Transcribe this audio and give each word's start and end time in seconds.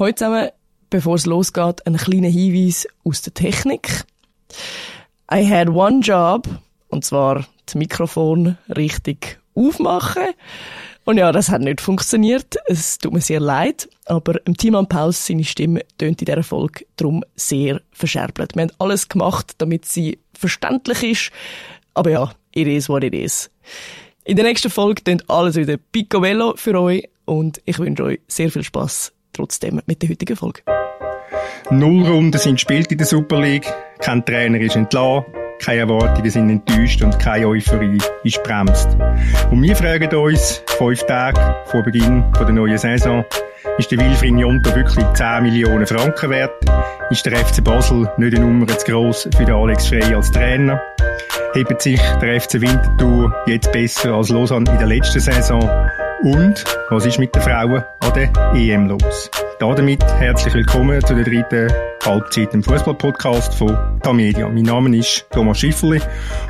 Heute 0.00 0.14
zusammen, 0.14 0.48
bevor 0.88 1.16
es 1.16 1.26
losgeht, 1.26 1.86
ein 1.86 1.98
kleiner 1.98 2.30
Hinweis 2.30 2.88
aus 3.04 3.20
der 3.20 3.34
Technik. 3.34 4.06
I 5.30 5.46
had 5.46 5.68
one 5.68 6.00
job, 6.00 6.48
und 6.88 7.04
zwar 7.04 7.46
das 7.66 7.74
Mikrofon 7.74 8.56
richtig 8.74 9.38
aufmachen. 9.54 10.22
Und 11.04 11.18
ja, 11.18 11.32
das 11.32 11.50
hat 11.50 11.60
nicht 11.60 11.82
funktioniert. 11.82 12.56
Es 12.66 12.96
tut 12.96 13.12
mir 13.12 13.20
sehr 13.20 13.40
leid. 13.40 13.90
Aber 14.06 14.40
im 14.46 14.56
Timon 14.56 14.88
Paus, 14.88 15.26
seine 15.26 15.44
Stimme 15.44 15.82
tönt 15.98 16.22
in 16.22 16.24
dieser 16.24 16.44
Folge 16.44 16.86
darum 16.96 17.22
sehr 17.36 17.82
verscherbelt. 17.92 18.56
Wir 18.56 18.62
haben 18.62 18.72
alles 18.78 19.06
gemacht, 19.06 19.52
damit 19.58 19.84
sie 19.84 20.18
verständlich 20.32 21.02
ist. 21.02 21.30
Aber 21.92 22.10
ja, 22.10 22.32
it 22.54 22.66
is 22.66 22.88
what 22.88 23.04
it 23.04 23.12
is. 23.12 23.50
In 24.24 24.36
der 24.36 24.46
nächsten 24.46 24.70
Folge 24.70 25.04
tönt 25.04 25.28
alles 25.28 25.56
wieder 25.56 25.76
picobello 25.76 26.54
für 26.56 26.80
euch. 26.80 27.06
Und 27.26 27.60
ich 27.66 27.78
wünsche 27.78 28.04
euch 28.04 28.20
sehr 28.28 28.50
viel 28.50 28.64
Spaß 28.64 29.12
trotzdem 29.40 29.80
mit 29.86 30.02
der 30.02 30.10
heutigen 30.10 30.36
Folge. 30.36 30.60
Null 31.70 32.06
Runden 32.06 32.38
sind 32.38 32.54
gespielt 32.54 32.92
in 32.92 32.98
der 32.98 33.06
Super 33.06 33.40
League. 33.40 33.66
Kein 34.00 34.24
Trainer 34.24 34.60
ist 34.60 34.76
entlassen. 34.76 35.24
Keine 35.62 35.80
Erwartungen 35.80 36.30
sind 36.30 36.50
enttäuscht 36.50 37.02
und 37.02 37.18
keine 37.18 37.46
Euphorie 37.46 37.98
ist 38.24 38.42
bremst. 38.42 38.96
Und 39.50 39.62
wir 39.62 39.76
fragen 39.76 40.14
uns, 40.14 40.62
fünf 40.78 41.02
Tage 41.04 41.38
vor 41.66 41.82
Beginn 41.82 42.24
der 42.38 42.50
neuen 42.50 42.78
Saison, 42.78 43.24
ist 43.76 43.90
der 43.90 43.98
Wilfried 43.98 44.38
Jonto 44.38 44.74
wirklich 44.74 45.04
10 45.14 45.42
Millionen 45.42 45.86
Franken 45.86 46.30
wert? 46.30 46.64
Ist 47.10 47.26
der 47.26 47.36
FC 47.36 47.62
Basel 47.62 48.10
nicht 48.16 48.34
eine 48.34 48.46
Nummer 48.46 48.66
zu 48.66 48.90
gross 48.90 49.28
für 49.36 49.44
den 49.44 49.54
Alex 49.54 49.86
Frey 49.86 50.14
als 50.14 50.30
Trainer? 50.30 50.80
Hebt 51.52 51.82
sich 51.82 52.00
der 52.22 52.40
FC 52.40 52.54
Winterthur 52.54 53.34
jetzt 53.46 53.70
besser 53.72 54.14
als 54.14 54.30
Lausanne 54.30 54.70
in 54.70 54.78
der 54.78 54.86
letzten 54.86 55.20
Saison? 55.20 55.60
Und 56.22 56.64
was 56.90 57.06
ist 57.06 57.18
mit 57.18 57.34
den 57.34 57.40
Frauen 57.40 57.82
an 58.00 58.12
der 58.14 58.30
EM 58.54 58.88
los? 58.88 59.30
Damit 59.58 60.04
herzlich 60.04 60.52
willkommen 60.52 61.02
zu 61.02 61.14
der 61.14 61.24
dritten 61.24 61.72
Halbzeit 62.04 62.52
im 62.52 62.62
Fußball-Podcast 62.62 63.54
von 63.54 63.98
Tamedia. 64.02 64.46
Mein 64.50 64.64
Name 64.64 64.94
ist 64.94 65.26
Thomas 65.30 65.60
Schifferli 65.60 65.98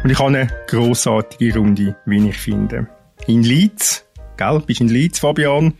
und 0.03 0.11
ich 0.11 0.19
habe 0.19 0.29
eine 0.31 0.49
grossartige 0.67 1.57
Runde, 1.57 1.95
wie 2.05 2.29
ich 2.29 2.37
finde. 2.37 2.89
In 3.29 3.45
Leeds, 3.45 4.05
gell, 4.37 4.61
bist 4.67 4.81
in 4.81 4.89
Leeds, 4.89 5.21
Fabian, 5.21 5.75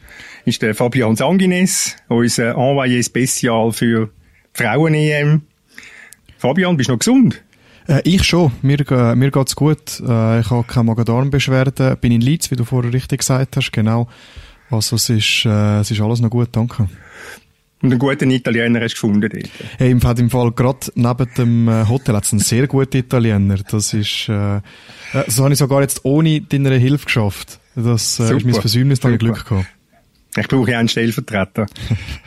ist 0.45 0.63
der 0.63 0.77
Fabian 0.77 1.17
Sanguines, 1.17 1.97
unser 2.07 2.57
Envoyé 2.57 3.05
Spezial 3.05 3.73
für 3.73 4.11
Frauen-EM. 4.55 5.43
Fabian, 6.39 6.77
bist 6.77 6.91
du 6.91 6.93
noch 6.93 7.01
gesund? 7.01 7.43
Äh, 7.89 8.03
ich 8.05 8.25
schon. 8.25 8.53
Mir, 8.63 8.81
äh, 8.91 9.15
mir 9.15 9.31
geht's 9.31 9.57
gut. 9.57 10.01
Äh, 10.01 10.41
ich 10.41 10.51
habe 10.51 10.65
keine 10.67 10.85
Magen-Darm-Beschwerden. 10.85 11.97
Bin 12.01 12.13
in 12.13 12.21
Leeds, 12.21 12.51
wie 12.51 12.57
du 12.57 12.65
vorher 12.65 12.93
richtig 12.93 13.21
gesagt 13.21 13.57
hast. 13.57 13.73
Genau. 13.73 14.09
Also 14.71 14.97
es 14.97 15.09
ist, 15.09 15.45
äh, 15.45 15.81
es 15.81 15.91
ist 15.91 16.01
alles 16.01 16.21
noch 16.21 16.31
gut, 16.31 16.49
danke. 16.53 16.89
Und 17.83 17.93
einen 17.93 17.99
guten 17.99 18.31
Italiener 18.31 18.81
hast 18.81 18.93
du 18.93 18.95
gefunden 18.97 19.21
dort? 19.23 19.51
Hey, 19.79 19.91
im 19.91 20.01
Fall, 20.01 20.19
im 20.19 20.29
Fall 20.29 20.53
gerade 20.53 20.93
neben 20.95 21.29
dem 21.37 21.69
äh, 21.69 21.89
Hotel 21.89 22.15
hat 22.15 22.25
es 22.25 22.33
einen 22.33 22.41
sehr 22.41 22.67
guten 22.67 22.99
Italiener. 22.99 23.57
Das 23.71 23.95
ist, 23.95 24.29
äh, 24.29 24.57
äh, 24.59 24.61
so 25.29 25.45
habe 25.45 25.55
ich 25.55 25.59
sogar 25.59 25.81
jetzt 25.81 26.05
ohne 26.05 26.43
deine 26.43 26.77
Hilfe 26.77 27.07
geschafft. 27.07 27.59
Das 27.75 28.21
äh, 28.21 28.37
ist 28.37 28.45
mein 28.45 28.55
Versäumnis, 28.55 29.01
da 29.01 29.09
ich 29.09 29.19
Glück 29.19 29.47
gehabt. 29.47 29.67
Ich 30.37 30.47
brauche 30.47 30.77
einen 30.77 30.89
Stellvertreter. 30.89 31.67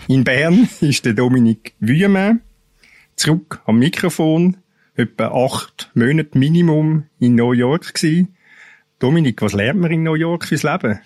In 0.07 0.23
Bern 0.23 0.67
ist 0.81 1.05
der 1.05 1.13
Dominik 1.13 1.73
Wüemann 1.79 2.41
zurück 3.15 3.61
am 3.65 3.77
Mikrofon. 3.77 4.57
Etwa 4.95 5.45
acht 5.45 5.89
Monate 5.95 6.37
Minimum 6.37 7.05
in 7.19 7.35
New 7.35 7.53
York 7.53 7.93
gewesen. 7.93 8.35
Dominik, 8.99 9.41
was 9.41 9.53
lernt 9.53 9.79
man 9.79 9.91
in 9.91 10.03
New 10.03 10.13
York 10.13 10.45
fürs 10.45 10.63
Leben? 10.63 10.99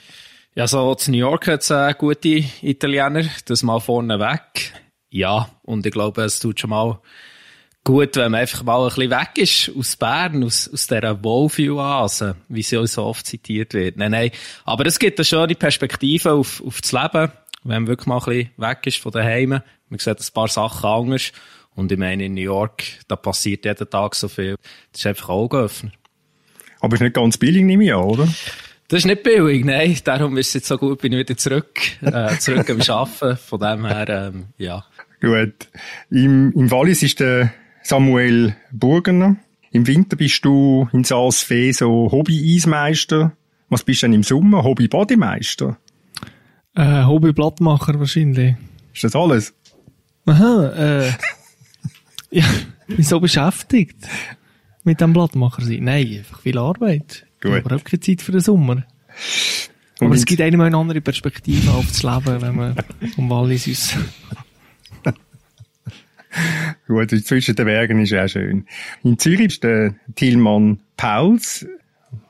Ja, 0.55 0.67
so 0.67 0.93
zu 0.95 1.11
New 1.11 1.17
York 1.17 1.47
hat 1.47 1.61
es 1.61 1.69
äh, 1.69 1.93
gute 1.97 2.43
Italiener, 2.61 3.25
das 3.45 3.63
mal 3.63 3.79
vorne 3.79 4.19
weg. 4.19 4.73
Ja, 5.09 5.49
und 5.63 5.85
ich 5.85 5.91
glaube, 5.91 6.23
es 6.23 6.39
tut 6.39 6.59
schon 6.59 6.71
mal 6.71 6.99
gut, 7.83 8.17
wenn 8.17 8.31
man 8.31 8.41
einfach 8.41 8.63
mal 8.63 8.81
ein 8.81 8.87
bisschen 8.89 9.11
weg 9.11 9.37
ist 9.37 9.71
aus 9.77 9.95
Bern, 9.95 10.43
aus, 10.43 10.69
aus 10.71 10.87
dieser 10.87 11.23
Wohlfühl-Oase, 11.23 12.35
wie 12.49 12.61
sie 12.63 12.77
auch 12.77 12.85
so 12.85 13.03
oft 13.05 13.25
zitiert 13.25 13.73
wird. 13.73 13.95
Nein, 13.95 14.11
nein. 14.11 14.31
Aber 14.65 14.85
es 14.85 14.99
gibt 14.99 15.17
eine 15.19 15.25
schöne 15.25 15.55
Perspektive 15.55 16.33
auf, 16.33 16.61
auf 16.65 16.81
das 16.81 16.91
Leben, 16.91 17.31
wenn 17.63 17.83
man 17.83 17.87
wirklich 17.87 18.07
mal 18.07 18.17
ein 18.17 18.25
bisschen 18.25 18.51
weg 18.57 18.79
ist 18.85 18.97
von 18.97 19.13
daheim. 19.13 19.61
Man 19.89 19.99
sieht 19.99 20.19
ein 20.19 20.33
paar 20.33 20.49
Sachen 20.49 20.89
anders. 20.89 21.31
Und 21.77 21.91
ich 21.91 21.97
meine, 21.99 22.25
in 22.25 22.33
New 22.33 22.41
York, 22.41 22.83
da 23.07 23.15
passiert 23.15 23.63
jeden 23.63 23.89
Tag 23.89 24.15
so 24.15 24.27
viel. 24.27 24.55
Das 24.91 25.01
ist 25.01 25.07
einfach 25.07 25.29
Augenöffner. 25.29 25.91
Aber 26.79 26.95
ist 26.95 27.01
nicht 27.01 27.13
ganz 27.13 27.37
billig, 27.37 27.63
nehme 27.63 27.85
ich 27.85 27.93
an, 27.93 28.01
oder? 28.01 28.27
Das 28.87 28.99
ist 28.99 29.05
nicht 29.05 29.21
billig, 29.21 29.63
nein. 29.63 29.95
Darum 30.03 30.37
ist 30.37 30.47
es 30.47 30.53
jetzt 30.55 30.67
so 30.67 30.77
gut, 30.79 31.01
bin 31.01 31.13
ich 31.13 31.19
wieder 31.19 31.37
zurück, 31.37 31.79
äh, 32.01 32.35
zurück 32.39 32.67
am 32.71 32.81
Arbeiten. 32.81 33.37
Von 33.37 33.59
dem 33.59 33.85
her, 33.85 34.09
ähm, 34.09 34.45
ja. 34.57 34.85
Gut. 35.21 35.69
Im, 36.09 36.51
im 36.53 36.71
Wallis 36.71 37.03
ist 37.03 37.19
der 37.19 37.53
Samuel 37.83 38.55
Burgener. 38.71 39.35
Im 39.71 39.85
Winter 39.85 40.15
bist 40.15 40.43
du 40.45 40.89
in 40.93 41.03
Saas-Fee 41.03 41.73
so 41.73 42.09
Hobby-Eismeister. 42.11 43.33
Was 43.69 43.83
bist 43.83 44.01
du 44.01 44.07
denn 44.07 44.13
im 44.13 44.23
Sommer? 44.23 44.63
Hobby-Bodymeister? 44.63 45.77
Äh, 46.73 47.03
Hobby-Blattmacher 47.03 47.99
wahrscheinlich. 47.99 48.55
Ist 48.95 49.03
das 49.03 49.15
alles? 49.15 49.53
Aha, 50.25 51.03
äh, 51.05 51.11
ja, 52.31 52.43
bin 52.87 53.03
so 53.03 53.19
beschäftigt 53.19 53.97
mit 54.83 55.01
dem 55.01 55.13
Blattmacher 55.13 55.61
sein. 55.61 55.83
Nein, 55.83 56.17
einfach 56.19 56.41
viel 56.41 56.57
Arbeit. 56.57 57.25
Gut. 57.41 57.65
Aber 57.65 57.75
auch 57.75 57.83
keine 57.83 57.99
Zeit 57.99 58.21
für 58.21 58.31
den 58.31 58.41
Sommer. 58.41 58.83
Aber 59.99 60.15
es 60.15 60.25
gibt 60.25 60.41
einem 60.41 60.61
eine 60.61 60.77
andere 60.77 61.01
Perspektive 61.01 61.71
auf 61.71 61.87
das 61.87 62.03
Leben, 62.03 62.41
wenn 62.41 62.55
man 62.55 62.75
vom 63.15 63.29
Wallis 63.29 63.67
ist. 63.67 63.97
Gut, 66.87 67.09
zwischen 67.09 67.55
den 67.55 67.65
Bergen 67.65 67.99
ist 67.99 68.13
auch 68.13 68.27
schön. 68.27 68.67
In 69.03 69.17
Zürich 69.17 69.47
ist 69.47 69.63
der 69.63 69.95
Tilman 70.15 70.79
Pauls. 70.95 71.65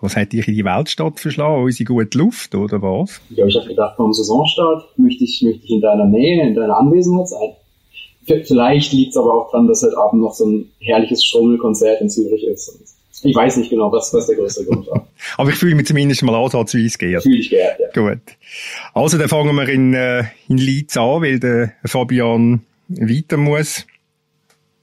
Was 0.01 0.15
hat 0.15 0.33
dich 0.33 0.47
in 0.47 0.55
die 0.55 0.65
Weltstadt 0.65 1.19
verschlagen? 1.19 1.63
Unsere 1.63 1.85
gute 1.85 2.17
Luft, 2.17 2.55
oder 2.55 2.81
was? 2.81 3.21
Ja, 3.29 3.45
ich 3.45 3.55
habe 3.55 3.67
gedacht, 3.67 3.95
vom 3.97 4.13
Saisonstart 4.13 4.97
möchte 4.97 5.23
ich, 5.23 5.41
möchte 5.43 5.65
ich 5.65 5.71
in 5.71 5.81
deiner 5.81 6.05
Nähe, 6.05 6.47
in 6.47 6.55
deiner 6.55 6.77
Anwesenheit 6.77 7.27
sein. 7.27 7.49
Vielleicht 8.27 8.91
liegt 8.91 9.11
es 9.11 9.17
aber 9.17 9.33
auch 9.33 9.51
daran, 9.51 9.67
dass 9.67 9.83
heute 9.83 9.97
Abend 9.97 10.21
noch 10.21 10.33
so 10.33 10.45
ein 10.45 10.69
herrliches 10.79 11.23
Strommelkonzert 11.23 12.01
in 12.01 12.09
Zürich 12.09 12.45
ist. 12.45 12.97
Ich 13.23 13.35
weiß 13.35 13.57
nicht 13.57 13.69
genau, 13.69 13.91
was, 13.91 14.13
was 14.13 14.27
der 14.27 14.35
größte 14.35 14.65
Grund 14.65 14.85
war. 14.87 15.07
Aber 15.37 15.49
ich 15.49 15.55
fühle 15.55 15.73
mich 15.73 15.87
zumindest 15.87 16.21
mal 16.21 16.35
ansatzweise 16.35 16.99
geehrt. 16.99 17.23
Fühle 17.23 17.39
ich 17.39 17.49
geehrt, 17.49 17.79
ja. 17.79 17.87
Gut. 17.91 18.19
Also, 18.93 19.17
dann 19.17 19.27
fangen 19.27 19.55
wir 19.55 19.67
in, 19.67 19.95
äh, 19.95 20.25
in 20.47 20.57
Leeds 20.57 20.97
an, 20.97 21.23
weil 21.23 21.39
der 21.39 21.73
Fabian 21.83 22.61
weiter 22.89 23.37
muss. 23.37 23.87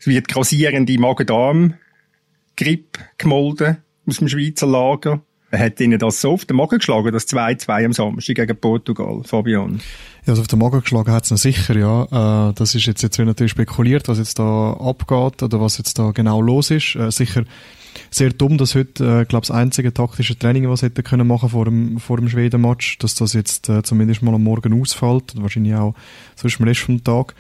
Es 0.01 0.07
wird 0.07 0.27
grassierende 0.27 0.99
Magen-Darm-Grippe 0.99 2.99
gemolden 3.19 3.77
aus 4.07 4.19
dem 4.19 4.29
Schweizer 4.29 4.67
Lager. 4.67 5.21
Hat 5.59 5.81
Ihnen 5.81 5.99
das 5.99 6.21
so 6.21 6.33
auf 6.33 6.45
den 6.45 6.57
Magen 6.57 6.79
geschlagen, 6.79 7.13
das 7.13 7.29
2-2 7.29 7.85
am 7.85 7.93
Samstag 7.93 8.37
gegen 8.37 8.57
Portugal, 8.57 9.23
Fabian? 9.25 9.81
Ja, 10.27 10.33
also 10.33 10.43
auf 10.43 10.49
den 10.49 10.59
Magen 10.59 10.81
geschlagen 10.81 11.13
hat 11.13 11.31
es 11.31 11.43
sicher, 11.43 11.77
ja. 11.77 12.49
Äh, 12.49 12.53
das 12.55 12.75
ist 12.75 12.87
jetzt, 12.87 13.03
jetzt 13.03 13.19
natürlich 13.19 13.53
spekuliert, 13.53 14.09
was 14.09 14.19
jetzt 14.19 14.39
da 14.39 14.73
abgeht 14.73 15.43
oder 15.43 15.61
was 15.61 15.79
jetzt 15.79 15.99
da 15.99 16.13
genau 16.13 16.41
los 16.41 16.71
ist. 16.71 16.97
Äh, 16.97 17.11
sicher 17.11 17.45
sehr 18.11 18.31
dumm, 18.31 18.59
dass 18.59 18.75
heute, 18.75 19.05
äh, 19.05 19.25
glaube 19.25 19.47
das 19.47 19.51
einzige 19.51 19.93
taktische 19.93 20.39
Training, 20.39 20.69
was 20.69 20.83
hätte 20.83 21.03
können 21.03 21.27
machen 21.27 21.49
vor 21.49 21.65
dem, 21.65 21.99
vor 21.99 22.17
dem 22.17 22.29
Schweden-Match, 22.29 22.99
dass 22.99 23.15
das 23.15 23.33
jetzt 23.33 23.69
äh, 23.69 23.83
zumindest 23.83 24.23
mal 24.23 24.35
am 24.35 24.43
Morgen 24.43 24.81
ausfällt 24.81 25.35
und 25.35 25.43
wahrscheinlich 25.43 25.75
auch 25.75 25.95
sonst 26.37 26.61
am 26.61 26.67
Rest 26.67 26.81
vom 26.81 27.03
Tag. 27.03 27.35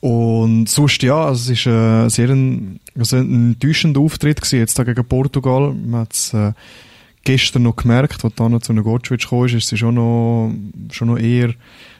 Und 0.00 0.68
sonst, 0.68 1.02
ja, 1.02 1.26
also 1.26 1.52
es 1.52 1.58
ist 1.58 1.66
äh, 1.66 2.08
sehr 2.08 2.30
ein, 2.30 2.80
also 2.98 3.16
enttäuschender 3.16 4.00
Auftritt 4.00 4.40
gewesen, 4.40 4.58
jetzt 4.58 4.78
da 4.78 4.84
gegen 4.84 5.04
Portugal. 5.04 5.74
Man 5.74 6.02
hat 6.02 6.14
es 6.14 6.32
äh, 6.32 6.52
gestern 7.24 7.64
noch 7.64 7.76
gemerkt, 7.76 8.24
als 8.24 8.34
dann 8.34 8.60
zu 8.60 8.72
einem 8.72 8.84
Gotschwitsch 8.84 9.24
gekommen 9.24 9.48
ist, 9.48 9.72
es 9.72 9.78
schon 9.78 9.94
noch, 9.94 10.52
schon 10.92 11.08
noch 11.08 11.18
eher, 11.18 11.54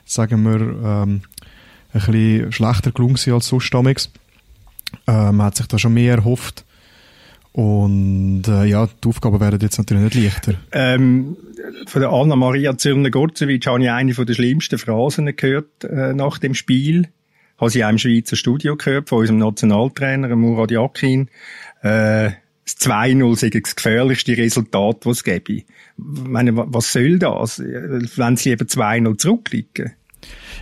sagen 0.04 0.42
wir, 0.44 0.60
ähm, 0.60 1.22
ein 1.92 2.00
bisschen 2.00 2.53
schlechter 2.53 2.92
gelungen 2.92 3.18
als 3.33 3.47
sonst 3.47 3.72
damals. 3.72 4.10
Äh, 5.06 5.33
man 5.33 5.42
hat 5.42 5.56
sich 5.56 5.66
da 5.66 5.78
schon 5.78 5.94
mehr 5.94 6.16
erhofft. 6.16 6.65
Und 7.53 8.44
äh, 8.47 8.65
ja, 8.66 8.86
die 8.86 9.09
Aufgaben 9.09 9.41
werden 9.41 9.59
jetzt 9.60 9.78
natürlich 9.78 10.15
nicht 10.15 10.24
leichter. 10.24 10.54
Ähm, 10.71 11.36
von 11.86 12.00
der 12.00 12.10
Anna-Maria 12.10 12.77
Zürner-Gorcevic 12.77 13.66
habe 13.66 13.83
ich 13.83 13.91
eine 13.91 14.15
von 14.15 14.27
der 14.27 14.34
schlimmsten 14.34 14.78
Phrasen 14.78 15.34
gehört 15.34 15.84
äh, 15.84 16.12
nach 16.12 16.39
dem 16.39 16.54
Spiel. 16.54 17.09
Habe 17.59 17.71
sie 17.71 17.84
auch 17.84 17.91
im 17.91 17.98
Schweizer 17.98 18.36
Studio 18.36 18.77
gehört, 18.77 19.09
von 19.09 19.18
unserem 19.18 19.39
Nationaltrainer, 19.39 20.34
Murat 20.36 20.71
Yakin. 20.71 21.28
Äh, 21.83 22.30
das 22.74 22.88
2-0 22.88 23.36
sei 23.36 23.50
das 23.50 23.76
gefährlichste 23.76 24.36
Resultat, 24.36 25.04
das 25.04 25.18
es 25.18 25.24
gäbe. 25.24 25.52
Ich 25.52 25.64
meine, 25.96 26.56
was 26.56 26.92
soll 26.92 27.18
das? 27.18 27.58
Wenn 27.60 28.36
sie 28.36 28.50
lieber 28.50 28.64
2-0 28.64 29.18
zurückliegen? 29.18 29.92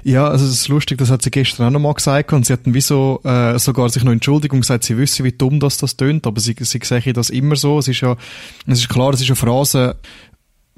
Ja, 0.04 0.28
also 0.28 0.44
es 0.44 0.52
ist 0.52 0.68
lustig, 0.68 0.98
das 0.98 1.10
hat 1.10 1.22
sie 1.22 1.30
gestern 1.30 1.66
auch 1.66 1.70
nochmal 1.70 1.94
gesagt 1.94 2.32
und 2.32 2.46
sie 2.46 2.52
hatten 2.52 2.72
wie 2.74 2.80
so, 2.80 3.20
äh, 3.24 3.58
sogar 3.58 3.88
sich 3.88 4.04
noch 4.04 4.12
entschuldigt 4.12 4.52
und 4.52 4.60
gesagt, 4.60 4.84
sie 4.84 4.96
wissen, 4.96 5.24
wie 5.24 5.32
dumm 5.32 5.58
das 5.58 5.76
das 5.76 5.96
tönt, 5.96 6.26
aber 6.26 6.40
sie, 6.40 6.54
sie 6.58 6.80
sehen 6.82 7.14
das 7.14 7.30
immer 7.30 7.56
so. 7.56 7.78
Es 7.80 7.88
ist 7.88 8.00
ja, 8.00 8.16
es 8.66 8.78
ist 8.78 8.88
klar, 8.88 9.12
es 9.12 9.20
ist 9.20 9.28
eine 9.28 9.36
Phrase, 9.36 9.96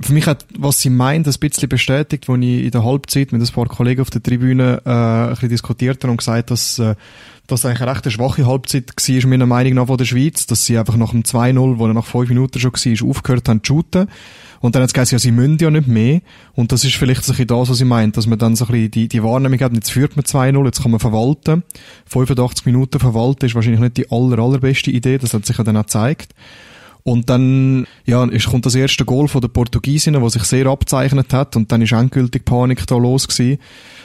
für 0.01 0.13
mich 0.15 0.27
hat, 0.27 0.47
was 0.59 0.81
sie 0.81 0.91
meint, 0.91 1.27
ein 1.27 1.35
bisschen 1.39 1.69
bestätigt, 1.69 2.29
wo 2.29 2.35
ich 2.37 2.65
in 2.65 2.71
der 2.71 2.85
Halbzeit 2.85 3.33
mit 3.33 3.43
ein 3.43 3.55
paar 3.55 3.67
Kollegen 3.67 4.01
auf 4.01 4.11
der 4.11 4.23
Tribüne 4.23 4.81
äh, 4.85 4.91
ein 4.91 5.31
bisschen 5.31 5.51
diskutiert 5.51 6.03
habe 6.03 6.13
und 6.13 6.17
gesagt, 6.17 6.51
dass 6.51 6.79
äh, 6.79 6.95
das 7.51 7.65
eigentlich 7.65 7.83
eine 7.83 7.91
recht 7.93 8.11
schwache 8.11 8.47
Halbzeit 8.47 8.93
war, 8.97 9.29
meiner 9.29 9.47
Meinung 9.47 9.75
nach, 9.75 9.87
von 9.87 9.99
der 9.99 10.05
Schweiz, 10.05 10.47
dass 10.47 10.65
sie 10.65 10.79
einfach 10.79 10.97
nach 10.97 11.11
dem 11.11 11.23
2-0, 11.23 11.79
wo 11.79 11.87
er 11.87 11.95
nach 11.95 12.07
fünf 12.07 12.29
Minuten 12.29 12.59
schon 12.59 12.73
war, 12.73 13.09
aufgehört 13.09 13.49
haben 13.49 13.63
zu 13.63 13.75
shooten. 13.75 14.09
Und 14.61 14.75
dann 14.75 14.83
hat 14.83 14.91
es 14.91 14.95
gesagt, 14.95 15.13
ja, 15.13 15.19
sie 15.19 15.33
müssen 15.33 15.59
ja 15.59 15.71
nicht 15.71 15.89
mehr. 15.89 16.21
Und 16.55 16.71
das 16.71 16.85
ist 16.85 16.97
vielleicht 16.97 17.25
so 17.25 17.33
ein 17.33 17.37
bisschen 17.37 17.47
das, 17.47 17.71
was 17.71 17.79
sie 17.79 17.85
meint, 17.87 18.17
dass 18.17 18.27
man 18.27 18.39
dann 18.39 18.57
so 18.57 18.67
ein 18.67 18.73
bisschen 18.73 18.91
die, 18.91 19.09
die 19.09 19.23
Wahrnehmung 19.23 19.59
hat, 19.61 19.73
jetzt 19.73 19.91
führt 19.91 20.17
man 20.17 20.25
2-0, 20.25 20.65
jetzt 20.67 20.83
kann 20.83 20.91
man 20.91 21.01
verwalten. 21.01 21.63
85 22.07 22.67
Minuten 22.67 22.99
verwalten 23.01 23.47
ist 23.47 23.55
wahrscheinlich 23.55 23.81
nicht 23.81 23.97
die 23.97 24.11
aller, 24.11 24.39
allerbeste 24.39 24.91
Idee, 24.91 25.19
das 25.19 25.33
hat 25.33 25.47
sich 25.47 25.57
ja 25.57 25.65
dann 25.65 25.79
auch 25.79 25.83
gezeigt. 25.83 26.35
Und 27.03 27.31
dann, 27.31 27.87
ja, 28.05 28.25
ist, 28.25 28.49
kommt 28.49 28.67
das 28.67 28.75
erste 28.75 29.05
Goal 29.05 29.29
von 29.29 29.41
der 29.41 29.49
Portugiesinnen, 29.49 30.23
was 30.23 30.35
sich 30.35 30.45
sehr 30.45 30.67
abzeichnet 30.67 31.33
hat, 31.33 31.57
und 31.57 31.73
dann 31.73 31.81
ist 31.83 31.93
endgültig 31.93 32.45
Panik 32.45 32.87
da 32.87 32.97
los 32.97 33.27
gewesen. 33.27 33.59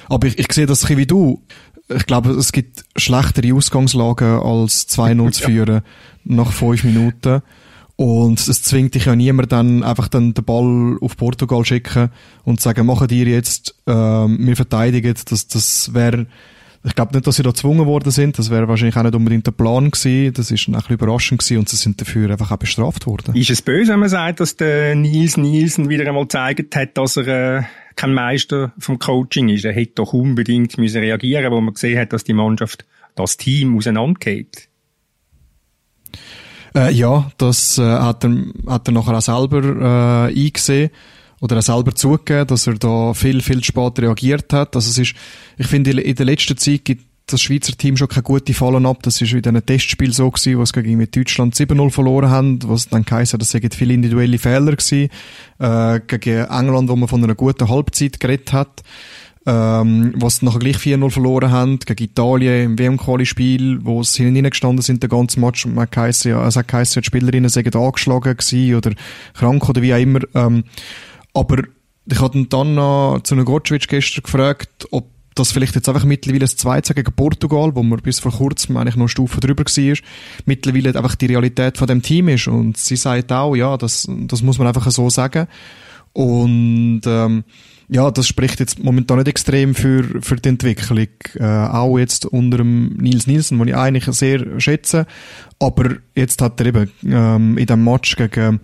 Aber 0.08 0.28
ich, 0.28 0.40
ich 0.40 0.52
sehe 0.52 0.66
das 0.66 0.84
ein 0.84 0.88
bisschen 0.88 0.98
wie 1.00 1.06
du. 1.08 1.42
Ich 1.88 2.06
glaube, 2.06 2.32
es 2.32 2.52
gibt 2.52 2.84
schlechtere 2.96 3.54
Ausgangslagen 3.54 4.40
als 4.40 4.88
2-0 4.90 5.32
zu 5.32 5.44
führen 5.46 5.82
nach 6.24 6.52
fünf 6.52 6.84
Minuten. 6.84 7.42
Und 7.98 8.46
es 8.46 8.62
zwingt 8.62 8.96
dich 8.96 9.06
ja 9.06 9.16
niemand 9.16 9.52
dann 9.52 9.84
einfach 9.84 10.10
dann 10.10 10.34
den 10.34 10.44
Ball 10.44 10.98
auf 11.00 11.16
Portugal 11.16 11.64
schicken 11.64 12.10
und 12.44 12.60
sagen, 12.60 12.86
machen 12.86 13.08
dir 13.08 13.26
jetzt, 13.26 13.76
ähm, 13.88 14.38
wir 14.46 14.56
verteidigen. 14.56 15.14
Das, 15.30 15.48
das 15.48 15.94
wäre 15.94 16.28
ich 16.86 16.94
glaube 16.94 17.16
nicht, 17.16 17.26
dass 17.26 17.38
sie 17.38 17.44
da 17.44 17.50
gezwungen 17.50 17.88
worden 17.88 18.12
sind. 18.12 18.38
Das 18.38 18.52
wäre 18.52 18.68
wahrscheinlich 18.68 18.96
auch 18.96 19.04
nicht 19.04 19.16
unbedingt 19.16 19.48
der 19.48 19.52
Plan 19.52 19.90
gewesen. 19.90 20.34
Das 20.34 20.52
ist 20.52 20.68
ein 20.68 20.74
bisschen 20.74 20.94
überraschend 20.94 21.40
gewesen 21.40 21.58
und 21.58 21.70
sie 21.70 21.78
sind 21.78 22.00
dafür 22.00 22.30
einfach 22.30 22.52
auch 22.52 22.58
bestraft 22.58 23.08
worden. 23.08 23.36
Ist 23.36 23.50
es 23.50 23.64
böse, 23.64 23.94
wenn 23.94 24.02
man 24.02 24.10
sagt, 24.10 24.40
dass 24.40 24.56
der 24.56 24.94
Nils 24.94 25.36
Nielsen 25.36 25.90
wieder 25.90 26.08
einmal 26.08 26.24
gezeigt 26.24 26.76
hat, 26.76 26.96
dass 26.96 27.18
er 27.18 27.58
äh, 27.60 27.64
kein 27.96 28.14
Meister 28.14 28.74
vom 28.78 29.00
Coaching 29.00 29.50
ist? 29.50 29.66
Er 29.66 29.74
hätte 29.74 29.94
doch 29.96 30.14
unbedingt 30.14 30.78
müssen 30.78 31.00
reagieren, 31.00 31.52
wo 31.52 31.62
man 31.62 31.74
gesehen 31.74 32.00
hat, 32.00 32.14
dass 32.14 32.24
die 32.24 32.34
Mannschaft, 32.34 32.86
das 33.16 33.38
Team 33.38 33.78
auseinandergeht. 33.78 34.68
Äh, 36.76 36.92
ja, 36.92 37.32
das 37.38 37.78
äh, 37.78 37.84
hat, 37.84 38.26
er, 38.26 38.36
hat 38.68 38.88
er 38.88 38.92
nachher 38.92 39.18
auch 39.18 39.22
selber 39.22 40.30
äh, 40.30 40.38
eingesehen 40.38 40.90
oder 41.40 41.58
auch 41.58 41.62
selber 41.62 41.96
zugegeben, 41.96 42.48
dass 42.48 42.68
er 42.68 42.74
da 42.74 43.14
viel, 43.14 43.42
viel 43.42 43.64
spät 43.64 44.00
reagiert 44.00 44.52
hat. 44.52 44.76
Also 44.76 44.90
es 44.90 44.98
ist, 44.98 45.16
ich 45.58 45.68
finde, 45.68 45.92
in 45.92 46.16
der 46.16 46.26
letzten 46.26 46.58
Zeit 46.58 46.84
gibt 46.84 47.06
das 47.28 47.42
Schweizer 47.42 47.76
Team 47.76 47.98
schon 47.98 48.08
keine 48.08 48.24
gute 48.24 48.54
Fallen 48.54 48.86
ab. 48.86 49.00
Das 49.02 49.20
ist 49.20 49.34
in 49.34 49.46
einem 49.46 49.66
Testspiel 49.66 50.14
so 50.14 50.30
gewesen, 50.30 50.58
wo 50.58 50.62
es 50.62 50.74
gegen 50.74 51.00
Deutschland 51.10 51.56
7-0 51.56 51.90
verloren 51.90 52.30
haben, 52.30 52.60
was 52.68 52.90
dann 52.90 53.04
geheißen 53.04 53.40
das 53.40 53.50
sind 53.50 53.74
viele 53.74 53.94
individuelle 53.94 54.38
Fehler 54.38 54.76
gewesen. 54.76 55.10
Äh, 55.60 56.00
gegen 56.08 56.46
England, 56.46 56.90
wo 56.90 56.96
man 56.96 57.08
von 57.08 57.24
einer 57.24 57.36
guten 57.36 57.68
Halbzeit 57.68 58.20
geredet 58.20 58.54
hat. 58.54 58.84
Ähm, 59.48 60.14
was 60.16 60.42
nachher 60.42 60.60
gleich 60.60 60.78
4-0 60.78 61.12
verloren 61.12 61.52
haben, 61.52 61.78
gegen 61.78 62.04
Italien 62.04 62.66
im 62.66 62.80
WM-Quali-Spiel, 62.80 63.86
wo 63.86 64.02
sie 64.02 64.24
hinten 64.24 64.50
gestanden 64.50 64.82
sind, 64.82 65.04
den 65.04 65.10
ganzen 65.10 65.42
Match, 65.42 65.68
und 65.68 65.76
man 65.76 65.88
geheißen, 65.90 66.32
ja, 66.32 66.48
es 66.48 66.56
hat 66.56 66.68
geheißen, 66.68 67.04
die 67.04 67.06
Spielerinnen 67.06 67.50
seien 67.50 67.72
angeschlagen 67.72 68.36
gewesen, 68.36 68.74
oder 68.74 68.94
krank, 69.36 69.70
oder 69.70 69.84
wie 69.84 69.94
auch 69.94 70.00
immer, 70.00 70.22
ähm, 70.34 70.64
aber 71.36 71.62
ich 72.08 72.20
hatte 72.20 72.44
dann 72.46 72.74
noch 72.74 73.20
zu 73.24 73.36
einem 73.36 73.46
Gotschwitsch 73.46 73.88
gestern 73.88 74.24
gefragt, 74.24 74.88
ob 74.90 75.15
das 75.36 75.52
vielleicht 75.52 75.76
jetzt 75.76 75.90
einfach 75.90 76.06
mittlerweile 76.06 76.40
das 76.40 76.56
2 76.56 76.82
gegen 76.82 77.14
Portugal, 77.14 77.76
wo 77.76 77.84
man 77.84 78.00
bis 78.00 78.20
vor 78.20 78.32
kurzem 78.32 78.78
eigentlich 78.78 78.96
noch 78.96 79.04
eine 79.04 79.10
Stufe 79.10 79.42
drüber 79.42 79.66
war, 79.66 79.98
mittlerweile 80.46 80.96
einfach 80.96 81.16
die 81.16 81.28
Realität 81.28 81.78
von 81.78 81.88
dem 81.88 82.02
Team 82.02 82.30
ist. 82.30 82.48
Und 82.48 82.78
sie 82.78 82.96
sagt 82.96 83.32
auch, 83.32 83.56
ja, 83.56 83.78
das, 83.78 84.08
das 84.10 84.42
muss 84.42 84.58
man 84.58 84.68
einfach 84.68 84.90
so 84.90 85.10
sagen. 85.10 85.48
Und 86.14 87.02
ähm, 87.06 87.44
ja, 87.90 88.10
das 88.10 88.28
spricht 88.28 88.60
jetzt 88.62 88.82
momentan 88.82 89.18
nicht 89.18 89.28
extrem 89.28 89.76
für, 89.76 90.22
für 90.22 90.38
die 90.38 90.50
Entwicklung. 90.50 91.08
Äh, 91.36 91.44
auch 91.44 92.00
jetzt 92.00 92.26
unter 92.26 92.58
dem 92.58 92.94
Nils 92.94 93.28
Nielsen, 93.28 93.60
den 93.60 93.68
ich 93.68 93.76
eigentlich 93.76 94.06
sehr 94.16 94.60
schätze. 94.60 95.06
Aber 95.60 95.98
jetzt 96.16 96.42
hat 96.42 96.60
er 96.62 96.68
eben 96.68 96.92
ähm, 97.06 97.58
in 97.58 97.66
dem 97.66 97.84
Match 97.84 98.16
gegen 98.16 98.62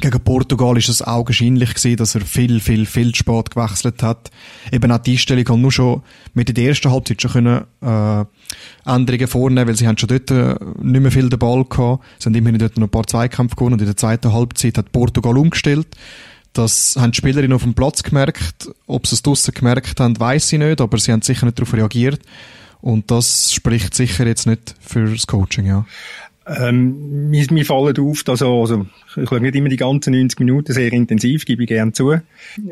gegen 0.00 0.20
Portugal 0.20 0.78
ist 0.78 0.88
es 0.88 1.02
augenscheinlich 1.02 1.74
gewesen, 1.74 1.96
dass 1.96 2.14
er 2.14 2.22
viel, 2.22 2.60
viel, 2.60 2.86
viel 2.86 3.14
spät 3.14 3.50
gewechselt 3.50 4.02
hat. 4.02 4.30
Eben 4.70 4.90
auch 4.90 4.98
die 4.98 5.12
Einstellung 5.12 5.44
kann 5.44 5.60
nur 5.60 5.72
schon 5.72 6.02
mit 6.32 6.56
der 6.56 6.64
ersten 6.64 6.90
Halbzeit 6.90 7.20
schon 7.20 7.32
können, 7.32 7.64
äh, 7.82 8.24
Änderungen 8.90 9.28
vornehmen, 9.28 9.68
weil 9.68 9.76
sie 9.76 9.86
haben 9.86 9.98
schon 9.98 10.08
dort 10.08 10.30
äh, 10.30 10.56
nicht 10.80 11.02
mehr 11.02 11.12
viel 11.12 11.28
den 11.28 11.38
Ball 11.38 11.64
gehabt. 11.64 12.04
Sie 12.18 12.26
haben 12.26 12.34
immerhin 12.34 12.58
dort 12.58 12.78
noch 12.78 12.86
ein 12.86 12.90
paar 12.90 13.06
Zweikämpfe 13.06 13.54
gewonnen 13.54 13.74
und 13.74 13.80
in 13.80 13.86
der 13.86 13.96
zweiten 13.96 14.32
Halbzeit 14.32 14.78
hat 14.78 14.92
Portugal 14.92 15.36
umgestellt. 15.36 15.88
Das 16.54 16.96
haben 16.98 17.12
die 17.12 17.18
Spielerinnen 17.18 17.54
auf 17.54 17.62
dem 17.62 17.74
Platz 17.74 18.02
gemerkt. 18.02 18.70
Ob 18.86 19.06
sie 19.06 19.14
es 19.14 19.22
draussen 19.22 19.52
gemerkt 19.52 20.00
haben, 20.00 20.18
weiß 20.18 20.52
ich 20.54 20.58
nicht, 20.58 20.80
aber 20.80 20.98
sie 20.98 21.12
haben 21.12 21.22
sicher 21.22 21.44
nicht 21.44 21.58
darauf 21.58 21.74
reagiert. 21.74 22.20
Und 22.80 23.10
das 23.10 23.52
spricht 23.52 23.94
sicher 23.94 24.26
jetzt 24.26 24.46
nicht 24.46 24.74
für 24.80 25.04
das 25.06 25.26
Coaching, 25.28 25.66
ja. 25.66 25.86
Ähm, 26.46 27.30
mir, 27.30 27.46
mir 27.50 27.64
fallen 27.64 27.96
auf, 27.98 28.24
dass 28.24 28.42
also, 28.42 28.60
also 28.60 28.86
ich 29.16 29.28
schaue 29.28 29.40
nicht 29.40 29.54
immer 29.54 29.68
die 29.68 29.76
ganzen 29.76 30.12
90 30.12 30.40
Minuten 30.40 30.72
sehr 30.72 30.92
intensiv, 30.92 31.44
gebe 31.44 31.62
ich 31.62 31.68
gerne 31.68 31.92
zu. 31.92 32.12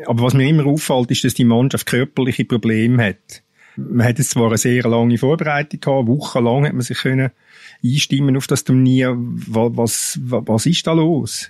Aber 0.05 0.23
was 0.23 0.33
mir 0.33 0.47
immer 0.47 0.65
auffällt, 0.65 1.11
ist, 1.11 1.23
dass 1.23 1.33
die 1.33 1.45
Mannschaft 1.45 1.85
körperliche 1.85 2.45
Probleme 2.45 3.03
hat. 3.03 3.43
Man 3.77 4.05
hat 4.05 4.17
jetzt 4.17 4.31
zwar 4.31 4.47
eine 4.47 4.57
sehr 4.57 4.83
lange 4.83 5.17
Vorbereitung 5.17 5.79
gehabt, 5.79 6.07
wochenlang 6.07 6.65
hat 6.65 6.73
man 6.73 6.81
sich 6.81 6.97
können 6.99 7.31
einstimmen 7.83 8.37
auf 8.37 8.47
das 8.47 8.63
Turnier. 8.63 9.15
Was, 9.17 9.71
was, 9.75 10.19
was 10.21 10.65
ist 10.65 10.85
da 10.85 10.93
los? 10.93 11.49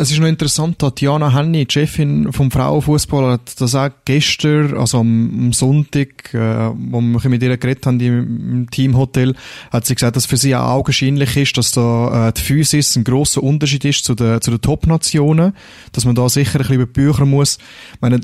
Es 0.00 0.12
ist 0.12 0.20
noch 0.20 0.28
interessant, 0.28 0.78
Tatjana 0.78 1.34
Henny, 1.34 1.66
die 1.66 1.72
Chefin 1.72 2.32
vom 2.32 2.52
Frauenfußball, 2.52 3.32
hat 3.32 3.60
das 3.60 3.74
auch 3.74 3.90
gestern, 4.04 4.78
also 4.78 5.00
am, 5.00 5.52
Sonntag, 5.52 6.32
äh, 6.34 6.70
wo 6.72 7.00
wir 7.00 7.28
mit 7.28 7.42
ihr 7.42 7.56
geredet 7.56 7.84
haben 7.84 7.98
im, 7.98 8.70
Teamhotel, 8.70 9.34
hat 9.72 9.86
sie 9.86 9.96
gesagt, 9.96 10.14
dass 10.14 10.26
für 10.26 10.36
sie 10.36 10.54
auch 10.54 10.68
augenscheinlich 10.68 11.36
ist, 11.36 11.58
dass 11.58 11.72
da 11.72 12.28
äh, 12.28 12.32
die 12.32 12.42
Physis 12.42 12.94
ein 12.94 13.02
grosser 13.02 13.42
Unterschied 13.42 13.84
ist 13.86 14.04
zu 14.04 14.14
den, 14.14 14.40
zu 14.40 14.52
den 14.52 14.60
Top-Nationen, 14.60 15.52
dass 15.90 16.04
man 16.04 16.14
da 16.14 16.28
sicher 16.28 16.54
ein 16.54 16.58
bisschen 16.58 16.76
über 16.76 16.86
die 16.86 16.92
Bücher 16.92 17.26
muss. 17.26 17.58
Ich 17.94 18.00
meine, 18.00 18.20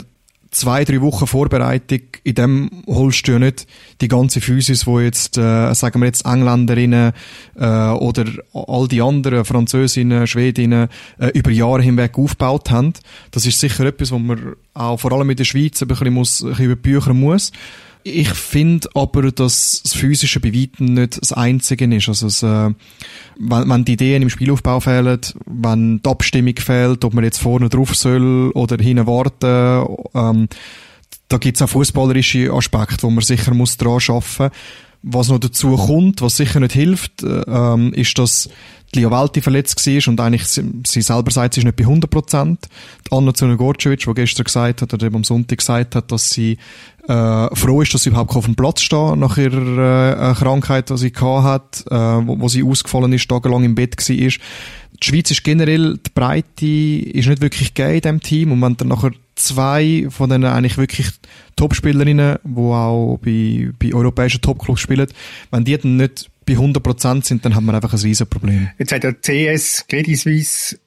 zwei, 0.55 0.85
drei 0.85 1.01
Wochen 1.01 1.27
Vorbereitung, 1.27 2.01
in 2.23 2.35
dem 2.35 2.71
holst 2.87 3.27
du 3.27 3.33
ja 3.33 3.39
nicht 3.39 3.67
die 4.01 4.09
ganze 4.09 4.41
Physis, 4.41 4.87
wo 4.87 5.01
jetzt, 5.01 5.37
äh, 5.37 5.75
sagen 5.75 6.01
wir 6.01 6.07
jetzt 6.07 6.25
Engländerinnen 6.25 7.13
äh, 7.57 7.89
oder 7.91 8.25
all 8.53 8.89
die 8.89 9.03
anderen 9.03 9.45
Französinnen, 9.45 10.27
Schwedinnen 10.27 10.89
äh, 11.19 11.29
über 11.29 11.51
Jahre 11.51 11.83
hinweg 11.83 12.19
aufgebaut 12.19 12.71
haben. 12.71 12.93
Das 13.31 13.47
ist 13.47 13.61
sicher 13.61 13.85
etwas, 13.85 14.13
wo 14.13 14.19
man 14.19 14.55
auch 14.75 14.99
vor 14.99 15.13
allem 15.13 15.31
in 15.31 15.37
der 15.37 15.45
Schweiz 15.45 15.83
ein 15.83 15.89
bisschen, 15.89 16.13
muss, 16.13 16.43
ein 16.43 16.51
bisschen 16.51 16.65
über 16.67 16.77
Bücher 16.77 17.15
muss. 17.15 17.53
Ich 18.07 18.29
finde 18.29 18.87
aber, 18.95 19.33
dass 19.33 19.81
das 19.83 19.95
Physische 19.95 20.39
bei 20.39 20.53
weitem 20.53 20.93
nicht 20.93 21.21
das 21.21 21.33
Einzige 21.33 21.87
ist. 21.87 22.07
Also 22.09 22.27
es, 22.27 22.43
äh, 22.43 22.71
wenn, 23.39 23.71
wenn 23.71 23.85
die 23.87 23.95
Ideen 23.95 24.21
im 24.21 24.29
Spielaufbau 24.29 24.79
fehlen, 24.81 25.21
wenn 25.47 26.03
die 26.03 26.09
Abstimmung 26.11 26.55
fehlt, 26.57 27.03
ob 27.03 27.15
man 27.15 27.25
jetzt 27.25 27.39
vorne 27.39 27.71
drauf 27.71 27.95
soll 27.95 28.51
oder 28.51 28.77
hinten 28.77 29.07
warten, 29.07 29.87
ähm, 30.15 30.49
da 31.29 31.39
gibt 31.39 31.57
es 31.57 31.63
auch 31.63 31.71
fußballerische 31.71 32.53
Aspekte, 32.53 33.05
wo 33.05 33.11
man 33.11 33.25
sicher 33.25 33.55
muss 33.55 33.79
dran 33.79 33.99
arbeiten 34.07 34.55
Was 35.07 35.29
noch 35.29 35.39
dazu 35.39 35.77
kommt, 35.77 36.23
was 36.23 36.37
sicher 36.37 36.61
nicht 36.61 36.73
hilft, 36.73 37.23
äh, 37.23 37.43
ähm, 37.47 37.93
ist, 37.93 38.19
dass 38.19 38.49
die 38.95 39.01
Liavelti 39.01 39.41
verletzt 39.41 39.87
war 39.87 40.09
und 40.13 40.21
eigentlich 40.21 40.45
sie, 40.45 40.63
sie 40.87 41.03
selber 41.03 41.31
sagt, 41.31 41.55
sie 41.55 41.61
ist 41.61 41.65
nicht 41.65 41.77
bei 41.77 41.85
100 41.85 42.11
Prozent. 42.11 42.69
Anna 43.11 43.35
Zunagorcevic, 43.35 44.01
die 44.01 44.15
gestern 44.15 44.45
gesagt 44.45 44.83
hat, 44.83 44.95
oder 44.95 45.07
eben 45.07 45.17
am 45.17 45.25
Sonntag 45.25 45.59
gesagt 45.59 45.95
hat, 45.95 46.11
dass 46.13 46.31
sie 46.31 46.59
äh, 47.09 47.55
froh 47.55 47.83
ist, 47.83 47.93
dass 47.93 48.05
sie 48.05 48.11
überhaupt 48.11 48.35
auf 48.35 48.45
dem 48.45 48.55
Platz 48.55 48.83
stehen 48.83 49.19
nach 49.19 49.37
ihrer 49.37 50.31
äh, 50.31 50.35
Krankheit, 50.35 50.91
die 50.91 50.97
sie 50.97 51.13
gehabt 51.13 51.45
hat, 51.45 51.85
äh, 51.91 52.27
wo, 52.27 52.41
wo 52.41 52.49
sie 52.49 52.63
ausgefallen 52.63 53.13
ist, 53.13 53.29
tagelang 53.29 53.65
im 53.65 53.75
Bett 53.75 53.97
war. 53.99 54.17
Die 54.17 54.31
Schweiz 55.03 55.31
ist 55.31 55.45
generell, 55.45 55.99
die 55.99 56.11
Breite 56.15 56.67
ist 56.67 57.29
nicht 57.29 57.43
wirklich 57.43 57.75
gegeben 57.75 57.95
in 57.95 58.01
diesem 58.01 58.21
Team 58.21 58.53
und 58.53 58.63
wenn 58.63 58.77
dann 58.77 58.89
nachher 58.89 59.11
zwei 59.35 60.07
von 60.11 60.31
den 60.31 60.45
eigentlich 60.45 60.79
wirklich 60.79 61.11
Topspielerinnen, 61.57 62.39
die 62.45 62.59
auch 62.59 63.19
bei, 63.23 63.71
bei 63.79 63.95
europäischen 63.95 64.41
Topclubs 64.41 64.81
spielen, 64.81 65.07
wenn 65.51 65.65
die 65.65 65.77
dann 65.77 65.97
nicht 65.97 66.31
bei 66.47 66.55
100% 66.55 67.25
sind, 67.25 67.45
dann 67.45 67.55
haben 67.55 67.67
wir 67.67 67.75
einfach 67.75 67.93
ein 67.93 68.01
riesen 68.01 68.27
Problem. 68.27 68.71
Jetzt 68.79 68.93
hat 68.93 69.03
der 69.03 69.15
CS 69.15 69.87
Credit 69.89 70.19
Suisse 70.19 70.79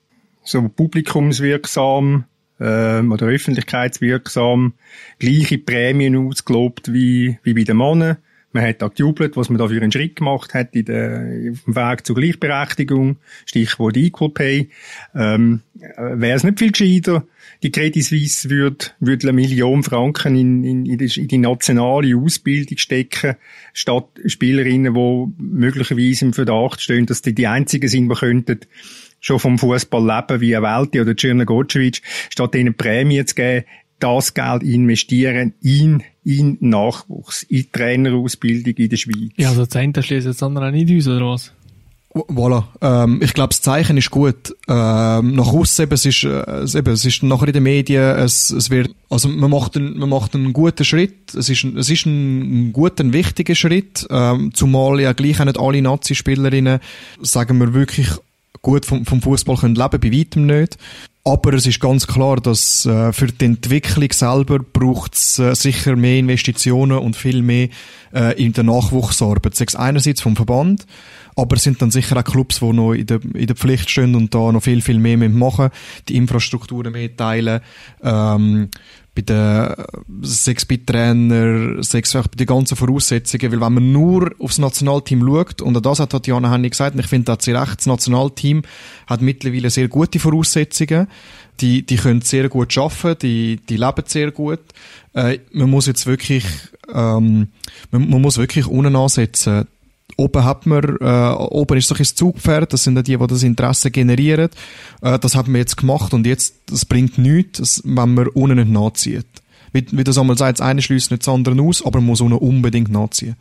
so 0.44 0.68
publikumswirksam 0.70 2.26
ähm, 2.60 3.12
oder 3.12 3.28
öffentlichkeitswirksam 3.28 4.74
gleiche 5.20 5.58
Prämien 5.58 6.16
ausgelobt 6.16 6.94
wie, 6.94 7.40
wie 7.44 7.54
bei 7.54 7.64
den 7.64 7.78
Männern. 7.78 8.18
Man 8.54 8.66
hat 8.66 8.82
da 8.82 8.88
gejubelt, 8.88 9.36
was 9.36 9.50
man 9.50 9.60
da 9.60 9.68
für 9.68 9.82
einen 9.82 9.92
Schritt 9.92 10.16
gemacht 10.16 10.54
hat 10.54 10.74
in 10.74 10.86
der, 10.86 11.52
auf 11.52 11.64
dem 11.66 11.76
Weg 11.76 12.08
zur 12.08 12.16
Gleichberechtigung. 12.16 13.18
Stichwort 13.46 13.98
Equal 13.98 14.30
Pay. 14.30 14.70
Ähm, 15.14 15.62
Wäre 15.76 16.38
es 16.38 16.44
nicht 16.44 16.58
viel 16.58 16.72
gescheiter, 16.72 17.24
die 17.64 17.72
Credit 17.72 18.04
Suisse 18.04 18.50
würde, 18.50 18.86
würde 19.00 19.28
eine 19.28 19.34
Million 19.34 19.84
Franken 19.84 20.36
in, 20.36 20.64
in, 20.64 20.86
in, 20.86 21.28
die, 21.28 21.38
nationale 21.38 22.16
Ausbildung 22.16 22.78
stecken, 22.78 23.36
statt 23.74 24.08
Spielerinnen, 24.26 24.94
die 24.94 25.44
möglicherweise 25.44 26.26
im 26.26 26.34
Verdacht 26.34 26.82
stehen, 26.82 27.06
dass 27.06 27.22
die 27.22 27.34
die 27.34 27.48
einzigen 27.48 27.88
sind, 27.88 28.10
die 28.10 28.16
könnten 28.16 28.60
schon 29.20 29.40
vom 29.40 29.58
Fußball 29.58 30.06
leben 30.06 30.42
wie 30.42 30.54
Welti 30.54 31.02
oder 31.02 31.16
Cirne 31.18 31.46
Gocevic, 31.46 32.02
statt 32.30 32.56
ihnen 32.56 32.76
Prämie 32.76 33.26
zu 33.26 33.36
geben, 33.36 33.66
das 34.00 34.34
Geld 34.34 34.64
investieren 34.64 35.54
in, 35.62 36.04
in 36.24 36.58
Nachwuchs, 36.60 37.44
in 37.44 37.72
Trainerausbildung 37.72 38.76
in 38.76 38.90
der 38.90 38.98
Schweiz. 38.98 39.32
Ja, 39.38 39.50
also 39.50 39.66
das 39.66 39.76
eine 39.76 40.04
schließt 40.04 40.28
das 40.28 40.44
andere 40.44 40.68
auch 40.68 40.72
nicht 40.72 40.96
aus, 40.96 41.08
oder 41.08 41.26
was? 41.26 41.54
Voilà. 42.14 42.64
Ähm, 42.82 43.20
ich 43.22 43.34
glaube, 43.34 43.50
das 43.50 43.62
Zeichen 43.62 43.98
ist 43.98 44.10
gut. 44.10 44.56
Ähm, 44.68 45.36
nach 45.36 45.48
außen 45.48 45.84
eben, 45.84 45.94
es 45.94 46.06
ist, 46.06 46.24
äh, 46.24 46.78
eben, 46.78 46.94
es 46.94 47.06
ist 47.06 47.22
nachher 47.22 47.48
in 47.48 47.54
den 47.54 47.64
Medien, 47.64 48.02
es, 48.18 48.50
es 48.50 48.70
wird, 48.70 48.90
also 49.10 49.30
man 49.30 49.52
macht 49.52 49.76
einen, 49.76 50.00
man 50.00 50.10
macht 50.10 50.34
einen 50.34 50.54
guten 50.54 50.84
Schritt. 50.84 51.34
Es 51.36 51.50
ist, 51.50 51.64
es 51.64 51.90
ist 51.90 52.06
ein, 52.06 52.70
ein 52.70 52.74
guter, 52.74 53.04
ein 53.04 53.14
wichtiger 53.14 53.56
Schritt. 53.56 54.08
Ähm, 54.10 54.52
zumal 54.54 55.00
ja 55.00 55.14
gleich 55.14 55.40
auch 55.40 55.46
nicht 55.46 55.60
alle 55.60 55.82
Nazi-Spielerinnen, 55.82 56.80
sagen 57.22 57.60
wir 57.60 57.74
wirklich, 57.74 58.10
gut 58.62 58.86
vom, 58.86 59.06
vom 59.06 59.22
Fußball 59.22 59.58
können 59.58 59.76
leben, 59.76 60.00
bei 60.00 60.12
weitem 60.12 60.46
nicht. 60.46 60.78
Aber 61.28 61.52
es 61.56 61.66
ist 61.66 61.82
ganz 61.82 62.08
klar, 62.08 62.38
dass 62.38 62.86
äh, 62.86 63.12
für 63.12 63.28
die 63.28 63.44
Entwicklung 63.44 64.10
selber 64.14 64.60
braucht 64.60 65.16
es 65.16 65.38
äh, 65.40 65.56
sicher 65.56 65.98
mehr 65.98 66.20
Investitionen 66.20 66.98
und 66.98 67.18
viel 67.18 67.42
mehr 67.42 67.68
äh, 68.14 68.42
in 68.42 68.54
der 68.54 68.64
Nachwuchsarbeit. 68.64 69.54
Sei 69.54 69.66
es 69.68 69.76
einerseits 69.76 70.22
vom 70.22 70.38
Verband, 70.38 70.86
aber 71.36 71.58
es 71.58 71.64
sind 71.64 71.82
dann 71.82 71.92
sicher 71.92 72.16
auch 72.16 72.24
Clubs, 72.24 72.60
die 72.60 72.72
noch 72.72 72.94
in 72.94 73.08
der, 73.08 73.20
in 73.34 73.46
der 73.46 73.58
Pflicht 73.58 73.90
stehen 73.90 74.16
und 74.16 74.34
da 74.34 74.54
noch 74.54 74.64
viel, 74.64 74.82
viel 74.82 75.00
mehr 75.00 75.18
machen 75.18 75.70
die 76.08 76.16
Infrastrukturen 76.16 76.94
mehr 76.94 77.14
teilen, 77.14 77.60
ähm, 78.02 78.70
bei 79.18 79.22
den 79.24 79.74
sechs 80.22 80.66
bei 80.66 80.80
Trainer, 80.86 81.82
sechs 81.84 82.14
bei 82.14 82.22
den 82.38 82.46
ganzen 82.46 82.78
Voraussetzungen, 82.78 83.52
weil 83.52 83.62
wenn 83.62 83.74
man 83.74 83.92
nur 83.92 84.32
aufs 84.40 84.60
Nationalteam 84.60 85.26
schaut, 85.26 85.62
und 85.62 85.74
das 85.86 86.00
hat 86.00 86.12
Tatjana 86.12 86.52
Hennig 86.52 86.72
gesagt, 86.72 86.96
und 86.96 87.02
ich 87.02 87.08
finde, 87.08 87.26
da 87.26 87.38
sie 87.40 87.52
recht, 87.52 87.80
das 87.80 87.86
Nationalteam 87.86 88.62
hat 89.08 89.22
mittlerweile 89.22 89.70
sehr 89.70 89.88
gute 89.88 90.20
Voraussetzungen, 90.20 91.08
die, 91.60 91.86
die 91.86 91.96
können 91.96 92.22
sehr 92.22 92.50
gut 92.50 92.78
arbeiten, 92.78 93.20
die, 93.22 93.60
die 93.68 93.78
leben 93.78 94.04
sehr 94.06 94.32
gut. 94.32 94.60
Äh, 95.14 95.40
man 95.52 95.70
muss 95.70 95.88
jetzt 95.88 96.06
wirklich, 96.06 96.46
ähm, 96.94 97.48
man, 97.92 98.10
man 98.10 98.22
muss 98.22 98.38
wirklich 98.38 98.68
unten 98.68 98.96
ansetzen 98.96 99.68
Oben 100.18 100.44
hat 100.44 100.66
man, 100.66 100.98
äh, 101.00 101.34
oben 101.36 101.78
ist 101.78 101.88
so 101.88 101.96
ein 101.96 102.04
Zugpferd, 102.04 102.74
das 102.74 102.84
sind 102.84 102.96
ja 102.96 103.04
die, 103.04 103.18
die 103.18 103.28
das 103.28 103.44
Interesse 103.44 103.92
generieren. 103.92 104.50
Äh, 105.02 105.20
das 105.20 105.36
haben 105.36 105.54
wir 105.54 105.60
jetzt 105.60 105.78
gemacht 105.78 106.14
und 106.14 106.26
jetzt, 106.26 106.56
das 106.66 106.86
bringt 106.86 107.18
nichts, 107.18 107.82
wenn 107.86 108.16
man 108.16 108.28
unten 108.28 108.58
nicht 108.58 108.70
nachzieht. 108.70 109.28
Wie, 109.74 109.86
wie 109.92 110.04
das 110.04 110.18
einmal 110.18 110.38
sagt, 110.38 110.60
das 110.60 110.66
eine 110.66 110.82
schließt 110.82 111.12
nicht 111.12 111.26
das 111.26 111.34
andere 111.34 111.62
aus, 111.62 111.86
aber 111.86 112.00
man 112.00 112.08
muss 112.08 112.22
unten 112.22 112.38
unbedingt 112.38 112.90
nachziehen. 112.90 113.36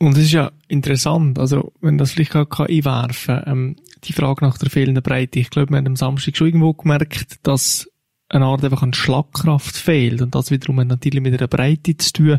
Und 0.00 0.16
es 0.16 0.24
ist 0.24 0.32
ja 0.32 0.50
interessant, 0.66 1.38
also 1.38 1.72
wenn 1.80 1.98
das 1.98 2.10
vielleicht 2.10 2.34
auch 2.34 2.48
kann 2.48 2.66
einwerfen 2.66 3.42
ähm, 3.46 3.76
die 4.02 4.12
Frage 4.12 4.44
nach 4.44 4.58
der 4.58 4.68
fehlenden 4.68 5.02
Breite. 5.02 5.38
Ich 5.38 5.50
glaube, 5.50 5.70
wir 5.70 5.76
haben 5.76 5.86
am 5.86 5.96
Samstag 5.96 6.36
schon 6.36 6.48
irgendwo 6.48 6.72
gemerkt, 6.72 7.38
dass 7.44 7.88
eine 8.28 8.46
Art 8.46 8.64
einfach 8.64 8.82
an 8.82 8.94
Schlagkraft 8.94 9.76
fehlt 9.76 10.20
und 10.20 10.34
das 10.34 10.50
wiederum 10.50 10.80
hat 10.80 10.88
natürlich 10.88 11.22
mit 11.22 11.38
einer 11.38 11.46
Breite 11.46 11.96
zu 11.96 12.12
tun 12.12 12.38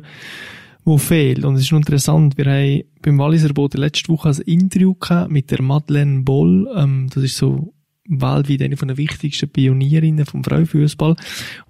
wo 0.86 0.98
fehlt. 0.98 1.46
Und 1.46 1.56
es 1.56 1.62
ist 1.62 1.72
interessant, 1.72 2.38
wir 2.38 2.46
haben 2.46 2.84
beim 3.02 3.18
Walliser 3.18 3.54
Boden 3.54 3.78
letzte 3.78 4.10
Woche 4.10 4.30
ein 4.30 4.42
Interview 4.42 4.94
gehabt 4.94 5.32
mit 5.32 5.52
der 5.52 5.62
Madeleine 5.62 6.22
Boll, 6.22 6.70
ähm, 6.76 7.10
das 7.14 7.24
ist 7.24 7.38
so 7.38 7.74
weltweit 8.06 8.62
eine 8.62 8.78
von 8.78 8.90
den 8.90 8.98
wichtigsten 8.98 9.50
Pionierinnen 9.50 10.26
vom 10.26 10.44
Frauenfußball. 10.44 11.12
Und 11.12 11.18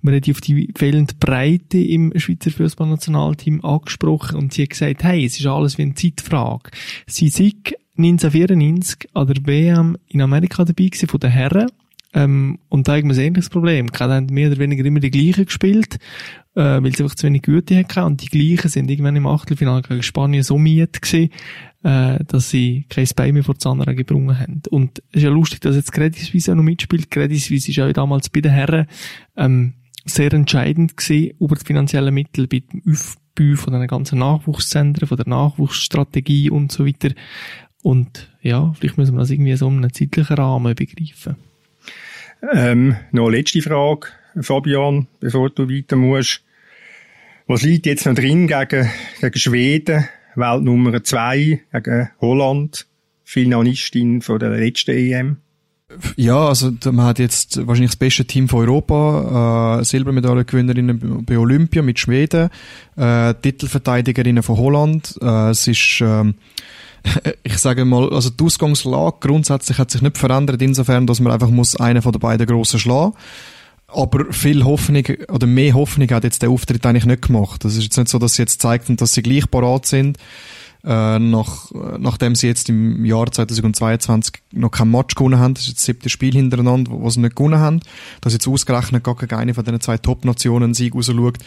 wir 0.02 0.14
haben 0.14 0.22
die 0.22 0.32
auf 0.32 0.42
die 0.42 0.74
fehlende 0.76 1.14
Breite 1.20 1.78
im 1.78 2.12
Schweizer 2.18 2.52
Fußballnationalteam 2.52 3.64
angesprochen 3.64 4.38
und 4.38 4.54
sie 4.54 4.64
hat 4.64 4.72
gesagt, 4.72 5.04
hey, 5.04 5.26
es 5.26 5.40
ist 5.40 5.46
alles 5.46 5.78
wie 5.78 5.84
eine 5.84 5.94
Zeitfrage. 5.94 6.72
Sie 7.06 7.30
sind 7.30 7.76
1994 7.98 9.10
an 9.14 9.28
der 9.28 9.46
WM 9.46 9.98
in 10.08 10.22
Amerika 10.22 10.66
dabei 10.66 10.86
gewesen, 10.86 11.08
von 11.08 11.20
den 11.20 11.32
Herren. 11.32 11.70
Ähm, 12.14 12.60
und 12.70 12.88
da 12.88 12.96
haben 12.96 13.10
wir 13.10 13.16
ein 13.16 13.28
ähnliches 13.28 13.50
Problem. 13.50 13.92
Die 13.92 13.98
haben 13.98 14.28
mehr 14.28 14.50
oder 14.50 14.60
weniger 14.60 14.86
immer 14.86 15.00
die 15.00 15.12
gleichen 15.12 15.46
gespielt 15.46 16.00
äh, 16.56 16.82
weil 16.84 16.96
sie 16.96 17.04
einfach 17.04 17.16
zu 17.16 17.28
wenig 17.28 17.42
Güte 17.42 17.78
hatten. 17.78 18.04
Und 18.04 18.22
die 18.22 18.28
gleichen 18.28 18.70
sind 18.70 18.90
irgendwann 18.90 19.16
im 19.16 19.28
Achtelfinale 19.28 19.82
gegen 19.82 20.04
Spanien 20.04 20.44
so 20.44 20.58
miet 20.58 21.02
gewesen, 21.02 21.30
äh, 21.84 22.24
dass 22.26 22.50
sie 22.50 22.86
kein 22.90 23.08
Bein 23.16 23.34
mehr 23.34 23.44
vor 23.44 23.56
anderen 23.66 23.96
gebrungen 23.96 24.40
haben. 24.40 24.62
Und 24.70 25.00
es 25.10 25.18
ist 25.18 25.24
ja 25.24 25.30
lustig, 25.30 25.62
dass 25.62 25.76
jetzt 25.76 25.92
Credit 25.92 26.20
Suisse 26.20 26.52
auch 26.52 26.56
noch 26.56 26.64
mitspielt. 26.64 27.10
Credit 27.10 27.40
Suisse 27.40 27.70
ist 27.70 27.78
ja 27.78 27.92
damals 27.92 28.30
bei 28.30 28.42
den 28.42 28.52
Herren 28.52 28.88
ähm, 29.36 29.74
sehr 30.06 30.34
entscheidend 30.34 30.98
gewesen 30.98 31.36
über 31.40 31.56
die 31.56 31.66
finanziellen 31.66 32.14
Mittel 32.14 32.48
bei 32.48 32.60
dem 32.60 32.84
Aufbau 32.88 33.56
von 33.56 33.74
den 33.74 33.88
ganzen 33.88 34.20
Nachwuchszentren, 34.20 35.08
von 35.08 35.18
der 35.18 35.28
Nachwuchsstrategie 35.28 36.50
und 36.50 36.72
so 36.72 36.86
weiter. 36.86 37.10
Und 37.82 38.32
ja, 38.42 38.72
vielleicht 38.74 38.98
müssen 38.98 39.16
wir 39.16 39.20
das 39.20 39.30
irgendwie 39.30 39.56
so 39.56 39.68
einen 39.68 39.92
zeitlichen 39.92 40.36
Rahmen 40.36 40.76
begreifen. 40.76 41.36
Ähm, 42.52 42.96
noch 43.12 43.28
eine 43.28 43.38
letzte 43.38 43.62
Frage. 43.62 44.08
Fabian, 44.42 45.08
bevor 45.20 45.50
du 45.50 45.70
weiter 45.70 45.96
musst. 45.96 46.42
Was 47.48 47.62
liegt 47.62 47.86
jetzt 47.86 48.06
noch 48.06 48.16
drin 48.16 48.48
gegen, 48.48 48.90
gegen 49.22 49.40
Schweden, 49.40 50.08
Weltnummer 50.36 51.04
2, 51.04 51.62
gegen 51.72 52.10
Holland, 52.20 52.88
Finalistin 53.24 54.22
von 54.22 54.40
der 54.40 54.50
letzten 54.52 54.92
EM? 54.92 55.38
Ja, 56.16 56.48
also 56.48 56.72
man 56.86 57.06
hat 57.06 57.20
jetzt 57.20 57.68
wahrscheinlich 57.68 57.92
das 57.92 57.98
beste 57.98 58.26
Team 58.26 58.50
von 58.50 58.62
Europa, 58.62 59.80
äh, 59.80 59.84
Silbermedaillengewinnerin 59.84 61.24
bei 61.26 61.38
Olympia 61.38 61.82
mit 61.82 62.00
Schweden, 62.00 62.50
äh, 62.96 63.34
Titelverteidigerinnen 63.36 64.42
von 64.42 64.58
Holland. 64.58 65.16
Äh, 65.22 65.50
es 65.52 65.68
ist, 65.68 66.02
äh, 66.02 66.24
ich 67.44 67.58
sage 67.58 67.86
mal, 67.86 68.10
also 68.12 68.30
die 68.30 68.44
Ausgangslage 68.44 69.18
grundsätzlich 69.20 69.78
hat 69.78 69.92
sich 69.92 70.02
nicht 70.02 70.18
verändert, 70.18 70.62
insofern, 70.62 71.08
dass 71.08 71.20
man 71.20 71.34
einfach 71.34 71.50
muss 71.50 71.76
einen 71.76 72.02
von 72.02 72.12
den 72.12 72.20
beiden 72.20 72.48
Grossen 72.48 72.80
schlagen 72.80 73.14
aber 73.96 74.32
viel 74.34 74.64
Hoffnung 74.64 75.04
oder 75.30 75.48
mehr 75.48 75.74
Hoffnung 75.74 76.10
hat 76.10 76.24
jetzt 76.24 76.42
der 76.42 76.50
Auftritt 76.50 76.86
eigentlich 76.86 77.06
nicht 77.06 77.28
gemacht. 77.28 77.64
Das 77.64 77.76
ist 77.76 77.84
jetzt 77.84 77.98
nicht 77.98 78.10
so, 78.10 78.20
dass 78.20 78.36
sie 78.36 78.42
jetzt 78.42 78.62
zeigten, 78.62 78.98
dass 78.98 79.14
sie 79.14 79.22
gleich 79.22 79.50
parat 79.50 79.86
sind, 79.86 80.18
äh, 80.84 81.20
nach, 81.20 81.72
nachdem 82.00 82.36
sie 82.36 82.48
jetzt 82.48 82.70
im 82.70 83.06
Jahr 83.06 83.32
2022 83.32 84.42
noch 84.52 84.72
kein 84.72 84.90
Match 84.90 85.16
gewonnen 85.16 85.40
haben. 85.40 85.54
Das 85.54 85.64
ist 85.64 85.70
jetzt 85.70 85.80
das 85.80 85.86
siebte 85.86 86.10
Spiel 86.10 86.34
hintereinander, 86.34 86.92
wo, 86.92 87.10
sie 87.10 87.22
nicht 87.22 87.36
gewonnen 87.36 87.60
haben. 87.60 87.80
Dass 88.22 88.34
jetzt 88.34 88.48
ausgerechnet 88.48 89.04
gar 89.04 89.16
gegen 89.16 89.36
eine 89.36 89.54
von 89.54 89.64
den 89.64 89.80
zwei 89.80 89.98
Top-Nationen 89.98 90.64
einen 90.64 90.74
Sieg 90.74 90.96
rausschaut 90.96 91.38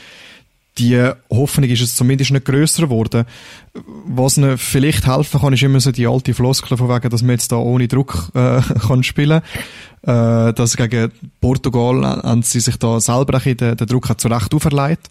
die 0.78 1.10
Hoffnung 1.30 1.70
ist 1.70 1.80
es 1.80 1.94
zumindest 1.94 2.32
nicht 2.32 2.44
grösser 2.44 2.82
geworden. 2.82 3.24
Was 4.06 4.36
ihnen 4.36 4.58
vielleicht 4.58 5.06
helfen 5.06 5.40
kann, 5.40 5.52
ist 5.52 5.62
immer 5.62 5.80
so 5.80 5.92
die 5.92 6.06
alte 6.06 6.34
Floskel 6.34 6.76
von 6.76 6.88
wegen, 6.88 7.10
dass 7.10 7.22
man 7.22 7.30
jetzt 7.30 7.52
da 7.52 7.56
ohne 7.56 7.88
Druck 7.88 8.30
äh, 8.34 8.60
kann 8.86 9.02
spielen 9.02 9.42
äh, 10.06 10.52
dass 10.52 10.76
gegen 10.76 11.10
Portugal 11.40 12.04
haben 12.22 12.42
sie 12.42 12.60
sich 12.60 12.76
da 12.76 13.00
selber 13.00 13.38
den, 13.40 13.76
den 13.76 13.86
Druck 13.86 14.08
hat 14.08 14.20
zurecht 14.20 14.54
auferlegt. 14.54 15.08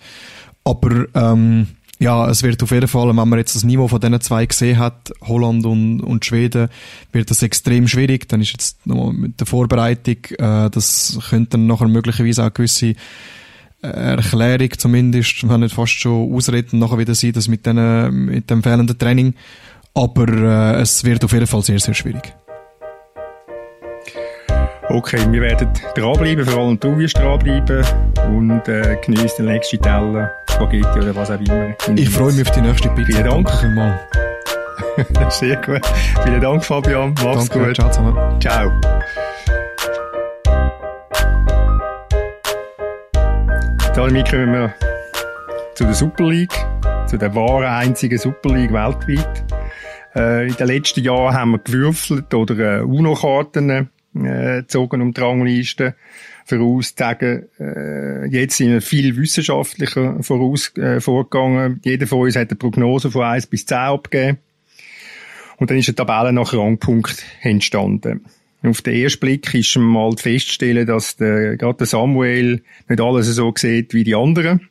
Aber 0.64 1.06
ähm, 1.14 1.68
ja, 2.00 2.30
es 2.30 2.44
wird 2.44 2.62
auf 2.64 2.72
jeden 2.72 2.88
Fall, 2.88 3.08
wenn 3.10 3.16
man 3.16 3.40
jetzt 3.40 3.56
das 3.56 3.64
Niveau 3.64 3.88
von 3.88 4.00
diesen 4.00 4.20
zwei 4.22 4.46
gesehen 4.46 4.80
hat, 4.80 5.14
Holland 5.22 5.66
und, 5.66 6.02
und 6.02 6.26
Schweden, 6.26 6.70
wird 7.12 7.30
das 7.30 7.42
extrem 7.42 7.88
schwierig. 7.88 8.28
Dann 8.28 8.42
ist 8.42 8.52
jetzt 8.52 8.88
noch 8.88 9.12
mit 9.12 9.40
der 9.40 9.48
Vorbereitung, 9.48 10.18
äh, 10.38 10.70
das 10.70 11.20
könnte 11.30 11.52
dann 11.52 11.68
nachher 11.68 11.88
möglicherweise 11.88 12.46
auch 12.46 12.54
gewisse 12.54 12.96
Erklärung 13.92 14.70
zumindest, 14.78 15.48
wenn 15.48 15.62
nicht 15.62 15.76
fast 15.76 15.94
schon 15.94 16.34
Ausreden 16.34 16.80
nachher 16.80 16.98
wieder 16.98 17.16
sein, 17.16 17.34
das 17.34 17.48
mit, 17.48 17.66
den, 17.66 18.26
mit 18.26 18.50
dem 18.50 18.64
fehlenden 18.64 18.98
Training. 18.98 19.34
Aber 19.94 20.28
äh, 20.28 20.82
es 20.82 21.04
wird 21.04 21.24
auf 21.24 21.32
jeden 21.32 21.48
Fall 21.48 21.62
sehr, 21.62 21.80
sehr 21.80 21.94
schwierig. 21.94 22.34
Okay, 24.90 25.20
wir 25.32 25.42
werden 25.42 25.70
dranbleiben, 25.96 26.46
vor 26.46 26.64
allem 26.64 26.80
du 26.80 26.98
wirst 26.98 27.18
dranbleiben 27.18 27.84
und 28.30 28.68
äh, 28.68 28.98
geniessen 29.04 29.46
den 29.46 29.54
nächsten 29.54 29.82
Teller, 29.82 30.32
Spaghetti 30.50 31.00
oder 31.00 31.16
was 31.16 31.32
auch 31.32 31.40
immer. 31.40 31.76
Ich 31.96 32.10
freue 32.10 32.32
mich 32.34 32.48
auf 32.48 32.52
die 32.52 32.62
nächste 32.62 32.90
Pizza. 32.90 33.12
Vielen 33.12 33.26
Dank. 33.26 33.48
Danke 33.48 33.58
vielmals. 33.58 34.00
Sehr 35.40 35.56
gut. 35.58 35.82
Vielen 36.24 36.42
Dank, 36.42 36.64
Fabian. 36.64 37.16
Mach's 37.24 37.50
Danke, 37.50 37.68
gut. 37.68 37.76
Ciao 37.76 37.90
zusammen. 37.90 38.40
Ciao. 38.40 38.72
Damit 43.96 44.30
kommen 44.30 44.52
wir 44.52 44.74
zu 45.74 45.86
der 45.86 45.94
Super 45.94 46.30
League, 46.30 46.54
zu 47.08 47.18
der 47.18 47.34
wahren 47.34 47.64
einzigen 47.64 48.18
Super 48.18 48.54
League 48.54 48.74
weltweit. 48.74 49.46
Äh, 50.14 50.50
in 50.50 50.56
den 50.56 50.68
letzten 50.68 51.02
Jahren 51.02 51.34
haben 51.34 51.52
wir 51.52 51.60
gewürfelt 51.60 52.34
oder 52.34 52.80
äh, 52.80 52.82
UNO-Karten 52.82 53.70
äh, 53.70 53.86
gezogen 54.62 55.02
um 55.02 55.14
die 55.14 55.22
Rangliste 55.22 55.96
vorauszusagen. 56.44 57.48
Äh, 57.58 58.26
jetzt 58.28 58.58
sind 58.58 58.74
wir 58.74 58.82
viel 58.82 59.16
wissenschaftlicher 59.16 60.22
voraus, 60.22 60.76
äh, 60.76 61.00
vorgegangen. 61.00 61.80
Jeder 61.86 62.06
von 62.06 62.24
uns 62.24 62.36
hat 62.36 62.50
eine 62.50 62.58
Prognose 62.58 63.10
von 63.10 63.24
1 63.24 63.48
bis 63.48 63.66
10 63.66 63.78
abgegeben. 63.78 64.40
Und 65.56 65.70
dann 65.70 65.78
ist 65.78 65.88
eine 65.88 65.96
Tabelle 65.96 66.34
nach 66.34 66.54
Rangpunkt 66.54 67.24
entstanden. 67.42 68.26
Auf 68.66 68.82
den 68.82 68.96
ersten 68.96 69.20
Blick 69.20 69.54
ist 69.54 69.78
mal 69.78 70.18
feststellen, 70.18 70.88
dass 70.88 71.18
der, 71.18 71.56
gerade 71.58 71.78
der 71.78 71.88
Samuel 71.88 72.64
nicht 72.88 73.02
alles 73.02 73.28
so 73.28 73.54
sieht 73.56 73.94
wie 73.94 74.04
die 74.04 74.16
anderen. 74.16 74.70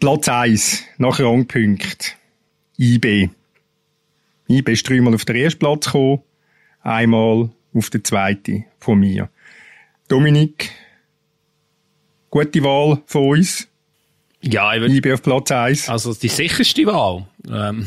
Platz 0.00 0.28
1 0.28 0.84
nach 0.96 1.20
Rangpunkt. 1.20 2.16
IB. 2.78 3.28
IB 4.48 4.72
ist 4.72 4.88
dreimal 4.88 5.14
auf 5.14 5.26
den 5.26 5.36
ersten 5.36 5.58
Platz 5.58 5.86
gekommen, 5.86 6.22
einmal 6.80 7.50
auf 7.74 7.90
den 7.90 8.04
zweiten 8.04 8.64
von 8.78 9.00
mir. 9.00 9.28
Dominik, 10.08 10.70
gute 12.30 12.62
Wahl 12.62 13.02
von 13.06 13.28
uns. 13.28 13.68
Ja, 14.40 14.74
ich, 14.74 14.82
ich 14.82 15.02
bin 15.02 15.12
auf 15.12 15.22
Platz 15.22 15.50
1. 15.50 15.88
Also 15.90 16.14
die 16.14 16.28
sicherste 16.28 16.86
Wahl. 16.86 17.26
Ähm, 17.50 17.86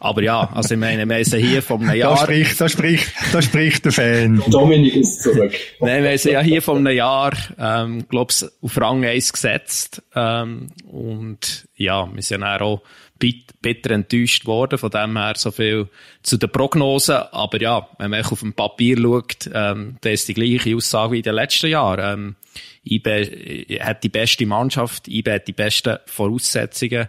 aber 0.00 0.22
ja, 0.22 0.50
also 0.54 0.74
ich 0.74 0.80
meine, 0.80 1.06
wir 1.06 1.24
sind 1.24 1.44
hier 1.44 1.62
vom 1.62 1.82
einem 1.82 1.98
Jahr... 1.98 2.16
Da 2.16 2.22
spricht, 2.22 2.60
da 2.60 2.68
spricht, 2.70 3.12
da 3.32 3.42
spricht 3.42 3.84
der 3.84 3.92
Fan. 3.92 4.42
Dominik 4.48 4.96
ist 4.96 5.22
zurück. 5.22 5.52
Nein, 5.80 6.02
wir 6.02 6.16
sind 6.16 6.32
ja 6.32 6.40
hier 6.40 6.62
vom 6.62 6.78
einem 6.78 6.96
Jahr, 6.96 7.34
ähm, 7.58 8.06
glaub's, 8.08 8.50
auf 8.62 8.80
Rang 8.80 9.04
1 9.04 9.32
gesetzt. 9.32 10.02
Ähm, 10.14 10.68
und 10.90 11.68
ja, 11.76 12.08
wir 12.12 12.22
sind 12.22 12.40
ja 12.40 12.60
auch 12.60 12.82
bitter 13.18 13.90
enttäuscht 13.90 14.46
worden, 14.46 14.78
von 14.78 14.90
dem 14.90 15.18
her 15.18 15.34
so 15.36 15.50
viel 15.50 15.88
zu 16.22 16.38
den 16.38 16.50
Prognosen. 16.50 17.16
Aber 17.32 17.60
ja, 17.60 17.86
wenn 17.98 18.10
man 18.10 18.24
auf 18.24 18.40
dem 18.40 18.54
Papier 18.54 18.96
schaut, 18.96 19.50
ähm, 19.52 19.96
dann 20.00 20.12
ist 20.12 20.28
die 20.28 20.34
gleiche 20.34 20.74
Aussage 20.74 21.12
wie 21.12 21.18
in 21.18 21.24
den 21.24 21.34
letzten 21.34 21.68
Jahren. 21.68 22.20
Ähm, 22.20 22.36
IB 22.84 23.78
hat 23.80 24.02
die 24.02 24.08
beste 24.08 24.46
Mannschaft, 24.46 25.08
IB 25.08 25.30
hat 25.30 25.46
die 25.46 25.52
besten 25.52 25.98
Voraussetzungen. 26.06 27.08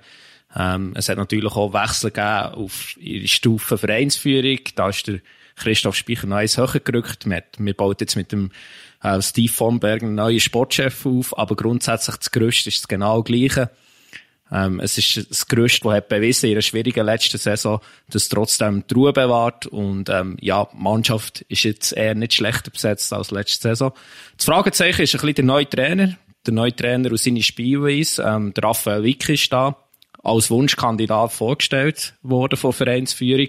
Ähm, 0.55 0.93
es 0.95 1.09
hat 1.09 1.17
natürlich 1.17 1.53
auch 1.53 1.73
Wechsel 1.73 2.11
gegeben 2.11 2.55
auf 2.55 2.97
ihre 2.97 3.27
Stufe 3.27 3.77
Vereinsführung. 3.77 4.59
Da 4.75 4.89
ist 4.89 5.07
der 5.07 5.19
Christoph 5.55 5.95
Speicher 5.95 6.27
noch 6.27 6.37
eins 6.37 6.57
höher 6.57 6.79
gerückt. 6.79 7.29
Wir, 7.29 7.43
wir 7.57 7.73
bauen 7.73 7.95
jetzt 7.99 8.15
mit 8.15 8.31
dem 8.31 8.51
äh, 9.03 9.21
Steve 9.21 9.51
von 9.51 9.79
Berg 9.79 10.03
einen 10.03 10.15
neuen 10.15 10.39
Sportchef 10.39 11.05
auf, 11.05 11.37
aber 11.37 11.55
grundsätzlich 11.55 12.17
das 12.17 12.31
Gerüst 12.31 12.67
ist 12.67 12.89
genau 12.89 13.21
das 13.21 13.25
Gleiche. 13.25 13.69
Ähm, 14.51 14.81
es 14.81 14.97
ist 14.97 15.29
das 15.29 15.47
Gerüst, 15.47 15.85
das 15.85 15.93
hat 15.93 16.09
bewiesen 16.09 16.47
in 16.47 16.55
einer 16.55 16.61
schwierigen 16.61 17.05
letzten 17.05 17.37
Saison, 17.37 17.79
dass 18.09 18.27
trotzdem 18.27 18.83
die 18.89 18.93
Ruhe 18.95 19.13
bewahrt 19.13 19.65
und 19.65 20.09
ähm, 20.09 20.35
ja, 20.41 20.67
die 20.73 20.77
Mannschaft 20.77 21.41
ist 21.47 21.63
jetzt 21.63 21.93
eher 21.93 22.15
nicht 22.15 22.33
schlechter 22.33 22.69
besetzt 22.69 23.13
als 23.13 23.31
letzte 23.31 23.69
Saison. 23.69 23.93
Das 24.35 24.45
Fragezeichen 24.45 25.03
ist 25.03 25.15
ein 25.15 25.21
bisschen 25.21 25.35
der 25.35 25.45
neue 25.45 25.69
Trainer, 25.69 26.17
der 26.45 26.53
neue 26.53 26.75
Trainer 26.75 27.13
aus 27.13 27.23
seiner 27.23 27.41
Spielweise. 27.41 28.23
Ähm, 28.23 28.53
der 28.53 28.65
Raphael 28.65 29.03
Wick 29.03 29.29
ist 29.29 29.53
da 29.53 29.77
als 30.23 30.49
Wunschkandidat 30.49 31.33
vorgestellt 31.33 32.13
worden 32.21 32.57
von 32.57 32.73
Vereinsführung. 32.73 33.47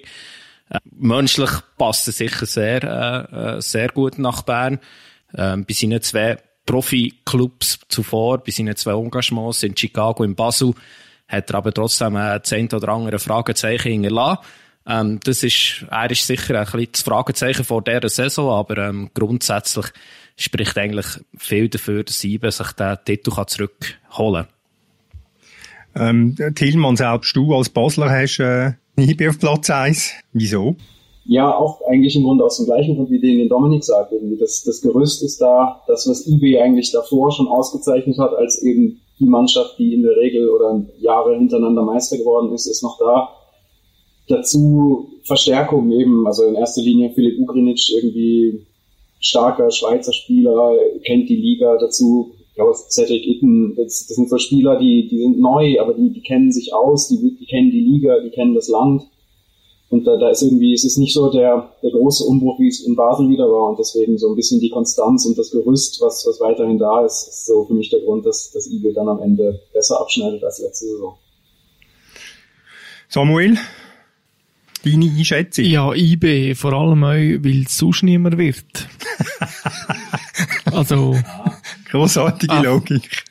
Äh, 0.70 0.78
menschlich 0.84 1.50
passt 1.76 2.06
er 2.08 2.12
sicher 2.12 2.46
sehr, 2.46 2.82
äh, 2.82 3.56
äh 3.56 3.60
sehr 3.60 3.88
gut 3.88 4.18
nach 4.18 4.42
Bern. 4.42 4.78
Ähm, 5.34 5.64
bei 5.64 5.74
seinen 5.74 6.02
zwei 6.02 6.38
Profi-Clubs 6.66 7.80
zuvor, 7.88 8.38
bei 8.38 8.52
seinen 8.52 8.76
zwei 8.76 8.92
Engagements 8.92 9.62
in 9.62 9.76
Chicago 9.76 10.22
und 10.22 10.36
Basel, 10.36 10.74
hat 11.28 11.50
er 11.50 11.56
aber 11.56 11.72
trotzdem 11.72 12.16
äh, 12.16 12.40
zehn 12.42 12.68
oder 12.72 12.88
andere 12.88 13.18
Fragezeichen 13.18 13.92
hinterlassen. 13.92 14.44
Ähm, 14.86 15.20
das 15.24 15.42
ist, 15.42 15.84
er 15.90 16.10
ist 16.10 16.26
sicher 16.26 16.58
ein 16.58 16.64
bisschen 16.64 16.92
das 16.92 17.02
Fragezeichen 17.02 17.64
vor 17.64 17.82
dieser 17.82 18.08
Saison, 18.08 18.50
aber 18.50 18.78
ähm, 18.78 19.10
grundsätzlich 19.14 19.86
spricht 20.36 20.76
eigentlich 20.76 21.06
viel 21.36 21.68
dafür, 21.68 22.04
dass 22.04 22.20
Sieben 22.20 22.50
sich 22.50 22.72
den 22.72 22.98
Titel 23.04 23.30
zurückholen 23.46 24.46
kann. 24.46 24.61
Ähm, 25.94 26.36
Tillmann, 26.54 26.96
selbst 26.96 27.36
du 27.36 27.54
als 27.54 27.68
Basler 27.68 28.10
hast 28.10 28.38
äh, 28.40 28.72
Hiebe 28.98 29.28
auf 29.28 29.38
Platz 29.38 29.70
1. 29.70 30.12
Wieso? 30.32 30.76
Ja, 31.24 31.54
auch 31.54 31.80
eigentlich 31.88 32.16
im 32.16 32.24
Grunde 32.24 32.44
aus 32.44 32.56
dem 32.56 32.66
gleichen 32.66 32.96
Grund, 32.96 33.10
wie 33.10 33.20
den 33.20 33.48
Dominik 33.48 33.84
sagt. 33.84 34.12
Irgendwie 34.12 34.38
das, 34.38 34.64
das 34.64 34.80
Gerüst 34.80 35.22
ist 35.22 35.40
da, 35.40 35.82
das, 35.86 36.08
was 36.08 36.26
eBay 36.26 36.60
eigentlich 36.60 36.90
davor 36.90 37.30
schon 37.30 37.46
ausgezeichnet 37.46 38.18
hat, 38.18 38.34
als 38.34 38.60
eben 38.62 39.00
die 39.20 39.26
Mannschaft, 39.26 39.78
die 39.78 39.94
in 39.94 40.02
der 40.02 40.16
Regel 40.16 40.48
oder 40.48 40.82
Jahre 40.98 41.36
hintereinander 41.36 41.82
Meister 41.82 42.18
geworden 42.18 42.52
ist, 42.52 42.66
ist 42.66 42.82
noch 42.82 42.98
da. 42.98 43.28
Dazu 44.28 45.12
Verstärkung 45.24 45.92
eben, 45.92 46.26
also 46.26 46.44
in 46.44 46.56
erster 46.56 46.82
Linie 46.82 47.10
Philipp 47.10 47.38
Ugrinic, 47.38 47.80
irgendwie 47.96 48.66
starker 49.20 49.70
Schweizer 49.70 50.12
Spieler, 50.12 50.74
kennt 51.04 51.28
die 51.28 51.36
Liga 51.36 51.76
dazu. 51.78 52.32
Ich 52.52 52.56
glaube, 52.56 52.74
Cedric 52.74 53.26
Itten, 53.26 53.74
das, 53.76 54.06
das 54.06 54.16
sind 54.16 54.28
so 54.28 54.38
Spieler, 54.38 54.78
die, 54.78 55.08
die 55.08 55.18
sind 55.18 55.40
neu, 55.40 55.80
aber 55.80 55.94
die, 55.94 56.10
die 56.10 56.20
kennen 56.20 56.52
sich 56.52 56.74
aus, 56.74 57.08
die, 57.08 57.36
die 57.38 57.46
kennen 57.46 57.70
die 57.70 57.80
Liga, 57.80 58.20
die 58.20 58.30
kennen 58.30 58.54
das 58.54 58.68
Land 58.68 59.02
und 59.92 60.06
da, 60.06 60.16
da 60.16 60.30
ist 60.30 60.40
irgendwie, 60.40 60.72
es 60.72 60.84
ist 60.84 60.96
nicht 60.96 61.12
so 61.12 61.30
der, 61.30 61.70
der 61.82 61.90
große 61.90 62.24
Umbruch, 62.24 62.58
wie 62.58 62.68
es 62.68 62.80
in 62.80 62.96
Basel 62.96 63.28
wieder 63.28 63.44
war. 63.44 63.68
Und 63.68 63.78
deswegen 63.78 64.16
so 64.16 64.30
ein 64.30 64.36
bisschen 64.36 64.58
die 64.58 64.70
Konstanz 64.70 65.26
und 65.26 65.36
das 65.36 65.50
Gerüst, 65.50 66.00
was, 66.00 66.24
was 66.26 66.40
weiterhin 66.40 66.78
da 66.78 67.04
ist, 67.04 67.28
ist 67.28 67.44
so 67.44 67.66
für 67.66 67.74
mich 67.74 67.90
der 67.90 68.00
Grund, 68.00 68.24
dass 68.24 68.50
das 68.52 68.66
Igel 68.70 68.94
dann 68.94 69.06
am 69.06 69.20
Ende 69.20 69.60
besser 69.74 70.00
abschneidet 70.00 70.42
als 70.44 70.60
letzte 70.60 70.86
Saison. 70.86 71.18
Samuel, 73.06 73.58
deine 74.82 75.10
Einschätzung? 75.10 75.66
Ja, 75.66 75.92
IB, 75.92 76.54
vor 76.54 76.72
allem 76.72 77.04
auch, 77.04 77.10
weil 77.10 77.64
es 77.66 77.76
sonst 77.76 78.02
niemand 78.02 78.38
wird. 78.38 78.88
also. 80.72 81.14
Großartige 81.92 82.54
Logik. 82.62 83.24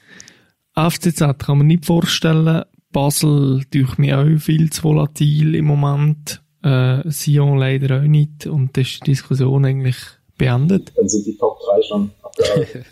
FCZ 0.76 1.20
kann 1.40 1.58
man 1.58 1.68
nicht 1.68 1.86
vorstellen. 1.86 2.64
Basel 2.92 3.64
durch 3.72 3.98
mich 3.98 4.14
auch 4.14 4.28
viel 4.38 4.70
zu 4.70 4.84
volatil 4.84 5.56
im 5.56 5.66
Moment 5.66 6.44
äh, 6.64 7.02
Sion 7.10 7.58
leider 7.58 8.02
auch 8.02 8.08
nicht 8.08 8.46
und 8.46 8.78
das 8.78 8.88
ist 8.88 9.02
die 9.02 9.12
Diskussion 9.12 9.66
eigentlich 9.66 9.96
beendet. 10.38 10.92
Dann 10.96 11.10
sind 11.10 11.26
die 11.26 11.38
Top 11.38 11.58
3 11.60 11.82
schon 11.88 12.12
abgearbeitet. 12.22 12.86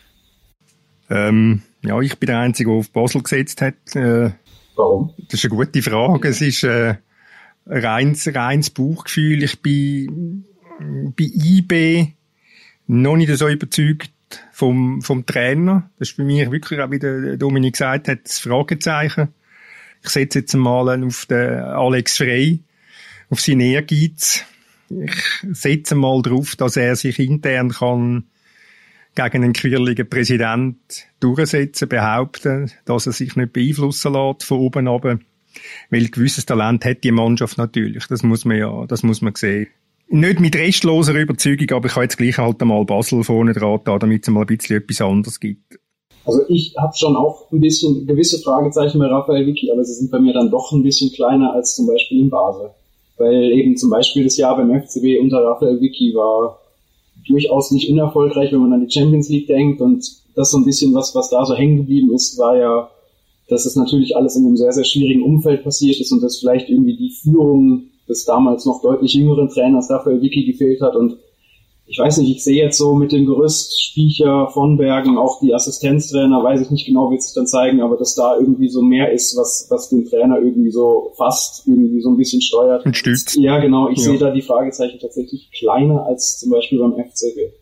ähm, 1.10 1.62
ja, 1.82 2.00
ich 2.00 2.16
bin 2.18 2.28
der 2.28 2.38
Einzige, 2.38 2.70
der 2.70 2.78
auf 2.78 2.90
Basel 2.90 3.22
gesetzt 3.22 3.60
hat. 3.60 3.94
Äh, 3.94 4.30
Warum? 4.76 5.12
Das 5.28 5.34
ist 5.34 5.44
eine 5.44 5.56
gute 5.56 5.82
Frage. 5.82 6.28
Es 6.28 6.40
ist 6.40 6.64
äh, 6.64 6.94
ein 7.66 7.84
reines, 7.84 8.34
reines 8.34 8.70
Bauchgefühl. 8.70 9.42
Ich 9.42 9.60
bin 9.60 10.46
bei 10.78 11.24
IB 11.24 12.14
noch 12.86 13.16
nicht 13.16 13.36
so 13.36 13.48
überzeugt 13.48 14.10
vom, 14.52 15.02
vom 15.02 15.26
Trainer. 15.26 15.90
Das 15.98 16.10
ist 16.10 16.16
für 16.16 16.24
mich 16.24 16.50
wirklich, 16.50 16.80
auch 16.80 16.90
wie 16.90 16.98
der 16.98 17.36
Dominik 17.36 17.74
gesagt 17.74 18.08
hat, 18.08 18.20
das 18.24 18.38
Fragezeichen. 18.38 19.28
Ich 20.02 20.10
setze 20.10 20.40
jetzt 20.40 20.54
mal 20.54 21.04
auf 21.04 21.26
den 21.26 21.58
Alex 21.60 22.18
Frey 22.18 22.60
auf 23.28 23.40
seinen 23.40 23.60
Ehrgeiz. 23.60 24.44
Ich 24.88 25.14
setze 25.52 25.94
mal 25.94 26.22
darauf, 26.22 26.54
dass 26.56 26.76
er 26.76 26.94
sich 26.96 27.18
intern 27.18 27.70
kann 27.70 28.24
gegen 29.16 29.44
einen 29.44 29.52
quirligen 29.52 30.08
Präsident 30.08 30.76
durchsetzen, 31.20 31.88
behaupten, 31.88 32.70
dass 32.84 33.06
er 33.06 33.12
sich 33.12 33.34
nicht 33.34 33.52
beeinflussen 33.52 34.12
lässt 34.12 34.44
von 34.44 34.58
oben 34.58 34.86
ab. 34.88 35.18
Weil 35.90 36.08
gewisses 36.08 36.46
Talent 36.46 36.84
hat 36.84 37.02
die 37.02 37.12
Mannschaft 37.12 37.56
natürlich. 37.58 38.06
Das 38.06 38.22
muss 38.22 38.44
man 38.44 38.58
ja, 38.58 38.86
das 38.86 39.02
muss 39.02 39.22
man 39.22 39.34
sehen. 39.34 39.68
Nicht 40.08 40.40
mit 40.40 40.54
restloser 40.54 41.14
Überzeugung, 41.14 41.70
aber 41.72 41.86
ich 41.86 41.94
habe 41.94 42.04
jetzt 42.04 42.16
gleich 42.16 42.38
halt 42.38 42.60
einmal 42.60 42.84
Basel 42.84 43.24
vorne 43.24 43.52
dran, 43.52 43.80
damit 43.84 44.22
es 44.22 44.30
mal 44.30 44.42
ein 44.42 44.46
bisschen 44.46 44.76
etwas 44.76 45.00
anderes 45.00 45.40
gibt. 45.40 45.78
Also 46.24 46.40
ich 46.48 46.74
habe 46.78 46.92
schon 46.96 47.16
auch 47.16 47.50
ein 47.52 47.60
bisschen 47.60 48.06
gewisse 48.06 48.38
Fragezeichen 48.40 48.98
bei 48.98 49.06
Raphael 49.06 49.46
Vicky, 49.46 49.70
aber 49.70 49.84
sie 49.84 49.94
sind 49.94 50.10
bei 50.10 50.18
mir 50.18 50.32
dann 50.32 50.50
doch 50.50 50.72
ein 50.72 50.82
bisschen 50.82 51.12
kleiner 51.12 51.52
als 51.52 51.76
zum 51.76 51.86
Beispiel 51.86 52.20
in 52.20 52.30
Basel 52.30 52.70
weil 53.18 53.52
eben 53.52 53.76
zum 53.76 53.90
Beispiel 53.90 54.24
das 54.24 54.36
Jahr 54.36 54.56
beim 54.56 54.70
FCB 54.70 55.20
unter 55.20 55.42
Raphael 55.42 55.80
Vicky 55.80 56.14
war 56.14 56.60
durchaus 57.26 57.70
nicht 57.70 57.88
unerfolgreich, 57.90 58.52
wenn 58.52 58.60
man 58.60 58.72
an 58.74 58.86
die 58.86 58.92
Champions 58.92 59.28
League 59.28 59.46
denkt 59.46 59.80
und 59.80 60.06
das 60.34 60.50
so 60.50 60.58
ein 60.58 60.64
bisschen 60.64 60.94
was, 60.94 61.14
was 61.14 61.30
da 61.30 61.44
so 61.44 61.54
hängen 61.54 61.78
geblieben 61.78 62.12
ist, 62.14 62.38
war 62.38 62.56
ja, 62.56 62.90
dass 63.48 63.64
es 63.64 63.74
natürlich 63.74 64.16
alles 64.16 64.36
in 64.36 64.44
einem 64.44 64.56
sehr, 64.56 64.72
sehr 64.72 64.84
schwierigen 64.84 65.22
Umfeld 65.22 65.64
passiert 65.64 65.98
ist 65.98 66.12
und 66.12 66.22
dass 66.22 66.38
vielleicht 66.38 66.68
irgendwie 66.68 66.96
die 66.96 67.10
Führung 67.10 67.85
des 68.08 68.24
damals 68.24 68.64
noch 68.64 68.82
deutlich 68.82 69.14
jüngeren 69.14 69.48
Trainers 69.48 69.90
Raphael 69.90 70.20
Vicky 70.20 70.44
gefehlt 70.44 70.80
hat 70.80 70.96
und 70.96 71.18
ich 71.88 71.98
weiß 71.98 72.18
nicht, 72.18 72.36
ich 72.36 72.42
sehe 72.42 72.64
jetzt 72.64 72.78
so 72.78 72.94
mit 72.94 73.12
dem 73.12 73.26
Gerüst 73.26 73.80
Spiecher 73.80 74.48
von 74.48 74.76
Bergen, 74.76 75.18
auch 75.18 75.38
die 75.40 75.54
Assistenztrainer, 75.54 76.42
weiß 76.42 76.60
ich 76.60 76.70
nicht 76.70 76.84
genau, 76.84 77.10
wird 77.10 77.22
sich 77.22 77.32
dann 77.34 77.46
zeigen, 77.46 77.80
aber 77.80 77.96
dass 77.96 78.16
da 78.16 78.36
irgendwie 78.36 78.68
so 78.68 78.82
mehr 78.82 79.12
ist, 79.12 79.36
was, 79.36 79.68
was 79.70 79.88
den 79.88 80.04
Trainer 80.04 80.38
irgendwie 80.38 80.72
so 80.72 81.12
fast 81.16 81.66
irgendwie 81.66 82.00
so 82.00 82.10
ein 82.10 82.16
bisschen 82.16 82.42
steuert. 82.42 82.84
Und 82.84 82.96
stützt. 82.96 83.36
Ja, 83.36 83.58
genau. 83.60 83.88
Ich 83.88 83.98
ja. 83.98 84.04
sehe 84.04 84.18
da 84.18 84.30
die 84.32 84.42
Fragezeichen 84.42 84.98
tatsächlich 84.98 85.48
kleiner 85.52 86.04
als 86.06 86.40
zum 86.40 86.50
Beispiel 86.50 86.80
beim 86.80 86.92
FCB. 86.92 87.52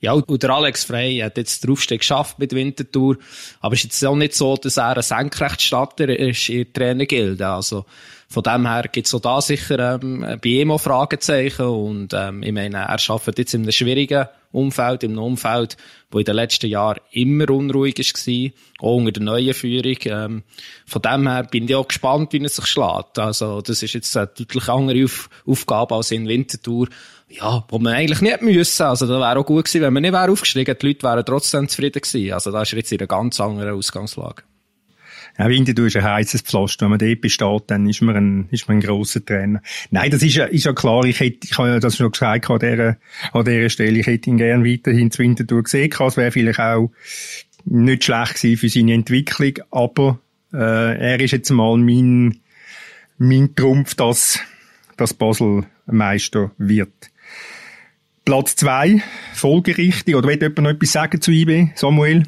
Ja, 0.00 0.12
und 0.12 0.42
der 0.42 0.50
Alex 0.50 0.84
Frey 0.84 1.18
hat 1.18 1.38
jetzt 1.38 1.64
den 1.64 1.70
Aufstieg 1.70 2.00
geschafft 2.00 2.38
mit 2.38 2.52
Winterthur. 2.52 3.16
Aber 3.60 3.74
es 3.74 3.80
ist 3.80 3.84
jetzt 3.84 4.06
auch 4.06 4.14
nicht 4.14 4.34
so, 4.34 4.56
dass 4.56 4.76
er 4.76 4.96
ein 4.96 5.02
Senkrechtstarter 5.02 6.08
ist 6.08 6.48
in 6.48 6.64
der 6.64 6.72
Trainergilde. 6.72 7.46
Also, 7.46 7.84
von 8.30 8.42
dem 8.42 8.66
her 8.66 8.84
gibt 8.92 9.06
es 9.06 9.14
auch 9.14 9.20
da 9.20 9.40
sicher 9.40 10.00
ähm, 10.02 10.20
bei 10.20 10.48
ihm 10.50 10.70
auch 10.70 10.80
Fragezeichen. 10.80 11.64
Und 11.64 12.12
ähm, 12.12 12.42
ich 12.42 12.52
meine, 12.52 12.76
er 12.76 12.90
arbeitet 12.90 13.38
jetzt 13.38 13.54
in 13.54 13.62
einem 13.62 13.72
schwierigen 13.72 14.26
Umfeld, 14.52 15.02
einem 15.02 15.18
Umfeld, 15.18 15.78
wo 16.10 16.18
in 16.18 16.26
den 16.26 16.34
letzten 16.34 16.66
Jahren 16.66 17.00
immer 17.10 17.48
unruhig 17.48 17.96
war, 17.98 18.50
auch 18.80 18.96
unter 18.96 19.12
der 19.12 19.22
neuen 19.22 19.54
Führung. 19.54 19.96
Ähm, 20.04 20.42
von 20.86 21.02
dem 21.02 21.26
her 21.26 21.44
bin 21.44 21.64
ich 21.64 21.74
auch 21.74 21.88
gespannt, 21.88 22.34
wie 22.34 22.42
er 22.42 22.50
sich 22.50 22.66
schlägt. 22.66 23.18
Also 23.18 23.62
das 23.62 23.82
ist 23.82 23.94
jetzt 23.94 24.14
eine 24.14 24.26
deutlich 24.26 24.68
andere 24.68 25.04
Auf 25.04 25.30
Aufgabe 25.46 25.94
als 25.94 26.10
in 26.10 26.28
Winterthur 26.28 26.88
ja, 27.30 27.62
wo 27.68 27.78
man 27.78 27.92
eigentlich 27.92 28.22
nicht 28.22 28.40
müssen. 28.40 28.84
Also, 28.84 29.06
da 29.06 29.20
wäre 29.20 29.38
auch 29.38 29.44
gut 29.44 29.66
gewesen, 29.66 29.82
wenn 29.82 29.92
man 29.92 30.02
nicht 30.02 30.12
wäre 30.12 30.30
aufgestiegen. 30.30 30.76
Die 30.80 30.86
Leute 30.86 31.02
wären 31.02 31.24
trotzdem 31.26 31.68
zufrieden 31.68 32.00
gewesen. 32.00 32.32
Also, 32.32 32.50
da 32.50 32.62
ist 32.62 32.72
jetzt 32.72 32.90
in 32.90 33.00
einer 33.00 33.06
ganz 33.06 33.38
anderen 33.38 33.74
Ausgangslage. 33.74 34.44
Ja, 35.38 35.48
Winterthur 35.48 35.86
ist 35.86 35.96
ein 35.96 36.02
heißes 36.02 36.42
Pflaster. 36.42 36.86
Wenn 36.86 36.90
man 36.90 36.98
dort 36.98 37.20
besteht, 37.20 37.62
dann 37.68 37.88
ist 37.88 38.02
man 38.02 38.16
ein, 38.16 38.48
ist 38.50 38.68
man 38.68 38.78
ein 38.78 38.80
grosser 38.80 39.24
Trainer. 39.24 39.62
Nein, 39.90 40.10
das 40.10 40.22
ist 40.22 40.34
ja, 40.34 40.46
ist 40.46 40.64
ja 40.64 40.72
klar. 40.72 41.04
Ich 41.04 41.20
hätte, 41.20 41.46
ich 41.48 41.56
habe 41.56 41.68
ja 41.68 41.78
das 41.78 41.96
schon 41.96 42.10
gesagt 42.10 42.50
an 42.50 42.58
dieser, 42.58 42.96
an 43.32 43.44
dieser 43.44 43.70
Stelle. 43.70 43.98
Ich 44.00 44.06
hätte 44.06 44.30
ihn 44.30 44.38
gern 44.38 44.64
weiterhin 44.64 45.12
zu 45.12 45.20
Winterthur 45.20 45.62
gesehen. 45.62 45.92
Es 45.92 46.16
wäre 46.16 46.32
vielleicht 46.32 46.58
auch 46.58 46.90
nicht 47.64 48.04
schlecht 48.04 48.34
gewesen 48.34 48.56
für 48.58 48.68
seine 48.68 48.94
Entwicklung, 48.94 49.52
aber, 49.70 50.18
äh, 50.52 50.56
er 50.98 51.20
ist 51.20 51.32
jetzt 51.32 51.50
mal 51.50 51.76
mein, 51.76 52.40
mein 53.18 53.54
Trumpf, 53.54 53.94
dass, 53.94 54.40
dass 54.96 55.14
Basel 55.14 55.66
Meister 55.86 56.50
wird. 56.58 57.10
Platz 58.24 58.56
zwei, 58.56 59.02
folgerichtig. 59.34 60.16
Oder 60.16 60.28
will 60.28 60.40
jemand 60.40 60.58
noch 60.58 60.70
etwas 60.70 60.92
sagen 60.92 61.20
zu 61.20 61.30
IB, 61.30 61.68
Samuel? 61.74 62.24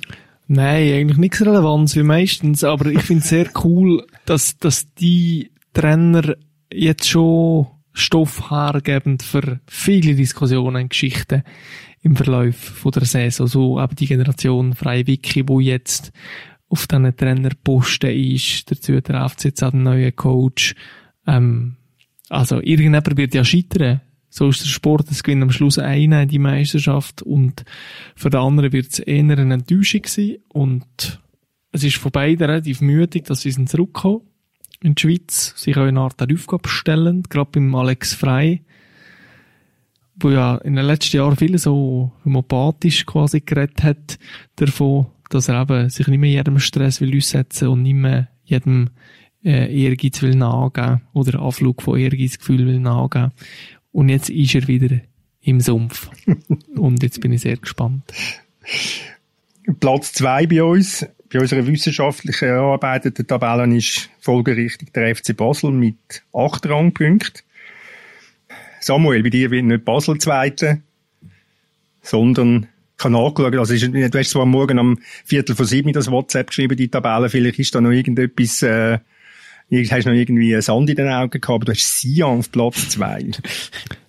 Nein, 0.53 0.93
eigentlich 0.93 1.17
nichts 1.17 1.43
Relevanz 1.43 1.95
wie 1.95 2.03
meistens, 2.03 2.65
aber 2.65 2.87
ich 2.87 3.03
finde 3.03 3.23
es 3.23 3.29
sehr 3.29 3.49
cool, 3.63 4.05
dass, 4.25 4.59
dass 4.59 4.93
die 4.95 5.53
Trainer 5.73 6.35
jetzt 6.73 7.09
schon 7.09 7.69
Stoff 7.93 8.51
hergeben 8.51 9.21
für 9.21 9.61
viele 9.69 10.17
Diskussionen 10.17 10.83
und 10.83 10.91
Geschichten 10.91 11.45
im 12.03 12.17
Verlauf 12.17 12.85
der 12.85 13.05
Saison. 13.05 13.47
So 13.47 13.81
eben 13.81 13.95
die 13.95 14.07
Generation 14.07 14.75
Freiwicki, 14.75 15.49
wo 15.49 15.61
jetzt 15.61 16.11
auf 16.69 16.89
diesen 16.89 17.17
Trainerposten 17.17 18.11
ist, 18.11 18.73
dazu 18.73 19.01
der 19.01 19.29
FC 19.29 19.45
jetzt 19.45 19.63
auch 19.63 19.73
einen 19.73 19.85
neuen 19.85 20.17
Coach. 20.17 20.75
Ähm, 21.29 21.77
also 22.29 22.57
irgendjemand 22.57 23.17
wird 23.17 23.35
ja 23.35 23.45
scheitern. 23.45 24.01
So 24.31 24.49
ist 24.49 24.63
der 24.63 24.69
Sport, 24.69 25.11
es 25.11 25.25
gewinnt 25.25 25.43
am 25.43 25.51
Schluss 25.51 25.79
einer 25.79 26.25
die 26.25 26.39
Meisterschaft 26.39 27.21
und 27.21 27.65
für 28.15 28.31
den 28.31 28.41
anderen 28.41 28.73
wird 28.73 28.93
es 28.93 29.01
eher 29.01 29.19
eine 29.19 29.55
Enttäuschung 29.55 30.03
sein 30.07 30.37
und 30.49 31.21
es 31.73 31.85
ist 31.85 31.97
von 31.97 32.13
beiden 32.13 32.47
relativ 32.47 32.81
müdig, 32.81 33.25
dass 33.25 33.43
sie 33.43 33.65
zurückkommen 33.67 34.23
in 34.83 34.95
die 34.95 35.03
Schweiz, 35.03 35.53
sich 35.57 35.77
auch 35.77 35.83
eine 35.83 36.01
Art 36.01 36.23
Aufgabe 36.23 36.69
stellen, 36.69 37.25
gerade 37.29 37.51
beim 37.53 37.75
Alex 37.75 38.15
Frey, 38.15 38.63
wo 40.15 40.31
ja 40.31 40.57
in 40.57 40.77
den 40.77 40.87
letzten 40.87 41.17
Jahren 41.17 41.37
viel 41.37 41.59
so 41.59 42.13
homopathisch 42.25 43.07
quasi 43.07 43.41
geredet 43.41 43.83
hat, 43.83 44.19
davon, 44.57 45.07
dass 45.29 45.49
er 45.49 45.63
eben 45.63 45.91
sich 45.91 46.07
nicht 46.07 46.19
mehr 46.19 46.31
jedem 46.31 46.59
Stress 46.59 47.01
will 47.01 47.17
aussetzen 47.17 47.69
und 47.69 47.83
nicht 47.83 47.95
mehr 47.95 48.29
jedem 48.45 48.91
äh, 49.45 49.75
Ehrgeiz 49.75 50.21
will 50.23 50.35
nachgeben 50.35 51.03
oder 51.13 51.41
Anflug 51.41 51.83
von 51.83 51.99
Ehrgeizgefühl 51.99 52.67
will 52.67 52.81
nachgeben. 52.81 53.33
Und 53.93 54.09
jetzt 54.09 54.31
ist 54.31 54.55
er 54.55 54.69
wieder 54.69 55.01
im 55.43 55.61
Sumpf. 55.61 56.11
Und 56.77 57.03
jetzt 57.03 57.21
bin 57.21 57.33
ich 57.33 57.43
sehr 57.43 57.57
gespannt. 57.57 58.05
Platz 59.81 60.13
zwei 60.13 60.47
bei 60.47 60.63
uns, 60.63 61.07
bei 61.33 61.41
unserer 61.41 61.67
wissenschaftlichen 61.67 62.49
erarbeiteten 62.49 63.27
Tabelle 63.27 63.77
ist 63.77 64.11
folgerichtig 64.21 64.93
der 64.93 65.15
FC 65.15 65.37
Basel 65.37 65.71
mit 65.71 66.23
acht 66.33 66.69
Rangpunkten. 66.69 67.43
Samuel, 68.81 69.23
bei 69.23 69.31
dir 69.31 69.51
wird 69.51 69.65
nicht 69.65 69.85
Basel 69.85 70.19
Zweite, 70.19 70.81
sondern 72.03 72.67
habe 72.99 73.13
nachgeschaut, 73.13 73.57
also 73.57 73.75
ist, 73.75 73.85
du 73.85 74.19
hast 74.19 74.31
zwar 74.31 74.47
morgen 74.47 74.79
am 74.79 74.99
Viertel 75.25 75.55
vor 75.55 75.67
sieben 75.67 75.93
das 75.93 76.11
WhatsApp 76.11 76.49
geschrieben, 76.49 76.77
die 76.77 76.89
Tabelle, 76.89 77.29
vielleicht 77.29 77.59
ist 77.59 77.75
da 77.75 77.81
noch 77.81 77.91
irgendetwas, 77.91 78.63
äh, 78.63 78.99
hast 79.71 80.07
noch 80.07 80.13
irgendwie 80.13 80.61
Sand 80.61 80.91
in 80.91 80.97
den 80.97 81.09
Augen 81.09 81.41
gehabt, 81.41 81.49
aber 81.49 81.65
du 81.67 81.73
hast 81.73 82.01
Sion 82.01 82.39
auf 82.39 82.53
Platz 82.53 82.89
zwei. 82.91 83.25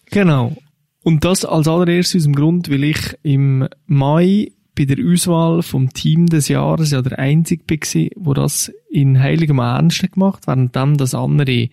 Genau. 0.10 0.56
Und 1.04 1.26
das 1.26 1.46
als 1.46 1.68
allererstes 1.68 2.22
aus 2.22 2.24
dem 2.24 2.36
Grund, 2.36 2.70
weil 2.70 2.84
ich 2.84 3.18
im 3.24 3.68
Mai 3.88 4.52
bei 4.76 4.86
der 4.86 5.04
Auswahl 5.06 5.62
vom 5.64 5.92
Team 5.94 6.28
des 6.28 6.48
Jahres 6.48 6.92
ja 6.92 7.02
der 7.02 7.20
Einzige 7.20 7.64
war, 7.68 8.10
wo 8.16 8.34
das 8.34 8.72
in 8.90 9.20
heiligem 9.20 9.60
Ernst 9.60 10.12
gemacht, 10.12 10.48
während 10.48 10.76
dann 10.76 10.98
das 10.98 11.14
andere 11.14 11.70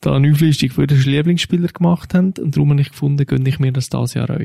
da 0.00 0.14
eine 0.14 0.30
Auflistung 0.30 0.70
für 0.70 0.86
den 0.86 1.00
Lieblingsspieler 1.00 1.68
gemacht 1.68 2.14
haben. 2.14 2.34
Und 2.38 2.56
darum 2.56 2.70
habe 2.70 2.80
ich 2.80 2.90
gefunden, 2.90 3.26
gönne 3.26 3.48
ich 3.48 3.58
mir 3.58 3.72
das 3.72 3.90
dieses 3.90 4.14
Jahr 4.14 4.30
auch. 4.30 4.40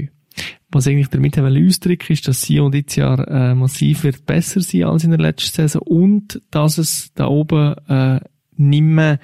Was 0.69 0.87
eigentlich 0.87 1.09
damit 1.09 1.37
ausdrücken 1.37 2.13
ist, 2.13 2.27
dass 2.27 2.41
Sion 2.41 2.71
dieses 2.71 2.95
Jahr 2.95 3.27
äh, 3.27 3.53
massiv 3.53 4.03
wird 4.03 4.25
besser 4.25 4.61
sein 4.61 4.85
als 4.85 5.03
in 5.03 5.11
der 5.11 5.19
letzten 5.19 5.55
Saison 5.55 5.81
und 5.81 6.41
dass 6.51 6.77
es 6.77 7.11
da 7.13 7.27
oben 7.27 7.75
äh, 7.87 8.21
nicht 8.61 8.81
mehr 8.81 9.19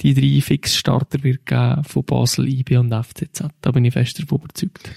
die 0.00 0.14
drei 0.14 0.40
Fixstarter 0.40 1.22
wird 1.22 1.46
geben 1.46 1.84
von 1.84 2.04
Basel, 2.04 2.48
IB 2.48 2.76
und 2.76 2.92
FCZ. 2.92 3.44
Da 3.60 3.70
bin 3.70 3.84
ich 3.84 3.92
fest 3.92 4.20
davon 4.20 4.38
überzeugt. 4.38 4.90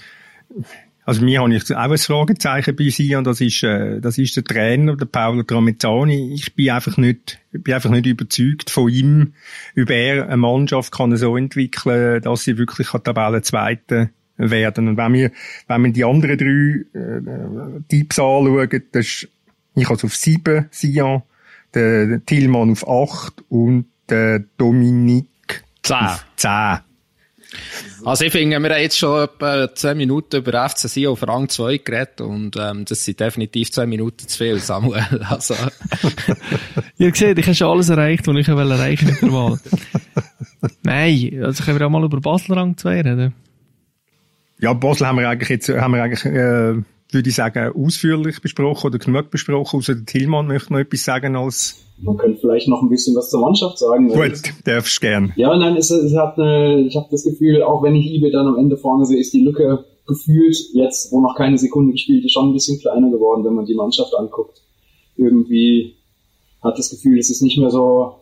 Also 1.04 1.24
mir 1.24 1.40
habe 1.40 1.54
ich 1.54 1.72
auch 1.72 1.76
ein 1.76 1.98
Fragezeichen 1.98 2.74
bei 2.74 2.88
Sion, 2.88 3.22
das 3.22 3.40
ist, 3.40 3.62
äh, 3.62 4.00
das 4.00 4.18
ist 4.18 4.34
der 4.34 4.42
Trainer, 4.42 4.96
der 4.96 5.06
Paolo 5.06 5.44
Tramezzani. 5.44 6.34
Ich 6.34 6.56
bin 6.56 6.70
einfach 6.70 6.96
nicht, 6.96 7.38
bin 7.52 7.72
einfach 7.72 7.90
nicht 7.90 8.06
überzeugt 8.06 8.70
von 8.70 8.90
ihm, 8.90 9.34
über 9.76 9.94
er 9.94 10.26
eine 10.26 10.36
Mannschaft 10.36 10.92
kann 10.92 11.16
so 11.16 11.36
entwickeln, 11.36 12.20
dass 12.22 12.42
sie 12.42 12.58
wirklich 12.58 12.92
an 12.92 13.04
Tabelle 13.04 13.42
Zweite 13.42 14.10
werden. 14.36 14.88
Und 14.88 14.96
wenn 14.96 15.12
wir, 15.12 15.30
wenn 15.68 15.84
wir 15.84 15.92
die 15.92 16.04
anderen 16.04 16.38
drei 16.38 17.00
äh, 17.00 17.80
Tipps 17.88 18.18
anschauen, 18.18 18.82
das 18.90 19.06
ist, 19.06 19.28
ich 19.76 19.84
habe 19.84 19.94
es 19.94 20.04
auf 20.04 20.16
sieben 20.16 20.66
Sion, 20.72 21.22
der, 21.74 22.24
Tillmann 22.24 22.72
auf 22.72 22.88
acht 22.88 23.44
und 23.48 23.86
der 24.08 24.40
Dominik 24.56 25.64
zehn. 25.82 25.96
auf 25.96 26.24
zehn. 26.36 26.78
Also 28.04 28.24
ich 28.24 28.32
finde, 28.32 28.60
wir 28.60 28.70
haben 28.70 28.80
jetzt 28.80 28.98
schon 28.98 29.24
etwa 29.24 29.74
10 29.74 29.96
Minuten 29.96 30.36
über 30.36 30.68
FC 30.68 30.88
Sion 30.88 31.12
auf 31.12 31.26
Rang 31.26 31.48
2 31.48 31.78
geredet 31.78 32.20
und 32.20 32.56
ähm, 32.56 32.84
das 32.84 33.04
sind 33.04 33.20
definitiv 33.20 33.70
10 33.70 33.88
Minuten 33.88 34.28
zu 34.28 34.38
viel, 34.38 34.58
Samuel. 34.58 35.04
Also. 35.28 35.54
Ihr 36.98 37.14
seht, 37.14 37.38
ich 37.38 37.46
habe 37.46 37.54
schon 37.54 37.68
alles 37.68 37.88
erreicht, 37.88 38.26
was 38.26 38.36
ich 38.36 38.48
erreichen 38.48 39.06
mit 39.06 39.22
der 39.22 39.32
Wahl. 39.32 39.58
Nein, 40.82 41.42
also 41.42 41.64
können 41.64 41.78
wir 41.78 41.86
auch 41.86 41.90
mal 41.90 42.04
über 42.04 42.20
Basel 42.20 42.54
Rang 42.54 42.76
2 42.76 43.00
reden. 43.00 43.34
Ja, 44.58 44.72
Basel 44.72 45.06
haben 45.06 45.18
wir 45.18 45.28
eigentlich 45.28 45.48
jetzt, 45.48 45.68
haben 45.68 45.94
wir 45.94 46.02
eigentlich, 46.02 46.24
äh, 46.24 46.74
würde 47.10 47.28
ich 47.28 47.34
sagen, 47.34 47.72
ausführlich 47.74 48.40
besprochen 48.40 48.88
oder 48.88 48.98
genug 48.98 49.30
besprochen. 49.30 49.78
Außer 49.78 49.94
der 49.94 50.06
Tillmann 50.06 50.46
möchte 50.46 50.72
noch 50.72 50.80
etwas 50.80 51.04
sagen 51.04 51.36
als 51.36 51.82
man 51.98 52.18
könnte 52.18 52.40
vielleicht 52.40 52.68
noch 52.68 52.82
ein 52.82 52.90
bisschen 52.90 53.16
was 53.16 53.30
zur 53.30 53.40
Mannschaft 53.40 53.78
sagen. 53.78 54.08
Gut, 54.08 54.42
darfst 54.64 55.00
gern. 55.00 55.32
Ja, 55.36 55.56
nein, 55.56 55.76
es, 55.76 55.90
es 55.90 56.14
hat 56.14 56.38
eine, 56.38 56.80
ich 56.80 56.94
habe 56.94 57.06
das 57.10 57.24
Gefühl, 57.24 57.62
auch 57.62 57.82
wenn 57.82 57.94
ich 57.94 58.12
Ibe 58.12 58.30
dann 58.30 58.46
am 58.46 58.58
Ende 58.58 58.76
vorne 58.76 59.06
sehe, 59.06 59.18
ist 59.18 59.32
die 59.32 59.40
Lücke 59.40 59.84
gefühlt 60.06 60.56
jetzt, 60.74 61.10
wo 61.10 61.20
noch 61.20 61.34
keine 61.34 61.58
Sekunde 61.58 61.92
gespielt 61.92 62.24
ist, 62.24 62.32
schon 62.32 62.50
ein 62.50 62.52
bisschen 62.52 62.78
kleiner 62.80 63.10
geworden, 63.10 63.44
wenn 63.44 63.54
man 63.54 63.64
die 63.64 63.74
Mannschaft 63.74 64.14
anguckt. 64.14 64.62
Irgendwie 65.16 65.94
hat 66.62 66.78
das 66.78 66.90
Gefühl, 66.90 67.18
es 67.18 67.30
ist 67.30 67.42
nicht 67.42 67.58
mehr 67.58 67.70
so, 67.70 68.16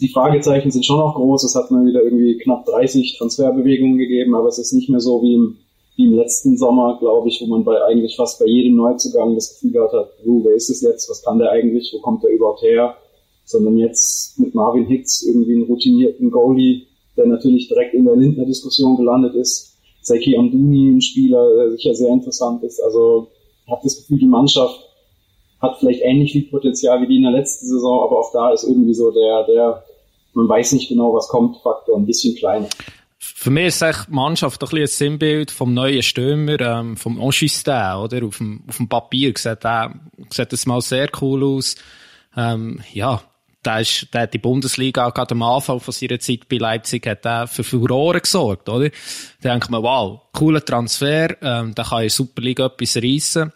die 0.00 0.08
Fragezeichen 0.08 0.70
sind 0.70 0.86
schon 0.86 0.98
noch 0.98 1.14
groß, 1.14 1.44
es 1.44 1.54
hat 1.54 1.70
mal 1.70 1.84
wieder 1.84 2.02
irgendwie 2.02 2.38
knapp 2.38 2.64
30 2.66 3.16
Transferbewegungen 3.18 3.98
gegeben, 3.98 4.34
aber 4.34 4.48
es 4.48 4.58
ist 4.58 4.72
nicht 4.72 4.88
mehr 4.88 5.00
so 5.00 5.22
wie 5.22 5.34
im, 5.34 5.56
wie 5.98 6.06
im 6.06 6.14
letzten 6.14 6.56
Sommer, 6.56 6.96
glaube 6.98 7.28
ich, 7.28 7.42
wo 7.42 7.46
man 7.46 7.64
bei 7.64 7.84
eigentlich 7.84 8.16
fast 8.16 8.38
bei 8.38 8.46
jedem 8.46 8.76
Neuzugang 8.76 9.34
das 9.34 9.50
Gefühl 9.50 9.72
gehabt 9.72 9.92
hat, 9.92 10.12
wo, 10.24 10.42
wer 10.44 10.54
ist 10.54 10.70
es 10.70 10.80
jetzt, 10.80 11.10
was 11.10 11.22
kann 11.22 11.38
der 11.38 11.50
eigentlich, 11.50 11.92
wo 11.92 12.00
kommt 12.00 12.22
der 12.24 12.30
überhaupt 12.30 12.62
her? 12.62 12.96
sondern 13.48 13.78
jetzt 13.78 14.38
mit 14.38 14.54
Marvin 14.54 14.86
Hicks 14.86 15.22
irgendwie 15.22 15.54
einen 15.54 15.64
routinierten 15.64 16.30
Goalie, 16.30 16.86
der 17.16 17.26
natürlich 17.26 17.68
direkt 17.68 17.94
in 17.94 18.04
der 18.04 18.14
Lindner-Diskussion 18.14 18.98
gelandet 18.98 19.34
ist. 19.34 19.74
Seki 20.02 20.36
Amduni, 20.36 20.90
ein 20.90 21.00
Spieler, 21.00 21.54
der 21.56 21.70
sicher 21.70 21.94
sehr 21.94 22.10
interessant 22.10 22.62
ist. 22.62 22.78
Also 22.80 23.28
ich 23.64 23.72
habe 23.72 23.80
das 23.82 23.96
Gefühl, 23.96 24.18
die 24.18 24.26
Mannschaft 24.26 24.78
hat 25.60 25.78
vielleicht 25.78 26.02
ähnlich 26.02 26.32
viel 26.32 26.44
Potenzial 26.44 27.00
wie 27.00 27.06
die 27.06 27.16
in 27.16 27.22
der 27.22 27.32
letzten 27.32 27.66
Saison, 27.66 28.02
aber 28.02 28.20
auch 28.20 28.32
da 28.32 28.52
ist 28.52 28.64
irgendwie 28.64 28.94
so 28.94 29.10
der, 29.10 29.44
der, 29.44 29.82
man 30.34 30.48
weiß 30.48 30.72
nicht 30.72 30.90
genau, 30.90 31.14
was 31.14 31.28
kommt, 31.28 31.56
Faktor 31.62 31.96
ein 31.96 32.06
bisschen 32.06 32.36
kleiner. 32.36 32.68
Für 33.20 33.50
mich 33.50 33.66
ist 33.66 33.82
echt 33.82 34.08
die 34.08 34.12
Mannschaft 34.12 34.62
ein, 34.62 34.78
ein 34.78 34.86
Sinnbild 34.86 35.50
vom 35.50 35.74
neuen 35.74 36.02
Stürmer, 36.02 36.60
ähm, 36.60 36.96
vom 36.96 37.20
Oschistin, 37.20 37.94
oder? 37.96 38.24
Auf 38.24 38.38
dem, 38.38 38.62
auf 38.68 38.76
dem 38.76 38.88
Papier 38.88 39.32
sieht, 39.36 39.64
der, 39.64 39.94
sieht 40.30 40.52
das 40.52 40.66
mal 40.66 40.80
sehr 40.80 41.08
cool 41.20 41.42
aus. 41.44 41.74
Ähm, 42.36 42.80
ja, 42.92 43.20
der, 43.64 43.80
ist, 43.80 44.12
der 44.14 44.22
hat 44.22 44.34
die 44.34 44.38
Bundesliga 44.38 45.10
gerade 45.10 45.32
am 45.32 45.42
Anfang 45.42 45.80
von 45.80 45.92
seiner 45.92 46.20
Zeit 46.20 46.48
bei 46.48 46.56
Leipzig 46.56 47.06
hat 47.06 47.24
der 47.24 47.48
für 47.48 47.64
Furore 47.64 48.20
gesorgt, 48.20 48.68
oder? 48.68 48.90
Da 49.40 49.50
denkt 49.50 49.70
man, 49.70 49.82
wow, 49.82 50.20
cooler 50.32 50.64
Transfer, 50.64 51.36
ähm, 51.42 51.74
da 51.74 51.82
kann 51.82 52.04
in 52.04 52.08
Superliga 52.08 52.66
etwas 52.66 52.96
reissen. 52.96 53.52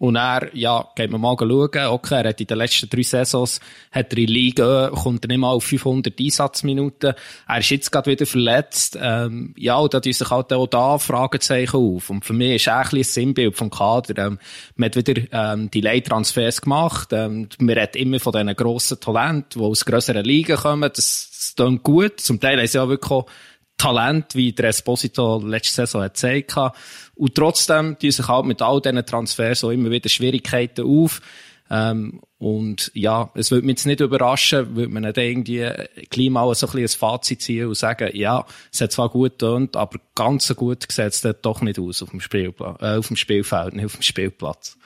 Und 0.00 0.16
er, 0.16 0.48
ja, 0.56 0.88
geht 0.96 1.10
man 1.10 1.20
mal 1.20 1.36
schauen, 1.38 1.76
okay, 1.76 2.22
er 2.22 2.30
hat 2.30 2.40
in 2.40 2.46
den 2.46 2.56
letzten 2.56 2.88
drei 2.88 3.02
Saisons, 3.02 3.60
hat 3.92 4.10
er 4.14 4.18
in 4.18 4.28
Liga, 4.28 4.88
kommt 4.94 5.26
er 5.26 5.28
nicht 5.28 5.36
mal 5.36 5.50
auf 5.50 5.64
500 5.64 6.18
Einsatzminuten. 6.18 7.12
Er 7.46 7.58
ist 7.58 7.68
jetzt 7.68 7.92
gerade 7.92 8.10
wieder 8.10 8.24
verletzt. 8.24 8.98
Ähm, 8.98 9.54
ja, 9.58 9.76
und 9.76 9.92
da 9.92 10.00
tun 10.00 10.14
sich 10.14 10.30
halt 10.30 10.54
auch 10.54 10.66
da 10.68 10.96
Fragezeichen 10.96 11.76
auf. 11.76 12.08
Und 12.08 12.24
für 12.24 12.32
mich 12.32 12.54
ist 12.54 12.68
er 12.68 12.78
ein, 12.78 12.96
ein 12.96 13.02
Sinnbild 13.02 13.54
vom 13.54 13.68
Kader. 13.68 14.16
Ähm, 14.26 14.38
man 14.74 14.88
hat 14.88 14.96
wieder, 14.96 15.22
ähm, 15.32 15.70
die 15.70 15.82
Leittransfers 15.82 16.62
gemacht. 16.62 17.10
Ähm, 17.12 17.50
man 17.58 17.76
redet 17.76 17.96
immer 17.96 18.20
von 18.20 18.32
diesen 18.32 18.56
grossen 18.56 19.00
Talenten, 19.00 19.60
die 19.60 19.66
aus 19.66 19.84
grösseren 19.84 20.24
Ligen 20.24 20.56
kommen. 20.56 20.90
Das, 20.94 21.28
das 21.30 21.54
klingt 21.56 21.82
gut. 21.82 22.20
Zum 22.20 22.40
Teil 22.40 22.56
haben 22.56 22.66
sie 22.66 22.78
ja 22.78 22.88
wirklich 22.88 23.10
auch 23.10 23.26
Talent, 23.80 24.34
wie 24.34 24.52
der 24.52 24.68
Esposito 24.68 25.42
letzte 25.42 25.74
Saison 25.74 26.02
hat 26.02 26.14
gezeigt. 26.14 26.54
Und 27.14 27.34
trotzdem 27.34 27.98
tun 27.98 28.10
sich 28.10 28.28
halt 28.28 28.44
mit 28.44 28.60
all 28.60 28.80
diesen 28.82 29.06
Transfers 29.06 29.64
auch 29.64 29.70
immer 29.70 29.90
wieder 29.90 30.10
Schwierigkeiten 30.10 30.84
auf. 30.84 31.22
Ähm, 31.70 32.20
und 32.38 32.90
ja, 32.94 33.30
es 33.34 33.50
würde 33.50 33.64
mich 33.64 33.74
jetzt 33.76 33.86
nicht 33.86 34.00
überraschen, 34.00 34.74
würde 34.76 34.92
man 34.92 35.04
nicht 35.04 35.16
irgendwie 35.16 35.66
gleich 36.10 36.30
mal 36.30 36.54
so 36.54 36.66
ein, 36.66 36.72
bisschen 36.72 36.96
ein 36.96 36.98
Fazit 36.98 37.42
ziehen 37.42 37.68
und 37.68 37.76
sagen, 37.76 38.10
ja, 38.14 38.44
es 38.72 38.80
hat 38.80 38.92
zwar 38.92 39.08
gut 39.08 39.38
getönt, 39.38 39.76
aber 39.76 39.98
ganz 40.14 40.46
so 40.46 40.54
gut 40.54 40.84
sieht 40.90 41.06
es 41.06 41.26
doch 41.42 41.62
nicht 41.62 41.78
aus 41.78 42.02
auf 42.02 42.10
dem, 42.10 42.20
Spielplatz, 42.20 42.82
äh, 42.82 42.96
auf 42.96 43.06
dem 43.06 43.16
Spielfeld, 43.16 43.74
nicht 43.74 43.86
auf 43.86 43.94
dem 43.94 44.02
Spielplatz. 44.02 44.76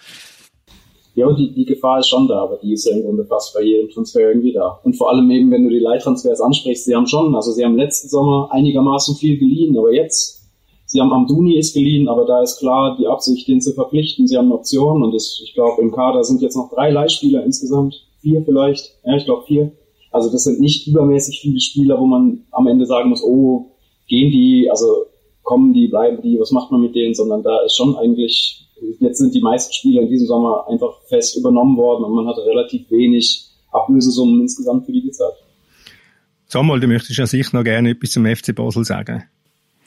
Ja, 1.15 1.33
die, 1.33 1.53
die 1.53 1.65
Gefahr 1.65 2.01
ist 2.01 2.09
schon 2.09 2.27
da, 2.27 2.43
aber 2.43 2.57
die 2.57 2.73
ist 2.73 2.87
ja 2.87 2.97
im 2.97 3.05
Grunde 3.05 3.25
fast 3.25 3.55
bei 3.55 3.63
jedem 3.63 3.89
Transfer 3.89 4.29
irgendwie 4.29 4.53
da. 4.53 4.81
Und 4.83 4.97
vor 4.97 5.11
allem 5.11 5.31
eben, 5.31 5.51
wenn 5.51 5.65
du 5.65 5.71
die 5.71 5.79
Leittransfers 5.79 6.41
ansprichst, 6.41 6.85
sie 6.85 6.95
haben 6.95 7.07
schon, 7.07 7.35
also 7.35 7.53
sie 7.53 7.65
haben 7.65 7.77
letzten 7.77 8.09
Sommer 8.09 8.49
einigermaßen 8.51 9.15
viel 9.15 9.39
geliehen, 9.39 9.79
aber 9.79 9.93
jetzt 9.93 10.45
Sie 10.95 11.01
haben 11.01 11.13
Amduni 11.13 11.59
ist 11.59 11.75
geliehen, 11.75 12.09
aber 12.09 12.25
da 12.25 12.41
ist 12.41 12.61
klar 12.61 12.97
die 12.97 13.09
Absicht, 13.09 13.49
den 13.49 13.61
zu 13.61 13.73
verpflichten. 13.73 14.29
Sie 14.29 14.37
haben 14.37 14.47
eine 14.47 14.55
Option 14.55 15.03
und 15.03 15.13
das, 15.13 15.41
ich 15.43 15.53
glaube, 15.53 15.83
im 15.83 15.91
Kader 15.91 16.23
sind 16.23 16.41
jetzt 16.41 16.57
noch 16.57 16.71
drei 16.71 16.91
Leihspieler 16.91 17.43
insgesamt. 17.43 18.07
Vier 18.21 18.43
vielleicht. 18.45 18.93
Ja, 19.05 19.17
ich 19.17 19.25
glaube 19.25 19.45
vier. 19.45 19.73
Also 20.13 20.31
das 20.31 20.45
sind 20.45 20.61
nicht 20.61 20.87
übermäßig 20.87 21.41
viele 21.41 21.59
Spieler, 21.59 21.99
wo 21.99 22.07
man 22.07 22.45
am 22.53 22.69
Ende 22.69 22.87
sagen 22.87 23.11
muss, 23.11 23.25
oh, 23.25 23.73
gehen 24.07 24.31
die, 24.31 24.69
also 24.71 24.87
kommen 25.43 25.73
die, 25.73 25.89
bleiben 25.89 26.23
die, 26.23 26.39
was 26.39 26.53
macht 26.53 26.71
man 26.71 26.83
mit 26.83 26.95
denen, 26.95 27.15
sondern 27.15 27.43
da 27.43 27.59
ist 27.65 27.77
schon 27.77 27.97
eigentlich, 27.97 28.64
jetzt 29.01 29.19
sind 29.19 29.35
die 29.35 29.41
meisten 29.41 29.73
Spieler 29.73 30.03
in 30.03 30.09
diesem 30.09 30.27
Sommer 30.27 30.67
einfach 30.69 31.01
fest 31.09 31.37
übernommen 31.37 31.77
worden 31.77 32.05
und 32.05 32.15
man 32.15 32.27
hat 32.27 32.39
relativ 32.39 32.91
wenig 32.91 33.49
Ablösesummen 33.73 34.43
insgesamt 34.43 34.87
für 34.87 34.93
die 34.93 35.03
gezahlt. 35.03 35.35
Samuel, 36.47 36.81
du 36.81 36.87
möchtest 36.87 37.19
ja 37.19 37.27
sicher 37.27 37.57
noch 37.57 37.65
gerne 37.65 37.91
etwas 37.91 38.11
zum 38.11 38.27
FC 38.27 38.55
Basel 38.55 38.85
sagen. 38.85 39.25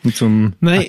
Und 0.03 0.15
zum 0.15 0.53
Nein, 0.59 0.87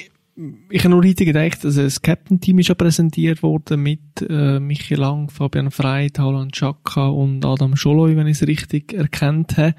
ich 0.70 0.84
habe 0.84 0.90
nur 0.90 1.04
heute 1.04 1.24
gedacht, 1.24 1.64
also 1.64 1.82
das 1.82 2.02
Captain-Team 2.02 2.60
ist 2.60 2.68
ja 2.68 2.74
präsentiert 2.74 3.42
worden 3.42 3.82
mit 3.82 4.00
äh, 4.28 4.60
Michael 4.60 5.00
Lang, 5.00 5.30
Fabian 5.30 5.70
Freit, 5.70 6.18
Haaland 6.18 6.52
Chaka 6.52 7.08
und 7.08 7.44
Adam 7.44 7.76
Scholoi, 7.76 8.16
wenn 8.16 8.26
ich 8.26 8.40
es 8.40 8.46
richtig 8.46 8.92
erkannt 8.92 9.56
habe. 9.56 9.74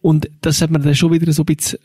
Und 0.00 0.28
das 0.40 0.60
hat 0.60 0.70
man 0.70 0.82
dann 0.82 0.94
schon 0.94 1.12
wieder 1.12 1.32
so 1.32 1.42
ein 1.42 1.56
bisschen 1.56 1.78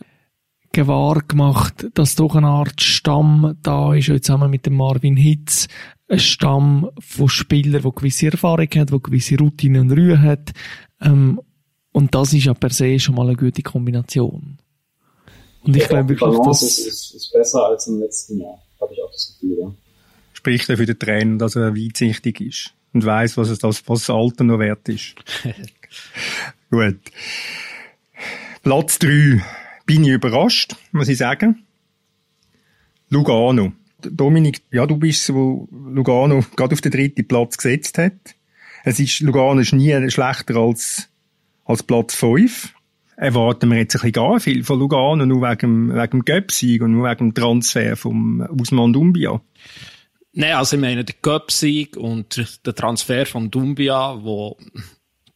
gewahr 0.78 1.24
gemacht, 1.28 1.88
dass 1.96 2.14
doch 2.14 2.36
eine 2.36 2.46
Art 2.46 2.82
Stamm 2.82 3.58
da 3.64 3.96
ist, 3.96 4.12
zusammen 4.24 4.52
mit 4.52 4.68
dem 4.68 4.76
Marvin 4.76 5.18
Hitz, 5.18 5.68
ein 6.08 6.20
Stamm 6.20 6.92
von 7.00 7.28
Spielern, 7.30 7.82
die 7.82 7.96
gewisse 7.96 8.28
Erfahrung 8.28 8.68
hat, 8.76 8.92
die 8.92 9.02
gewisse 9.02 9.40
Routine 9.40 9.82
und 9.82 9.92
Ruhe 9.92 10.22
hat. 10.22 10.52
Ähm, 11.02 11.42
und 11.92 12.14
das 12.14 12.32
ist 12.34 12.46
ja 12.46 12.54
per 12.54 12.70
se 12.70 13.00
schon 13.00 13.16
mal 13.16 13.26
eine 13.26 13.36
gute 13.36 13.64
Kombination. 13.64 14.60
Und 15.64 15.76
ich 15.76 15.88
glaube 15.88 16.10
wirklich, 16.10 16.40
dass... 16.46 16.62
Ist, 16.62 16.78
ist, 16.78 17.16
ist 17.16 17.34
besser 17.34 17.66
als 17.66 17.88
im 17.88 18.00
letzten 18.00 18.40
Jahr, 18.40 18.62
habe 18.80 18.94
ich 18.94 19.02
auch 19.02 19.12
das 19.12 19.34
Gefühl, 19.34 19.58
ja. 19.60 19.74
Spricht 20.34 20.70
er 20.70 20.78
für 20.78 20.86
den 20.86 21.00
Trainer, 21.00 21.40
dass 21.40 21.56
er 21.56 21.76
weitsichtig 21.76 22.40
ist 22.40 22.74
und 22.94 23.04
weiß, 23.04 23.36
was 23.38 23.50
es 23.50 23.58
das, 23.58 23.82
was 23.90 24.02
das 24.02 24.12
Alter 24.12 24.44
noch 24.44 24.60
wert 24.60 24.88
ist. 24.90 25.16
Gut. 26.70 27.00
Platz 28.62 29.00
drei 29.00 29.42
bin 29.88 30.04
ich 30.04 30.12
überrascht, 30.12 30.76
muss 30.92 31.08
ich 31.08 31.18
sagen. 31.18 31.64
Lugano. 33.10 33.74
Dominik, 34.02 34.62
ja, 34.72 34.86
du 34.86 34.98
bist 34.98 35.34
wo 35.34 35.68
Lugano 35.72 36.46
gerade 36.56 36.74
auf 36.74 36.82
den 36.82 36.92
dritten 36.92 37.28
Platz 37.28 37.58
gesetzt 37.58 37.98
hat. 37.98 38.36
Es 38.84 39.00
ist, 39.00 39.22
Lugano 39.22 39.60
ist 39.60 39.74
nie 39.74 40.12
schlechter 40.12 40.58
als, 40.58 41.10
als 41.66 41.82
Platz 41.82 42.14
fünf 42.14 42.74
erwarten 43.18 43.72
wir 43.72 43.80
jetzt 43.80 43.96
ein 43.96 44.02
bisschen 44.02 44.12
gar 44.12 44.40
viel 44.40 44.64
von 44.64 44.78
Lugano, 44.78 45.26
nur 45.26 45.42
wegen, 45.42 45.90
wegen 45.94 46.12
dem 46.12 46.26
Göpsieg 46.26 46.84
und 46.84 46.92
nur 46.92 47.10
wegen 47.10 47.30
dem 47.30 47.34
Transfer 47.34 47.96
vom 47.96 48.42
Usman 48.42 48.94
Dumbia. 48.94 49.42
Nein, 50.34 50.54
also 50.54 50.76
ich 50.76 50.82
meine, 50.82 51.04
der 51.04 51.16
Göpsieg 51.20 51.98
und 51.98 52.60
der 52.64 52.76
Transfer 52.76 53.26
von 53.26 53.50
Dumbia, 53.50 54.24
wo 54.24 54.56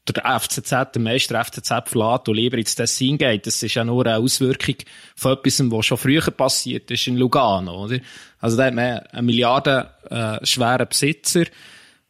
der 0.07 0.39
FCZ, 0.39 0.69
der 0.69 1.01
Meister 1.01 1.43
FCZ 1.43 1.67
verlässt 1.85 2.27
und 2.27 2.35
lieber 2.35 2.57
ins 2.57 2.75
Tessin 2.75 3.17
geht, 3.17 3.45
das 3.45 3.61
ist 3.61 3.75
ja 3.75 3.83
nur 3.83 4.05
eine 4.05 4.17
Auswirkung 4.17 4.75
von 5.15 5.33
etwas, 5.33 5.59
was 5.71 5.85
schon 5.85 5.97
früher 5.97 6.31
passiert 6.31 6.89
ist 6.89 7.07
in 7.07 7.17
Lugano, 7.17 7.85
oder? 7.85 7.99
Also 8.39 8.57
da 8.57 8.65
hat 8.65 8.73
man 8.73 8.99
einen 8.99 9.25
Milliarden 9.25 9.85
äh, 10.09 10.85
Besitzer, 10.85 11.45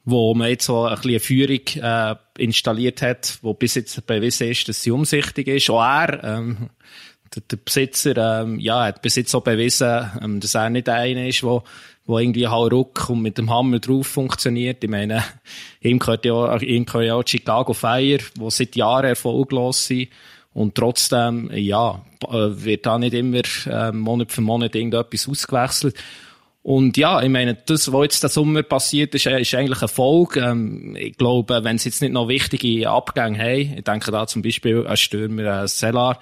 wo 0.06 0.34
man 0.34 0.49
jetzt 0.49 0.65
so 0.65 0.86
ein 0.86 0.95
bisschen 0.95 1.10
eine 1.12 1.19
Führung 1.19 1.60
äh, 1.84 2.15
installiert 2.41 3.01
hat, 3.01 3.38
wo 3.41 3.54
bis 3.54 3.75
jetzt 3.75 4.06
bewiesen 4.08 4.49
ist, 4.49 4.67
dass 4.67 4.82
sie 4.82 4.91
umsichtig 4.91 5.47
ist. 5.47 5.69
Auch 5.69 5.84
er, 5.84 6.23
ähm, 6.23 6.69
der, 7.36 7.43
der 7.43 7.58
Besitzer, 7.58 8.41
ähm, 8.41 8.60
ja, 8.60 8.86
hat 8.86 9.01
bis 9.01 9.15
jetzt 9.15 9.36
auch 9.36 9.43
bewiesen, 9.43 10.12
ähm, 10.21 10.39
dass 10.39 10.56
er 10.56 10.69
nicht 10.69 10.89
einer 10.89 11.27
ist, 11.27 11.43
wo, 11.43 11.63
wo 12.06 12.20
irgendwie 12.20 12.48
Hauruck 12.48 13.10
und 13.10 13.22
mit 13.22 13.38
dem 13.38 13.50
Hammer 13.50 13.80
drauf 13.80 14.08
funktioniert. 14.08 14.84
Ich 14.84 14.90
meine, 14.90 15.24
ihm 15.82 16.00
gehört 16.00 16.26
ja, 16.26 16.58
ihm 16.58 16.86
gehört 16.86 17.06
ja 17.06 17.16
auch 17.16 17.24
Chicago 17.26 17.74
Fire, 17.74 18.20
wo 18.38 18.50
seit 18.50 18.76
Jahren 18.76 19.06
erfolglos 19.06 19.88
sind. 19.88 20.10
Und 20.54 20.76
trotzdem, 20.76 21.50
ja, 21.54 22.04
äh, 22.28 22.34
wird 22.34 22.86
da 22.86 23.00
nicht 23.00 23.14
immer 23.14 23.42
äh, 23.68 23.92
Monat 23.94 24.32
für 24.32 24.42
Monat 24.42 24.76
irgendetwas 24.76 25.30
ausgewechselt. 25.30 25.96
Und 26.64 26.96
ja, 26.98 27.22
ich 27.22 27.30
meine, 27.30 27.56
das, 27.56 27.92
was 27.92 28.04
jetzt 28.04 28.24
der 28.24 28.30
Sommer 28.30 28.62
passiert 28.62 29.16
ist, 29.16 29.26
ist 29.26 29.56
eigentlich 29.56 29.78
ein 29.78 29.82
Erfolg. 29.82 30.38
Ähm, 30.38 30.96
ich 30.96 31.18
glaube, 31.18 31.64
wenn 31.64 31.78
sie 31.78 31.90
jetzt 31.90 32.02
nicht 32.02 32.12
noch 32.12 32.28
wichtige 32.28 32.90
Abgänge 32.90 33.40
haben, 33.40 33.78
ich 33.78 33.84
denke 33.84 34.12
da 34.12 34.28
zum 34.28 34.42
Beispiel 34.42 34.86
an 34.86 34.98
Stürmer, 34.98 35.64
äh, 35.64 35.68
Sellar, 35.68 36.20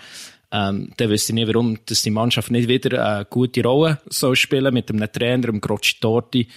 ähm, 0.52 0.92
dann 0.98 1.10
wüsste 1.10 1.32
ich 1.32 1.36
nicht, 1.36 1.48
warum 1.48 1.78
dass 1.86 2.02
die 2.02 2.10
Mannschaft 2.10 2.52
nicht 2.52 2.68
wieder 2.68 3.18
eine 3.18 3.26
gute 3.26 3.64
Rolle 3.64 4.00
soll 4.10 4.36
spielen 4.36 4.74
mit 4.74 4.90
einem 4.90 5.12
Trainer, 5.12 5.48
dem 5.48 5.62
Grocci 5.62 6.00
Torti, 6.00 6.48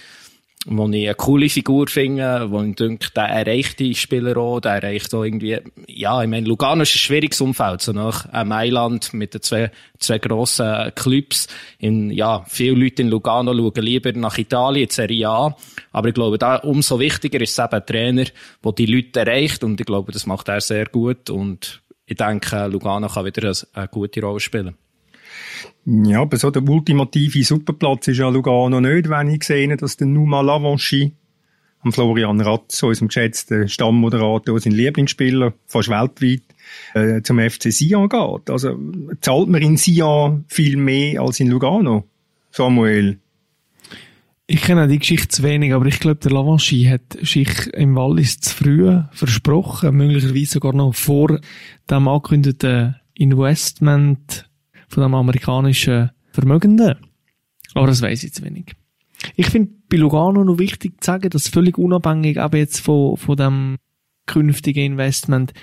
wo 0.65 0.87
ich 0.87 1.05
eine 1.05 1.15
coole 1.15 1.49
Figur 1.49 1.87
finde, 1.87 2.49
wo 2.49 2.61
ich 2.61 2.75
denke, 2.75 3.09
der 3.15 3.25
erreicht 3.25 3.79
die 3.79 3.93
Spieler 3.93 4.37
auch, 4.37 4.61
der 4.61 4.75
erreicht 4.75 5.13
auch 5.13 5.23
irgendwie, 5.23 5.59
ja, 5.87 6.23
ich 6.23 6.29
meine, 6.29 6.47
Lugano 6.47 6.83
ist 6.83 6.95
ein 6.95 6.99
schwieriges 6.99 7.41
Umfeld, 7.41 7.81
so 7.81 7.91
nach 7.91 8.31
äh, 8.33 8.45
Mailand 8.45 9.13
mit 9.13 9.33
den 9.33 9.41
zwei, 9.41 9.71
zwei 9.99 10.19
grossen 10.19 10.91
Clubs. 10.95 11.47
In, 11.79 12.11
ja, 12.11 12.45
viele 12.47 12.79
Leute 12.79 13.01
in 13.01 13.09
Lugano 13.09 13.53
schauen 13.53 13.83
lieber 13.83 14.13
nach 14.13 14.37
Italien, 14.37 14.89
Serie 14.89 15.27
A. 15.27 15.57
Aber 15.91 16.07
ich 16.07 16.13
glaube, 16.13 16.37
da 16.37 16.55
umso 16.55 16.99
wichtiger 16.99 17.41
ist 17.41 17.51
es 17.51 17.59
eben 17.59 17.73
ein 17.73 17.85
Trainer, 17.85 18.25
der 18.63 18.71
die 18.71 18.85
Leute 18.85 19.19
erreicht 19.19 19.63
und 19.63 19.79
ich 19.79 19.85
glaube, 19.85 20.11
das 20.13 20.25
macht 20.25 20.47
er 20.47 20.61
sehr 20.61 20.85
gut 20.85 21.29
und 21.29 21.82
ich 22.05 22.17
denke, 22.17 22.67
Lugano 22.67 23.07
kann 23.07 23.25
wieder 23.25 23.53
eine, 23.73 23.87
gute 23.87 24.21
Rolle 24.21 24.39
spielen. 24.39 24.75
Ja, 25.85 26.21
aber 26.21 26.37
so 26.37 26.51
der 26.51 26.63
ultimative 26.63 27.43
Superplatz 27.43 28.07
ist 28.07 28.17
ja 28.17 28.29
Lugano 28.29 28.79
nicht, 28.79 29.09
wenn 29.09 29.29
ich 29.29 29.43
sehe, 29.43 29.75
dass 29.75 29.97
der 29.97 30.07
Numa 30.07 30.41
Lavanchy 30.41 31.13
am 31.81 31.91
Florian 31.91 32.39
Ratz, 32.39 32.81
unserem 32.83 33.09
geschätzten 33.09 33.67
Stammmoderator, 33.67 34.59
sein 34.59 34.71
Lieblingsspieler, 34.71 35.53
fast 35.65 35.89
weltweit, 35.89 36.43
äh, 36.93 37.21
zum 37.21 37.39
FC 37.39 37.71
Sion 37.71 38.07
geht. 38.07 38.49
Also 38.49 38.79
zahlt 39.19 39.49
man 39.49 39.61
in 39.61 39.77
Sion 39.77 40.45
viel 40.47 40.77
mehr 40.77 41.21
als 41.21 41.39
in 41.39 41.49
Lugano, 41.49 42.05
Samuel? 42.51 43.19
Ich 44.45 44.61
kenne 44.61 44.89
die 44.89 44.99
Geschichte 44.99 45.29
zu 45.29 45.43
wenig, 45.43 45.73
aber 45.73 45.85
ich 45.85 45.99
glaube, 45.99 46.19
der 46.19 46.31
Lavanchy 46.31 46.83
hat 46.85 47.17
sich 47.25 47.67
im 47.73 47.95
Wallis 47.95 48.41
zu 48.41 48.53
früh 48.53 49.01
versprochen, 49.11 49.95
möglicherweise 49.95 50.53
sogar 50.53 50.73
noch 50.73 50.93
vor 50.93 51.39
dem 51.89 52.07
angekündigten 52.07 52.95
Investment 53.13 54.49
von 54.89 55.03
einem 55.03 55.15
amerikanischen 55.15 56.11
Vermögenden. 56.31 56.95
Aber 57.73 57.87
das 57.87 58.01
weiß 58.01 58.23
ich 58.23 58.33
zu 58.33 58.43
wenig. 58.43 58.73
Ich 59.37 59.47
finde 59.47 59.71
bei 59.89 59.97
Lugano 59.97 60.43
noch 60.43 60.59
wichtig 60.59 61.01
zu 61.01 61.05
sagen, 61.05 61.29
dass 61.29 61.47
völlig 61.47 61.77
unabhängig 61.77 62.39
aber 62.39 62.57
jetzt 62.57 62.79
von, 62.79 63.15
von 63.15 63.37
dem 63.37 63.77
künftigen 64.25 64.93
Investment 64.93 65.53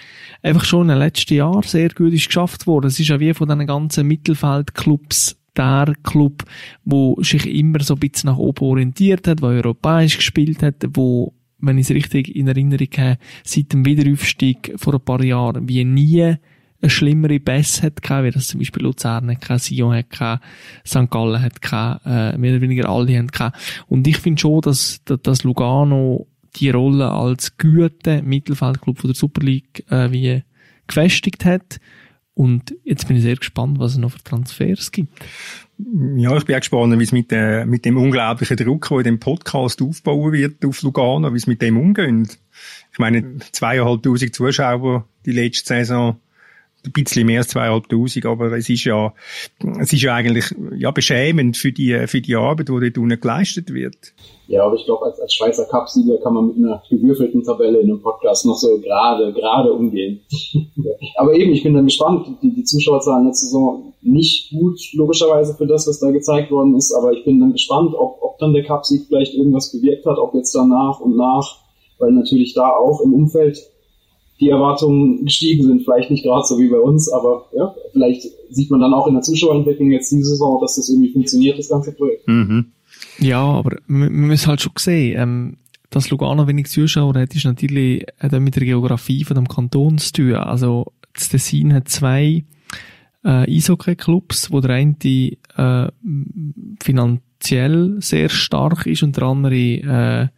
einfach 0.42 0.64
schon 0.64 0.82
in 0.82 0.88
den 0.88 0.98
letzten 0.98 1.34
Jahren 1.34 1.62
sehr 1.62 1.90
gut 1.90 2.12
ist 2.12 2.26
geschafft 2.26 2.66
worden. 2.66 2.86
Es 2.86 3.00
ist 3.00 3.08
ja 3.08 3.20
wie 3.20 3.34
von 3.34 3.48
diesen 3.48 3.66
ganzen 3.66 4.06
Mittelfeldclubs 4.06 5.39
der 5.60 5.94
Club, 6.02 6.44
wo 6.84 7.22
sich 7.22 7.46
immer 7.46 7.80
so 7.80 7.94
ein 7.94 8.00
bisschen 8.00 8.28
nach 8.28 8.38
oben 8.38 8.64
orientiert 8.64 9.28
hat, 9.28 9.42
wo 9.42 9.46
europäisch 9.46 10.16
gespielt 10.16 10.62
hat, 10.62 10.76
wo, 10.94 11.34
wenn 11.58 11.78
ich 11.78 11.90
es 11.90 11.94
richtig 11.94 12.34
in 12.34 12.48
Erinnerung 12.48 12.88
habe, 12.96 13.18
seit 13.44 13.72
dem 13.72 13.84
Wiederaufstieg 13.84 14.72
vor 14.76 14.94
ein 14.94 15.00
paar 15.00 15.22
Jahren 15.22 15.68
wie 15.68 15.84
nie 15.84 16.36
eine 16.82 16.90
schlimmere 16.90 17.40
Bass 17.40 17.82
hat 17.82 18.02
gehabt, 18.02 18.24
wie 18.24 18.30
das 18.30 18.46
zum 18.46 18.60
Beispiel 18.60 18.82
Luzern 18.82 19.30
hat 19.30 19.60
Sion 19.60 19.94
hat 19.94 20.40
St. 20.86 21.10
Gallen 21.10 21.42
hat 21.42 21.60
äh, 22.06 22.38
mehr 22.38 22.52
oder 22.52 22.62
weniger 22.62 22.88
alle 22.88 23.18
haben 23.18 23.26
gehabt. 23.28 23.84
Und 23.88 24.06
ich 24.06 24.16
finde 24.16 24.40
schon, 24.40 24.62
dass, 24.62 25.02
dass 25.04 25.44
Lugano 25.44 26.26
die 26.56 26.70
Rolle 26.70 27.10
als 27.10 27.58
gute 27.58 28.22
Mittelfeldclub 28.22 29.02
der 29.02 29.14
Super 29.14 29.42
League 29.42 29.84
äh, 29.90 30.10
wie 30.10 30.42
gefestigt 30.86 31.44
hat. 31.44 31.80
Und 32.40 32.74
jetzt 32.84 33.06
bin 33.06 33.18
ich 33.18 33.22
sehr 33.22 33.36
gespannt, 33.36 33.78
was 33.78 33.92
es 33.92 33.98
noch 33.98 34.12
für 34.12 34.24
Transfers 34.24 34.92
gibt. 34.92 35.12
Ja, 36.16 36.34
ich 36.38 36.46
bin 36.46 36.56
auch 36.56 36.60
gespannt, 36.60 36.98
wie 36.98 37.04
es 37.04 37.12
mit, 37.12 37.30
der, 37.30 37.66
mit 37.66 37.84
dem 37.84 37.98
unglaublichen 37.98 38.56
Druck, 38.56 38.88
der 38.88 38.96
in 38.96 39.04
dem 39.04 39.20
Podcast 39.20 39.82
aufbauen 39.82 40.32
wird 40.32 40.64
auf 40.64 40.80
Lugano, 40.80 41.34
wie 41.34 41.36
es 41.36 41.46
mit 41.46 41.60
dem 41.60 41.76
umgeht. 41.76 42.38
Ich 42.92 42.98
meine, 42.98 43.36
zweieinhalbtausend 43.52 44.34
Zuschauer 44.34 45.06
die 45.26 45.32
letzte 45.32 45.66
Saison 45.66 46.18
ein 46.84 46.92
bisschen 46.92 47.26
mehr 47.26 47.40
als 47.40 47.48
zweieinhalbtausend, 47.48 48.26
aber 48.26 48.52
es 48.52 48.68
ist 48.68 48.84
ja, 48.84 49.12
es 49.80 49.92
ist 49.92 50.02
ja 50.02 50.14
eigentlich, 50.14 50.54
ja, 50.76 50.90
beschämend 50.90 51.56
für 51.56 51.72
die, 51.72 52.06
für 52.06 52.20
die 52.20 52.36
Arbeit, 52.36 52.68
die 52.68 52.80
dort 52.80 52.98
unten 52.98 53.20
geleistet 53.20 53.72
wird. 53.72 54.12
Ja, 54.48 54.64
aber 54.64 54.74
ich 54.74 54.84
glaube, 54.84 55.04
als, 55.04 55.20
als 55.20 55.32
Schweizer 55.32 55.64
Cupsieger 55.66 56.18
kann 56.18 56.34
man 56.34 56.48
mit 56.48 56.56
einer 56.56 56.82
gewürfelten 56.90 57.44
Tabelle 57.44 57.78
in 57.78 57.90
einem 57.90 58.02
Podcast 58.02 58.44
noch 58.46 58.56
so 58.56 58.80
gerade, 58.80 59.32
gerade 59.32 59.72
umgehen. 59.72 60.22
aber 61.16 61.34
eben, 61.34 61.52
ich 61.52 61.62
bin 61.62 61.74
dann 61.74 61.84
gespannt, 61.84 62.26
die, 62.42 62.54
die 62.54 62.64
Zuschauerzahlen 62.64 63.26
letzte 63.26 63.46
Saison 63.46 63.92
nicht 64.02 64.50
gut, 64.50 64.80
logischerweise 64.94 65.54
für 65.54 65.66
das, 65.66 65.86
was 65.86 66.00
da 66.00 66.10
gezeigt 66.10 66.50
worden 66.50 66.74
ist, 66.76 66.92
aber 66.92 67.12
ich 67.12 67.24
bin 67.24 67.38
dann 67.38 67.52
gespannt, 67.52 67.94
ob, 67.94 68.18
ob 68.22 68.38
dann 68.38 68.52
der 68.52 68.64
Cupsieg 68.64 69.06
vielleicht 69.06 69.34
irgendwas 69.34 69.70
bewirkt 69.70 70.06
hat, 70.06 70.18
ob 70.18 70.34
jetzt 70.34 70.54
dann 70.54 70.70
nach 70.70 70.98
und 70.98 71.16
nach, 71.16 71.58
weil 71.98 72.10
natürlich 72.10 72.54
da 72.54 72.70
auch 72.70 73.00
im 73.02 73.14
Umfeld 73.14 73.69
die 74.40 74.48
Erwartungen 74.48 75.24
gestiegen 75.24 75.62
sind. 75.62 75.82
Vielleicht 75.84 76.10
nicht 76.10 76.24
gerade 76.24 76.44
so 76.46 76.58
wie 76.58 76.68
bei 76.68 76.78
uns, 76.78 77.10
aber 77.12 77.46
ja, 77.54 77.74
vielleicht 77.92 78.26
sieht 78.48 78.70
man 78.70 78.80
dann 78.80 78.94
auch 78.94 79.06
in 79.06 79.14
der 79.14 79.22
Zuschauerentwicklung 79.22 79.90
jetzt 79.90 80.10
diese 80.10 80.30
Saison, 80.30 80.60
dass 80.60 80.76
das 80.76 80.88
irgendwie 80.88 81.12
funktioniert, 81.12 81.58
das 81.58 81.68
ganze 81.68 81.92
Projekt. 81.92 82.26
Mhm. 82.26 82.72
Ja, 83.18 83.42
aber 83.42 83.76
wir 83.86 84.10
müssen 84.10 84.48
halt 84.48 84.60
schon 84.60 84.72
sehen, 84.78 85.20
ähm, 85.20 85.56
dass 85.90 86.10
Lugano 86.10 86.46
wenig 86.46 86.68
Zuschauer 86.68 87.14
hat, 87.14 87.34
ist 87.34 87.44
natürlich 87.44 88.06
hat 88.18 88.32
mit 88.40 88.56
der 88.56 88.64
Geografie 88.64 89.24
von 89.24 89.34
dem 89.34 89.48
Kanton 89.48 89.98
zu 89.98 90.12
tun. 90.12 90.34
Also 90.34 90.86
das 91.12 91.28
Tessin 91.28 91.74
hat 91.74 91.88
zwei 91.88 92.44
äh, 93.24 93.56
Eishockey-Clubs, 93.56 94.52
wo 94.52 94.60
der 94.60 94.70
eine 94.70 94.96
äh, 95.56 95.88
finanziell 96.82 97.96
sehr 98.00 98.28
stark 98.28 98.86
ist 98.86 99.02
und 99.02 99.16
der 99.16 99.24
andere 99.24 99.54
äh, 99.54 100.28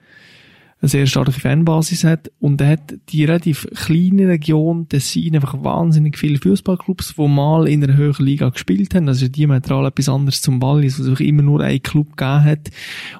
eine 0.82 0.88
sehr 0.88 1.06
starke 1.06 1.30
Fanbasis 1.30 2.02
hat 2.02 2.32
und 2.40 2.60
er 2.60 2.70
hat 2.70 2.94
die 3.08 3.24
relativ 3.24 3.68
kleine 3.72 4.26
Region 4.26 4.88
Tessin 4.88 5.36
einfach 5.36 5.62
wahnsinnig 5.62 6.18
viele 6.18 6.38
Fußballclubs, 6.38 7.14
die 7.16 7.28
mal 7.28 7.68
in 7.68 7.84
einer 7.84 7.96
höheren 7.96 8.26
Liga 8.26 8.48
gespielt 8.48 8.92
haben. 8.94 9.06
Das 9.06 9.18
ist 9.18 9.22
ja 9.22 9.28
diametral 9.28 9.86
etwas 9.86 10.08
anderes 10.08 10.42
zum 10.42 10.60
Wallis, 10.60 10.98
wo 10.98 11.12
es 11.12 11.20
immer 11.20 11.42
nur 11.42 11.60
einen 11.60 11.82
Club 11.82 12.16
gegeben 12.16 12.44
hat 12.44 12.70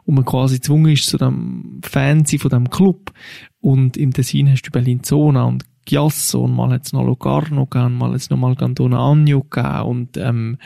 und 0.05 0.16
man 0.16 0.25
quasi 0.25 0.57
gezwungen 0.57 0.92
ist 0.92 1.07
zu 1.07 1.18
dem 1.18 1.81
Fan 1.85 2.27
von 2.27 2.51
dem 2.51 2.68
Club. 2.68 3.12
Und 3.61 3.96
im 3.96 4.12
Tessin 4.12 4.51
hast 4.51 4.62
du 4.62 4.72
Bellinzona 4.72 5.44
und 5.44 5.64
Giasso 5.85 6.44
und 6.44 6.57
mal 6.57 6.70
hat 6.70 6.87
es 6.87 6.92
noch 6.92 7.05
Locarno 7.05 7.66
gegeben, 7.66 7.96
mal 7.96 8.11
hat 8.11 8.16
es 8.16 8.31
noch 8.31 8.38
mal 8.38 8.57
Cantona 8.57 8.98
Agno 8.98 9.42
gegeben 9.48 9.83
und 9.83 10.16
ähm, 10.16 10.59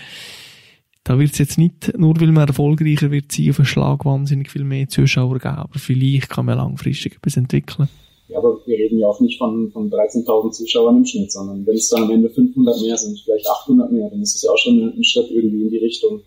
da 1.06 1.20
wird 1.20 1.32
es 1.32 1.38
jetzt 1.38 1.56
nicht, 1.56 1.96
nur 1.96 2.20
weil 2.20 2.32
man 2.32 2.48
erfolgreicher 2.48 3.12
wird 3.12 3.30
sein, 3.30 3.50
auf 3.50 3.60
einen 3.60 3.66
Schlag 3.66 4.04
wahnsinnig 4.04 4.50
viel 4.50 4.64
mehr 4.64 4.88
Zuschauer 4.88 5.38
geben, 5.38 5.54
aber 5.54 5.78
vielleicht 5.78 6.28
kann 6.28 6.46
man 6.46 6.58
langfristig 6.58 7.14
etwas 7.14 7.36
entwickeln. 7.36 7.88
Ja, 8.28 8.38
aber 8.38 8.58
wir 8.66 8.76
reden 8.76 8.98
ja 8.98 9.06
auch 9.06 9.20
nicht 9.20 9.38
von, 9.38 9.70
von 9.70 9.88
13.000 9.88 10.50
Zuschauern 10.50 10.96
im 10.96 11.04
Schnitt, 11.04 11.30
sondern 11.30 11.64
wenn 11.64 11.76
es 11.76 11.88
dann 11.88 12.02
am 12.02 12.10
Ende 12.10 12.28
500 12.28 12.80
mehr 12.82 12.96
sind, 12.96 13.20
vielleicht 13.24 13.48
800 13.48 13.92
mehr, 13.92 14.10
dann 14.10 14.20
ist 14.20 14.34
es 14.34 14.42
ja 14.42 14.50
auch 14.50 14.58
schon 14.58 14.94
ein 14.96 15.04
Schritt 15.04 15.30
irgendwie 15.30 15.62
in 15.62 15.70
die 15.70 15.78
Richtung, 15.78 16.22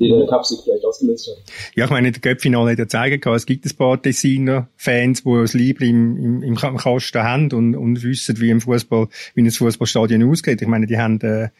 die 0.00 0.08
der 0.08 0.26
Cup 0.26 0.44
sich 0.44 0.58
vielleicht 0.64 0.84
ausgelöst 0.84 1.28
hat. 1.28 1.36
Ja, 1.76 1.84
ich 1.84 1.90
meine, 1.92 2.10
der 2.10 2.20
Göppfinale 2.20 2.72
hat 2.72 2.78
ja 2.80 2.88
zeigen 2.88 3.20
es 3.32 3.46
gibt 3.46 3.66
ein 3.66 3.76
paar 3.76 3.98
Designer-Fans, 3.98 5.22
die 5.22 5.32
das 5.32 5.54
Liebling 5.54 6.16
im, 6.16 6.42
im, 6.42 6.42
im 6.42 6.56
Kasten 6.56 7.22
haben 7.22 7.52
und, 7.52 7.76
und 7.76 8.02
wissen, 8.02 8.40
wie 8.40 8.50
im 8.50 8.60
Fußball, 8.60 9.06
wie 9.36 9.42
ein 9.42 9.50
Fußballstadion 9.50 10.28
ausgeht. 10.28 10.60
Ich 10.60 10.68
meine, 10.68 10.88
die 10.88 10.98
haben, 10.98 11.20
äh, 11.20 11.50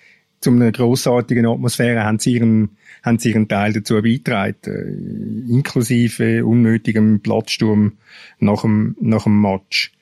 zu 0.40 0.50
einer 0.50 0.72
grossartigen 0.72 1.46
Atmosphäre 1.46 2.04
haben 2.04 2.18
sie 2.18 2.34
ihren, 2.34 2.76
haben 3.02 3.18
sie 3.18 3.30
ihren 3.30 3.48
Teil 3.48 3.72
dazu 3.72 3.94
beigetragen, 4.00 4.56
äh, 4.66 5.52
inklusive 5.52 6.44
unnötigem 6.44 7.20
Platzsturm 7.20 7.94
nach 8.38 8.62
dem, 8.62 8.96
nach 9.00 9.24
dem 9.24 9.40
Match. 9.40 9.92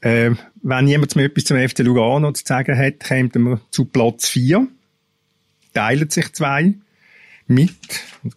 Äh, 0.00 0.32
wenn 0.62 0.88
jemand 0.88 1.16
mir 1.16 1.24
etwas 1.24 1.44
zum 1.44 1.56
FC 1.56 1.80
Lugano 1.80 2.32
zu 2.32 2.44
sagen 2.46 2.76
hat, 2.76 3.00
kommt 3.00 3.34
wir 3.34 3.60
zu 3.70 3.86
Platz 3.86 4.28
4. 4.28 4.66
Teilen 5.72 6.10
sich 6.10 6.32
zwei. 6.32 6.74
Mit, 7.48 7.70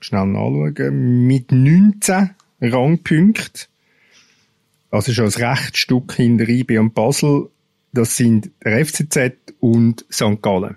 schnell 0.01 0.27
nachschauen, 0.27 1.27
mit 1.27 1.51
19 1.51 2.29
Rangpunkten. 2.61 3.67
Also 4.91 5.13
schon 5.13 5.25
ein 5.25 5.31
Rechtsstück 5.31 6.13
hinter 6.13 6.47
IB 6.47 6.77
und 6.77 6.93
Basel. 6.93 7.49
Das 7.91 8.17
sind 8.17 8.51
der 8.63 8.85
FCZ 8.85 9.33
und 9.59 10.05
St. 10.11 10.41
Gallen. 10.41 10.75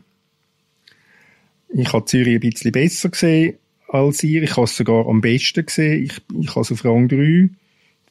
Ich 1.74 1.92
habe 1.92 2.04
Zürich 2.04 2.34
ein 2.34 2.40
bisschen 2.40 2.72
besser 2.72 3.08
gesehen 3.08 3.56
als 3.88 4.22
ihr. 4.22 4.42
Ich 4.42 4.52
habe 4.52 4.64
es 4.64 4.76
sogar 4.76 5.06
am 5.06 5.20
besten 5.20 5.64
gesehen. 5.64 6.04
Ich, 6.04 6.20
ich 6.40 6.50
habe 6.50 6.60
es 6.60 6.72
auf 6.72 6.84
Rang 6.84 7.08
3. 7.08 7.48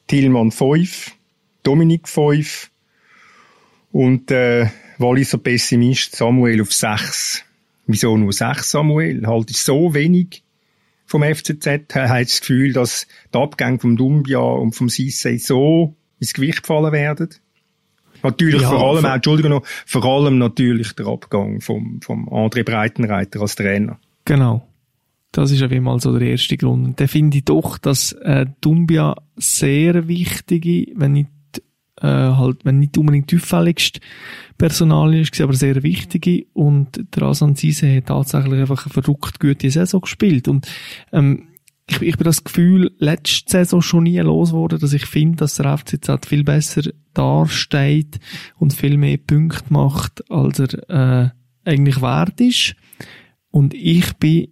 Tillmann 0.06 0.50
5. 0.50 1.12
Dominik 1.62 2.08
5. 2.08 2.70
Und 3.92 4.30
äh, 4.30 4.66
Walliser 4.98 5.38
Pessimist 5.38 6.16
Samuel 6.16 6.62
auf 6.62 6.72
6. 6.72 7.44
Wieso 7.86 8.16
nur 8.16 8.32
6 8.32 8.70
Samuel? 8.70 9.26
Halt 9.26 9.50
ist 9.50 9.64
so 9.64 9.94
wenig 9.94 10.42
vom 11.06 11.22
FCZ. 11.22 11.66
Er 11.94 12.08
hat 12.08 12.26
das 12.26 12.40
Gefühl, 12.40 12.72
dass 12.72 13.06
die 13.32 13.38
Abgänge 13.38 13.78
vom 13.78 13.96
Dumbia 13.96 14.38
und 14.38 14.74
vom 14.74 14.88
Sissé 14.88 15.38
so 15.38 15.94
ins 16.18 16.32
Gewicht 16.32 16.66
fallen 16.66 16.92
werden. 16.92 17.28
Natürlich 18.22 18.62
ja, 18.62 18.68
vor 18.68 18.90
allem, 18.90 19.04
auch, 19.04 19.14
Entschuldigung 19.14 19.50
noch, 19.52 19.62
vor 19.86 20.04
allem 20.04 20.38
natürlich 20.38 20.92
der 20.92 21.06
Abgang 21.06 21.60
vom, 21.60 22.00
vom 22.00 22.28
André 22.28 22.64
Breitenreiter 22.64 23.40
als 23.40 23.54
Trainer. 23.54 23.98
Genau. 24.24 24.66
Das 25.32 25.50
ist 25.50 25.62
auf 25.62 25.72
jeden 25.72 25.86
Fall 25.86 25.98
so 25.98 26.18
der 26.18 26.28
erste 26.28 26.56
Grund. 26.58 26.84
Und 26.84 27.00
da 27.00 27.06
finde 27.06 27.38
ich 27.38 27.44
doch, 27.44 27.78
dass 27.78 28.12
äh, 28.12 28.46
Dumbia 28.60 29.16
sehr 29.36 30.06
wichtige, 30.06 30.92
wenn 30.94 31.12
nicht 31.12 31.30
äh, 32.02 32.06
halt, 32.06 32.64
wenn 32.64 32.80
nicht 32.80 32.98
unbedingt 32.98 33.30
die 33.30 33.36
auffälligste 33.36 34.00
Personalie 34.58 35.22
ist, 35.22 35.40
aber 35.40 35.54
sehr 35.54 35.82
wichtige. 35.82 36.44
Und 36.52 37.02
der 37.16 37.22
Asan 37.22 37.56
Sise 37.56 37.96
hat 37.96 38.06
tatsächlich 38.06 38.60
einfach 38.60 38.84
eine 38.84 38.92
verrückt 38.92 39.40
gute 39.40 39.70
Saison 39.70 40.02
gespielt. 40.02 40.48
Und 40.48 40.68
ähm, 41.12 41.48
ich, 41.92 42.02
ich 42.02 42.16
bin 42.16 42.24
das 42.24 42.44
Gefühl 42.44 42.92
letzte 42.98 43.50
Saison 43.50 43.82
schon 43.82 44.04
nie 44.04 44.18
losgeworden, 44.18 44.78
dass 44.78 44.92
ich 44.92 45.06
finde, 45.06 45.36
dass 45.36 45.56
der 45.56 45.76
FCZ 45.76 46.26
viel 46.26 46.44
besser 46.44 46.82
dasteht 47.14 48.18
und 48.58 48.72
viel 48.72 48.96
mehr 48.96 49.18
Punkte 49.18 49.64
macht, 49.68 50.30
als 50.30 50.58
er 50.58 50.90
äh, 50.90 51.30
eigentlich 51.64 52.00
wert 52.00 52.40
ist. 52.40 52.74
Und 53.50 53.74
ich 53.74 54.14
bin 54.14 54.48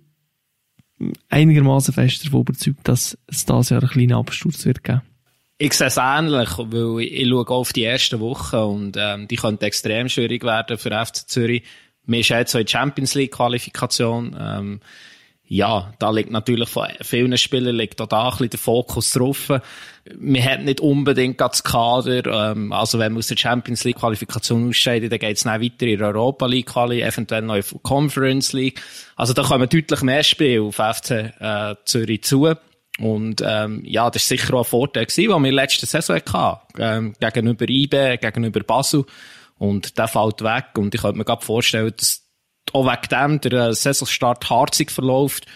einigermaßen 1.30 1.94
fest 1.94 2.26
davon 2.26 2.42
überzeugt, 2.42 2.86
dass 2.86 3.16
es 3.26 3.46
dieses 3.46 3.70
Jahr 3.70 3.80
einen 3.80 3.90
kleinen 3.90 4.12
Absturz 4.12 4.66
wird 4.66 4.84
geben. 4.84 5.02
Ich 5.56 5.74
sehe 5.74 5.88
es 5.88 5.98
ähnlich, 5.98 6.50
weil 6.58 7.00
ich, 7.00 7.12
ich 7.12 7.28
schaue 7.28 7.48
auf 7.48 7.72
die 7.72 7.84
ersten 7.84 8.20
Wochen 8.20 8.56
und 8.56 8.96
ähm, 8.98 9.28
die 9.28 9.36
könnte 9.36 9.66
extrem 9.66 10.08
schwierig 10.08 10.42
werden 10.42 10.78
für 10.78 10.90
FC 10.90 11.28
Zürich. 11.28 11.62
Wir 12.06 12.22
sind 12.22 12.38
jetzt 12.38 12.52
so 12.52 12.58
in 12.58 12.66
Champions 12.66 13.14
League 13.14 13.32
Qualifikation. 13.32 14.36
Ähm, 14.38 14.80
ja, 15.52 15.92
da 15.98 16.12
liegt 16.12 16.30
natürlich 16.30 16.68
von 16.68 16.86
vielen 17.02 17.36
Spielern 17.36 17.74
liegt 17.74 18.00
auch 18.00 18.06
da 18.06 18.26
ein 18.26 18.30
bisschen 18.30 18.50
der 18.50 18.58
Fokus 18.60 19.10
drauf. 19.10 19.50
Wir 20.04 20.44
haben 20.44 20.64
nicht 20.64 20.80
unbedingt 20.80 21.40
das 21.40 21.64
Kader, 21.64 22.52
ähm, 22.52 22.72
also 22.72 23.00
wenn 23.00 23.14
man 23.14 23.18
aus 23.18 23.26
der 23.26 23.36
Champions 23.36 23.82
League 23.82 23.98
Qualifikation 23.98 24.68
ausscheidet, 24.68 25.10
dann 25.10 25.18
geht 25.18 25.36
es 25.36 25.42
dann 25.42 25.60
weiter 25.60 25.88
in 25.88 25.98
der 25.98 26.06
Europa 26.06 26.46
League 26.46 26.68
Quali, 26.68 27.02
eventuell 27.02 27.42
noch 27.42 27.56
in 27.56 27.64
der 27.68 27.80
Conference 27.82 28.52
League. 28.52 28.80
Also 29.16 29.32
da 29.32 29.42
kommen 29.42 29.68
deutlich 29.68 30.02
mehr 30.02 30.22
Spiele 30.22 30.62
auf 30.62 30.76
FC 30.76 31.10
äh, 31.40 31.74
Zürich 31.84 32.22
zu. 32.22 32.54
Und 33.00 33.42
ähm, 33.44 33.82
ja, 33.84 34.08
das 34.08 34.30
war 34.30 34.36
sicher 34.38 34.54
auch 34.54 34.58
ein 34.60 34.64
Vorteil, 34.70 35.06
gewesen, 35.06 35.32
den 35.32 35.42
wir 35.42 35.52
letzte 35.52 35.86
Saison 35.86 36.20
hatten, 36.32 36.60
ähm, 36.78 37.14
gegenüber 37.18 37.68
IB, 37.68 38.18
gegenüber 38.18 38.60
Basel. 38.60 39.04
Und 39.58 39.98
der 39.98 40.06
fällt 40.06 40.42
weg. 40.42 40.78
Und 40.78 40.94
ich 40.94 41.00
könnte 41.00 41.18
mir 41.18 41.24
gerade 41.24 41.44
vorstellen, 41.44 41.92
dass 41.96 42.29
auch 42.74 42.84
wegen 42.84 43.40
dem 43.40 43.40
der 43.40 43.68
äh, 43.68 43.74
Saisonstart 43.74 44.48
harzig 44.48 44.90
verläuft. 44.90 45.46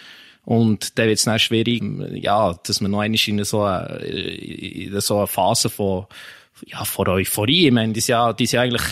Und 0.44 0.98
dann 0.98 1.06
wird 1.06 1.18
es 1.18 1.24
dann 1.24 1.38
schwierig, 1.38 1.82
ja, 2.12 2.54
dass 2.66 2.80
man 2.80 2.90
noch 2.90 3.00
einmal 3.00 3.18
in 3.26 3.44
so 3.44 3.62
eine, 3.62 3.96
in 4.04 5.00
so 5.00 5.18
eine 5.18 5.26
Phase 5.26 5.70
von, 5.70 6.06
ja, 6.66 6.84
von 6.84 7.08
Euphorie. 7.08 7.66
Ich 7.66 7.72
meine, 7.72 7.94
das 7.94 8.08
Jahr, 8.08 8.34
das 8.34 8.52
Jahr 8.52 8.64
eigentlich 8.64 8.82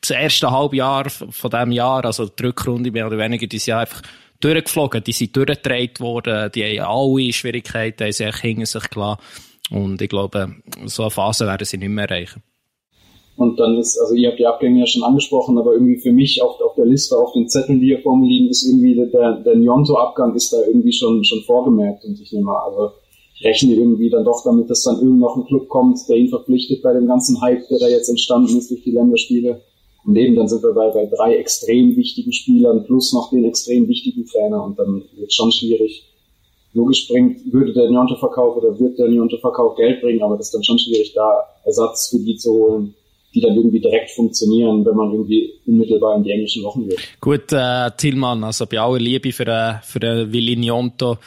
das 0.00 0.10
erste 0.10 0.50
Halbjahr 0.50 1.10
von 1.10 1.50
diesem 1.50 1.72
Jahr, 1.72 2.04
also 2.04 2.26
die 2.26 2.42
Rückrunde 2.42 2.90
mehr 2.90 3.06
oder 3.06 3.18
weniger 3.18 3.46
dieses 3.46 3.66
Jahr 3.66 3.80
einfach 3.82 4.02
durchgeflogen. 4.40 5.04
Die 5.04 5.12
sind 5.12 5.36
durchgedreht 5.36 6.00
worden, 6.00 6.50
die 6.52 6.80
haben 6.80 6.88
alle 6.88 7.32
Schwierigkeiten, 7.32 8.04
haben 8.04 8.12
sich 8.12 8.36
hinter 8.36 8.66
sich 8.66 8.88
gelassen. 8.88 9.20
Und 9.70 10.00
ich 10.00 10.08
glaube, 10.08 10.56
so 10.84 11.02
eine 11.02 11.10
Phase 11.10 11.46
werden 11.46 11.64
sie 11.64 11.76
nicht 11.76 11.88
mehr 11.88 12.08
erreichen. 12.08 12.42
Und 13.36 13.60
dann 13.60 13.76
ist, 13.76 13.98
also 13.98 14.14
ihr 14.14 14.30
habt 14.30 14.38
die 14.38 14.46
Abgänge 14.46 14.80
ja 14.80 14.86
schon 14.86 15.02
angesprochen, 15.02 15.58
aber 15.58 15.74
irgendwie 15.74 15.96
für 15.96 16.12
mich 16.12 16.40
auf, 16.42 16.58
auf 16.60 16.74
der 16.74 16.86
Liste, 16.86 17.16
auf 17.16 17.32
den 17.32 17.48
Zetteln, 17.48 17.80
die 17.80 17.88
hier 17.88 18.00
vor 18.00 18.16
mir 18.16 18.28
liegen, 18.28 18.48
ist 18.48 18.66
irgendwie 18.66 18.94
der, 18.94 19.32
der 19.40 19.56
Nyonto-Abgang 19.56 20.34
ist 20.34 20.52
da 20.52 20.58
irgendwie 20.66 20.92
schon, 20.92 21.22
schon 21.22 21.42
vorgemerkt. 21.42 22.04
Und 22.04 22.18
ich 22.20 22.32
nehme 22.32 22.58
also 22.58 22.92
ich 23.38 23.44
rechne 23.44 23.74
irgendwie 23.74 24.08
dann 24.08 24.24
doch 24.24 24.42
damit, 24.44 24.70
dass 24.70 24.84
dann 24.84 24.98
irgend 24.98 25.18
noch 25.18 25.36
ein 25.36 25.44
Club 25.44 25.68
kommt, 25.68 25.98
der 26.08 26.16
ihn 26.16 26.28
verpflichtet 26.28 26.82
bei 26.82 26.94
dem 26.94 27.06
ganzen 27.06 27.38
Hype, 27.42 27.68
der 27.68 27.78
da 27.78 27.88
jetzt 27.88 28.08
entstanden 28.08 28.56
ist 28.56 28.70
durch 28.70 28.82
die 28.82 28.92
Länderspiele. 28.92 29.60
Und 30.06 30.16
eben 30.16 30.36
dann 30.36 30.48
sind 30.48 30.62
wir 30.62 30.72
bei, 30.72 30.88
bei 30.88 31.04
drei 31.04 31.36
extrem 31.36 31.94
wichtigen 31.96 32.32
Spielern 32.32 32.84
plus 32.84 33.12
noch 33.12 33.28
den 33.28 33.44
extrem 33.44 33.88
wichtigen 33.88 34.24
Trainer 34.24 34.64
und 34.64 34.78
dann 34.78 35.02
wird 35.16 35.28
es 35.28 35.34
schon 35.34 35.52
schwierig. 35.52 36.04
Logisch 36.72 37.08
bringt, 37.08 37.52
würde 37.52 37.74
der 37.74 37.90
Nyonto-Verkauf 37.90 38.56
oder 38.56 38.78
wird 38.78 38.98
der 38.98 39.08
Nyonto-Verkauf 39.08 39.76
Geld 39.76 40.00
bringen, 40.00 40.22
aber 40.22 40.38
das 40.38 40.46
ist 40.46 40.54
dann 40.54 40.64
schon 40.64 40.78
schwierig, 40.78 41.12
da 41.12 41.42
Ersatz 41.64 42.08
für 42.08 42.18
die 42.18 42.36
zu 42.36 42.52
holen 42.52 42.94
die 43.36 43.42
dann 43.42 43.54
irgendwie 43.54 43.80
direkt 43.80 44.10
funktionieren, 44.12 44.84
wenn 44.86 44.96
man 44.96 45.12
irgendwie 45.12 45.52
unmittelbar 45.66 46.16
in 46.16 46.22
die 46.22 46.30
englischen 46.30 46.64
Wochen 46.64 46.88
wird. 46.88 46.98
Gut, 47.20 47.52
äh, 47.52 47.90
Tillmann, 47.96 48.42
also 48.42 48.66
bei 48.66 48.80
aller 48.80 48.98
Liebe 48.98 49.30
für, 49.30 49.46
äh, 49.46 49.74
für 49.82 50.02
äh, 50.02 50.32
Willi 50.32 50.56
Njonto, 50.56 51.18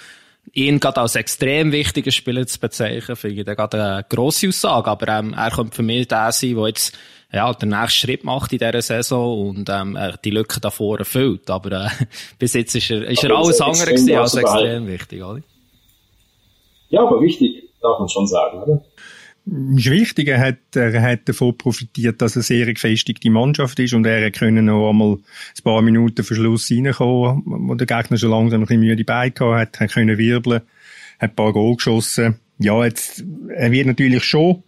ihn 0.53 0.79
gerade 0.79 1.01
als 1.01 1.15
extrem 1.15 1.71
wichtigen 1.71 2.11
Spieler 2.11 2.47
zu 2.47 2.59
bezeichnen, 2.59 3.15
finde 3.15 3.41
ich 3.41 3.45
da 3.45 3.53
gerade 3.53 3.83
eine 3.83 4.05
grosse 4.09 4.47
Aussage, 4.47 4.89
aber 4.89 5.07
ähm, 5.19 5.35
er 5.37 5.51
könnte 5.51 5.75
für 5.75 5.83
mich 5.83 6.07
der 6.07 6.31
sein, 6.31 6.55
der 6.55 6.67
jetzt 6.67 6.97
ja, 7.31 7.53
den 7.53 7.69
nächsten 7.69 8.07
Schritt 8.07 8.23
macht 8.23 8.51
in 8.53 8.57
dieser 8.57 8.81
Saison 8.81 9.49
und 9.49 9.69
ähm, 9.69 9.95
die 10.25 10.31
Lücke 10.31 10.59
davor 10.59 10.97
erfüllt. 10.97 11.47
Aber 11.51 11.71
äh, 11.85 11.89
bis 12.39 12.55
jetzt 12.55 12.73
ist 12.73 12.89
er, 12.89 13.07
ist 13.07 13.23
er 13.23 13.37
alles 13.37 13.61
andere 13.61 13.91
gewesen 13.91 14.15
als 14.15 14.33
extrem 14.33 14.87
wichtig, 14.87 15.23
oder? 15.23 15.41
Ja, 16.89 17.01
aber 17.03 17.21
wichtig, 17.21 17.69
darf 17.81 17.99
man 17.99 18.09
schon 18.09 18.25
sagen, 18.25 18.63
oder? 18.63 18.81
Ist 19.75 19.89
wichtig, 19.89 20.27
er 20.27 20.39
hat, 20.39 20.75
er 20.75 21.01
hat 21.01 21.27
davon 21.27 21.57
profitiert, 21.57 22.21
dass 22.21 22.35
er 22.35 22.41
sehr 22.41 22.71
gefestigte 22.73 23.29
Mannschaft 23.29 23.79
ist 23.79 23.93
und 23.93 24.05
er 24.05 24.29
können 24.31 24.65
noch 24.65 24.89
einmal 24.89 25.13
ein 25.13 25.63
paar 25.63 25.81
Minuten 25.81 26.23
vor 26.23 26.35
Schluss 26.35 26.69
reinkommen, 26.71 27.43
wo 27.45 27.75
der 27.75 27.87
Gegner 27.87 28.17
schon 28.17 28.31
langsam 28.31 28.61
ein 28.61 28.65
bisschen 28.65 28.81
müde 28.81 29.03
Beine 29.03 29.33
hat, 29.39 29.79
hat 29.79 29.91
können 29.91 30.17
wirbeln, 30.17 30.61
hat 31.19 31.31
ein 31.31 31.35
paar 31.35 31.53
Goal 31.53 31.75
geschossen. 31.75 32.35
Ja, 32.59 32.83
jetzt, 32.83 33.23
er 33.55 33.71
wird 33.71 33.87
natürlich 33.87 34.23
schon, 34.23 34.63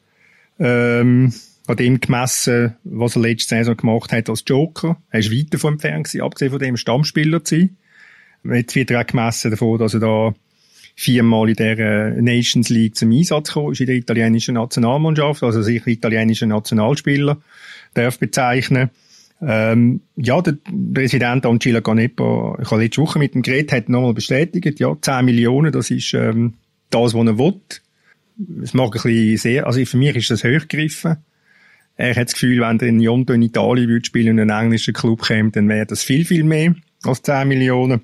ähm, 0.59 1.33
an 1.67 1.77
dem 1.77 1.99
gemessen, 1.99 2.75
was 2.83 3.15
er 3.15 3.21
letzte 3.21 3.55
Saison 3.55 3.77
gemacht 3.77 4.11
hat 4.11 4.29
als 4.29 4.43
Joker. 4.45 4.97
Er 5.09 5.19
ist 5.19 5.31
weiter 5.31 5.59
vom 5.59 5.73
entfernt 5.73 6.05
gewesen, 6.05 6.21
abgesehen 6.21 6.51
von 6.51 6.59
dem 6.59 6.77
Stammspieler 6.77 7.43
zu 7.43 7.55
sein. 7.55 7.77
Jetzt 8.43 8.75
wird 8.75 8.91
er 8.91 9.01
auch 9.01 9.05
gemessen 9.07 9.51
davon, 9.51 9.77
dass 9.77 9.93
er 9.93 9.99
da 9.99 10.33
viermal 11.01 11.49
in 11.49 11.55
der 11.55 12.21
Nations 12.21 12.69
League 12.69 12.95
zum 12.95 13.11
Einsatz 13.11 13.47
gekommen 13.47 13.71
ist 13.71 13.81
in 13.81 13.87
der 13.87 13.95
italienischen 13.95 14.53
Nationalmannschaft, 14.53 15.41
also 15.41 15.63
sich 15.63 15.85
italienischer 15.87 16.45
Nationalspieler 16.45 17.41
darf 17.95 18.19
bezeichnen. 18.19 18.91
Ähm, 19.41 20.01
ja, 20.15 20.39
der 20.43 20.57
Präsident 20.93 21.47
Angela 21.47 21.81
Canepa, 21.81 22.59
ich 22.61 22.69
habe 22.69 22.83
letzte 22.83 23.01
Woche 23.01 23.17
mit 23.17 23.33
ihm 23.33 23.41
geredet, 23.41 23.71
hat 23.71 23.89
nochmal 23.89 24.13
bestätigt, 24.13 24.79
ja, 24.79 24.95
10 25.01 25.25
Millionen, 25.25 25.71
das 25.71 25.89
ist 25.89 26.13
ähm, 26.13 26.53
das, 26.91 27.15
was 27.15 27.25
er 27.25 27.39
will. 27.39 27.59
Es 28.61 28.75
mag 28.75 28.89
ein 28.89 28.91
bisschen 28.91 29.37
sehr, 29.37 29.65
also 29.65 29.83
für 29.83 29.97
mich 29.97 30.15
ist 30.15 30.29
das 30.29 30.43
hochgegriffen. 30.43 31.17
Er 31.95 32.15
hat 32.15 32.27
das 32.27 32.33
Gefühl, 32.33 32.61
wenn 32.61 32.77
der 32.77 32.89
in 32.89 33.01
Jonto 33.01 33.33
in 33.33 33.41
Italien 33.41 33.89
würde 33.89 34.05
spielen 34.05 34.39
und 34.39 34.51
ein 34.51 34.65
englischer 34.65 34.93
Club 34.93 35.23
käme, 35.23 35.49
dann 35.49 35.67
wäre 35.67 35.87
das 35.87 36.03
viel, 36.03 36.25
viel 36.25 36.43
mehr 36.43 36.75
als 37.03 37.23
10 37.23 37.47
Millionen. 37.47 38.01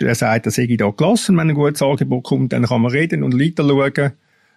Er 0.00 0.14
sagt, 0.14 0.46
das 0.46 0.54
sei 0.54 0.66
da 0.76 0.90
gelassen, 0.90 1.36
wenn 1.36 1.50
ein 1.50 1.54
gutes 1.54 1.82
Angebot 1.82 2.24
kommt, 2.24 2.52
dann 2.52 2.64
kann 2.64 2.82
man 2.82 2.90
reden 2.90 3.22
und 3.22 3.38
weiter 3.38 3.66
schauen. 3.66 4.12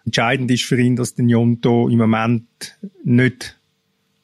Entscheidend 0.06 0.52
ist 0.52 0.64
für 0.64 0.80
ihn, 0.80 0.96
dass 0.96 1.16
der 1.16 1.26
Jonto 1.26 1.90
im 1.90 1.98
Moment 1.98 2.78
nicht 3.04 3.58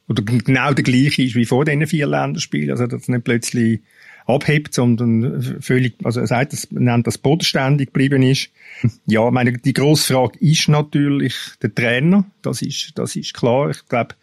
oder 0.07 0.23
genau 0.23 0.73
der 0.73 0.83
gleiche 0.83 1.23
ist 1.23 1.35
wie 1.35 1.45
vor 1.45 1.63
diesen 1.63 1.87
vier 1.87 2.05
Länderspielen. 2.05 2.71
Also, 2.71 2.85
dass 2.85 3.03
es 3.03 3.07
nicht 3.07 3.23
plötzlich 3.23 3.79
abhebt, 4.25 4.73
sondern 4.73 5.61
völlig, 5.61 5.95
also 6.03 6.19
er 6.19 6.27
sagt, 6.27 6.53
er 6.53 6.79
nennt 6.79 7.07
das 7.07 7.17
bodenständig 7.17 7.87
geblieben 7.87 8.21
ist. 8.21 8.49
Ja, 9.05 9.29
meine, 9.31 9.53
die 9.53 9.73
grosse 9.73 10.13
Frage 10.13 10.37
ist 10.39 10.67
natürlich 10.67 11.35
der 11.61 11.73
Trainer. 11.73 12.25
Das 12.41 12.61
ist, 12.61 12.91
das 12.95 13.15
ist 13.15 13.33
klar. 13.33 13.69
Ich 13.69 13.87
glaube, 13.87 14.15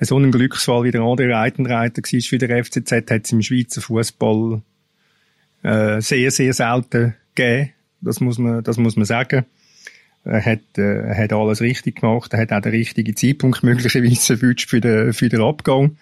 so 0.00 0.18
ein 0.18 0.30
Glücksfall 0.30 0.84
wie 0.84 0.90
der 0.90 1.02
andere 1.02 1.32
Reitenreiter 1.32 2.02
war 2.02 2.20
für 2.20 2.38
den 2.38 2.64
FCZ, 2.64 2.92
hat 2.92 3.24
es 3.24 3.32
im 3.32 3.42
Schweizer 3.42 3.80
Fußball 3.80 4.62
äh, 5.62 6.00
sehr, 6.00 6.30
sehr 6.30 6.52
selten 6.52 7.14
gegeben. 7.34 7.70
Das 8.00 8.20
muss 8.20 8.38
man, 8.38 8.62
das 8.62 8.76
muss 8.76 8.96
man 8.96 9.04
sagen. 9.04 9.44
Er 10.24 10.44
hat, 10.44 10.60
äh, 10.76 10.82
er 10.82 11.16
hat 11.16 11.32
alles 11.32 11.60
richtig 11.60 12.00
gemacht. 12.00 12.32
Er 12.32 12.40
hat 12.40 12.52
auch 12.52 12.60
den 12.60 12.72
richtigen 12.72 13.16
Zeitpunkt 13.16 13.62
möglicherweise 13.62 14.34
erwünscht 14.34 14.68
für 14.68 14.80
den, 14.80 15.12
für 15.12 15.28
den 15.28 15.40
Abgang. 15.40 15.96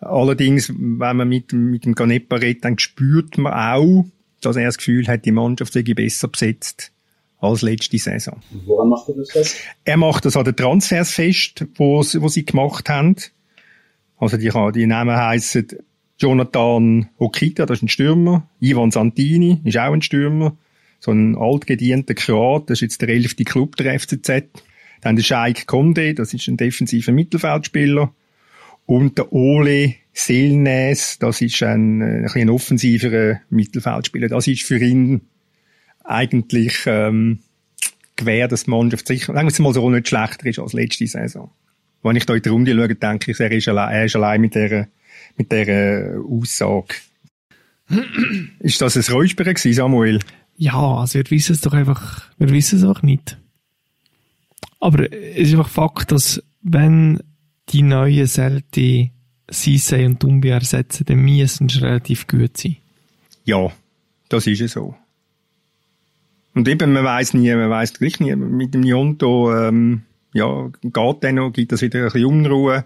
Allerdings, 0.00 0.70
wenn 0.70 1.16
man 1.16 1.28
mit, 1.28 1.52
mit 1.52 1.84
dem 1.84 1.94
Ganepa 1.94 2.36
redet, 2.36 2.64
dann 2.64 2.78
spürt 2.78 3.38
man 3.38 3.52
auch, 3.52 4.04
dass 4.40 4.56
er 4.56 4.66
das 4.66 4.78
Gefühl 4.78 5.06
hat, 5.08 5.24
die 5.24 5.32
Mannschaft 5.32 5.72
sei 5.72 5.82
besser 5.82 6.28
besetzt 6.28 6.92
als 7.40 7.62
letzte 7.62 7.98
Saison. 7.98 8.40
Woran 8.66 8.88
macht 8.88 9.08
er 9.08 9.14
das 9.14 9.30
fest? 9.30 9.56
Er 9.84 9.96
macht 9.96 10.24
das 10.24 10.36
an 10.36 10.44
den 10.44 10.56
Transfers 10.56 11.12
fest, 11.12 11.66
wo, 11.76 11.98
wo 12.00 12.28
sie 12.28 12.44
gemacht 12.44 12.88
haben. 12.88 13.16
Also 14.18 14.36
die, 14.36 14.50
die 14.74 14.86
Namen 14.86 15.16
heissen 15.16 15.68
Jonathan 16.18 17.08
Okita, 17.18 17.66
das 17.66 17.78
ist 17.78 17.82
ein 17.82 17.88
Stürmer. 17.88 18.48
Ivan 18.60 18.90
Santini 18.90 19.60
ist 19.64 19.78
auch 19.78 19.92
ein 19.92 20.02
Stürmer. 20.02 20.56
So 21.00 21.10
ein 21.10 21.36
altgedienter 21.36 22.14
Kroat, 22.14 22.70
das 22.70 22.78
ist 22.78 22.82
jetzt 22.82 23.02
der 23.02 23.10
elfte 23.10 23.44
Club 23.44 23.76
der 23.76 23.98
FCZ. 23.98 24.44
Dann 25.02 25.16
der 25.16 25.22
Sheikh 25.22 25.64
Konde, 25.66 26.14
das 26.14 26.32
ist 26.32 26.48
ein 26.48 26.56
defensiver 26.56 27.12
Mittelfeldspieler. 27.12 28.14
Und 28.86 29.18
der 29.18 29.32
Ole 29.32 29.96
Selnes, 30.12 31.18
das 31.18 31.40
ist 31.40 31.62
ein, 31.62 32.00
ein, 32.00 32.28
ein 32.28 32.50
offensiver 32.50 33.40
Mittelfeldspieler. 33.50 34.28
Das 34.28 34.46
ist 34.46 34.62
für 34.62 34.78
ihn 34.78 35.22
eigentlich 36.04 36.84
ähm, 36.86 37.40
gewähr, 38.16 38.48
dass 38.48 38.64
die 38.64 38.70
Mannschaft 38.70 39.08
sicher, 39.08 39.34
sagen 39.34 39.50
wir 39.50 39.62
mal 39.62 39.74
so, 39.74 39.90
nicht 39.90 40.08
schlechter 40.08 40.46
ist 40.46 40.58
als 40.58 40.72
letzte 40.72 41.06
Saison. 41.06 41.50
Wenn 42.02 42.16
ich 42.16 42.26
da 42.26 42.34
in 42.34 42.42
die 42.42 42.48
Runde 42.50 42.74
schaue, 42.74 42.94
denke 42.94 43.30
ich, 43.30 43.40
er 43.40 43.50
ist 43.50 43.68
allein, 43.68 43.94
er 43.94 44.04
ist 44.04 44.16
allein 44.16 44.40
mit 44.40 44.54
dieser 44.54 44.86
mit 45.36 45.52
dieser 45.52 46.20
Aussage. 46.28 46.94
ist 48.60 48.80
das 48.80 48.96
ein 48.96 49.14
Räusper 49.14 49.44
gewesen, 49.44 49.72
Samuel? 49.72 50.20
Ja, 50.56 50.98
also 50.98 51.18
wir 51.18 51.30
wissen 51.30 51.52
es 51.52 51.60
doch 51.60 51.72
einfach, 51.72 52.30
wir 52.38 52.50
wissen 52.50 52.78
es 52.78 52.84
auch 52.84 53.02
nicht. 53.02 53.38
Aber 54.80 55.10
es 55.12 55.48
ist 55.48 55.54
einfach 55.54 55.68
Fakt, 55.68 56.12
dass 56.12 56.42
wenn 56.62 57.20
die 57.70 57.82
neuen 57.82 58.26
Selte 58.26 59.10
Sisei 59.50 60.06
und 60.06 60.22
Dumbi 60.22 60.48
ersetzen, 60.48 61.04
dann 61.06 61.18
müssen 61.18 61.68
sie 61.68 61.80
relativ 61.80 62.26
gut 62.26 62.56
sein. 62.56 62.76
Ja, 63.44 63.70
das 64.28 64.46
ist 64.46 64.60
es 64.60 64.72
so. 64.72 64.94
Und 66.54 66.68
eben, 66.68 66.92
man 66.92 67.04
weiß 67.04 67.34
nie, 67.34 67.52
man 67.54 67.68
weiß 67.68 67.94
gleich 67.94 68.20
nie, 68.20 68.34
mit 68.36 68.74
dem 68.74 68.84
Jonto, 68.84 69.54
ähm, 69.54 70.02
ja, 70.32 70.70
geht 70.82 71.24
dann 71.24 71.34
noch, 71.34 71.52
gibt 71.52 71.72
das 71.72 71.82
wieder 71.82 72.00
ein 72.00 72.04
bisschen 72.04 72.26
Unruhe. 72.26 72.84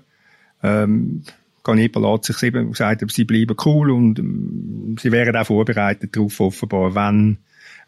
Ähm, 0.62 1.22
Canepa 1.68 2.00
lässt 2.00 2.24
sich 2.24 2.42
eben 2.42 2.70
gesagt, 2.70 3.04
sie 3.10 3.24
bleiben 3.24 3.56
cool 3.66 3.90
und 3.90 4.18
ähm, 4.18 4.96
sie 4.98 5.12
wären 5.12 5.36
auch 5.36 5.46
vorbereitet 5.46 6.16
darauf, 6.16 6.40
offenbar, 6.40 6.94
wenn, 6.94 7.38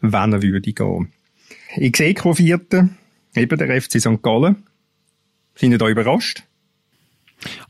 wenn 0.01 0.33
er 0.33 0.41
würde 0.41 0.71
gehen. 0.71 1.07
Ich 1.75 1.95
sehe 1.95 2.13
Vierten, 2.13 2.97
eben 3.35 3.57
der 3.57 3.81
FC 3.81 3.99
St. 3.99 4.21
Gallen. 4.21 4.57
Sind 5.55 5.71
ihr 5.71 5.79
da 5.79 5.89
überrascht? 5.89 6.43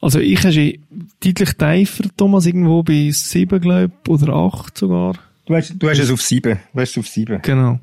Also 0.01 0.19
ich 0.19 0.43
habe 0.43 0.79
deutlich 1.23 1.53
tiefer, 1.53 2.03
Thomas, 2.17 2.45
irgendwo 2.45 2.83
bei 2.83 3.09
sieben, 3.11 3.61
glaube 3.61 3.93
ich, 4.03 4.09
oder 4.09 4.33
acht 4.33 4.77
sogar. 4.77 5.17
Du 5.45 5.55
hast, 5.55 5.75
du 5.79 5.89
hast 5.89 5.99
es 5.99 6.11
auf 6.11 6.21
sieben. 6.21 6.59
Du 6.73 6.81
hast 6.81 6.91
es 6.91 6.97
auf 6.97 7.07
sieben. 7.07 7.41
Genau. 7.41 7.79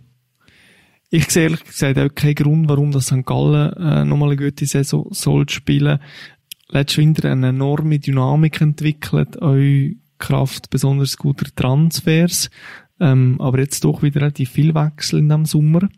Ich 1.11 1.31
sehe 1.31 1.45
ehrlich 1.45 1.65
gesagt 1.65 1.99
auch 1.99 2.15
keinen 2.15 2.35
Grund, 2.35 2.69
warum 2.69 2.93
das 2.93 3.07
St. 3.07 3.25
Gallen 3.25 3.73
äh, 3.73 4.05
nochmal 4.05 4.33
eine 4.33 4.37
gute 4.37 4.67
Saison 4.67 5.09
soll 5.13 5.49
spielen 5.49 5.99
letztes 6.71 6.99
Winter 6.99 7.31
eine 7.31 7.49
enorme 7.49 7.99
Dynamik 7.99 8.61
entwickelt, 8.61 9.41
eure 9.41 9.95
Kraft 10.19 10.71
besonders 10.71 11.17
guter 11.17 11.47
Transfers, 11.55 12.51
ähm, 13.01 13.41
aber 13.41 13.61
jetzt 13.61 13.85
doch 13.85 14.03
wieder 14.03 14.23
relativ 14.23 14.51
viel 14.51 14.75
Wechsel 14.75 15.21
in 15.21 15.29
diesem 15.29 15.45
Sommer. 15.45 15.89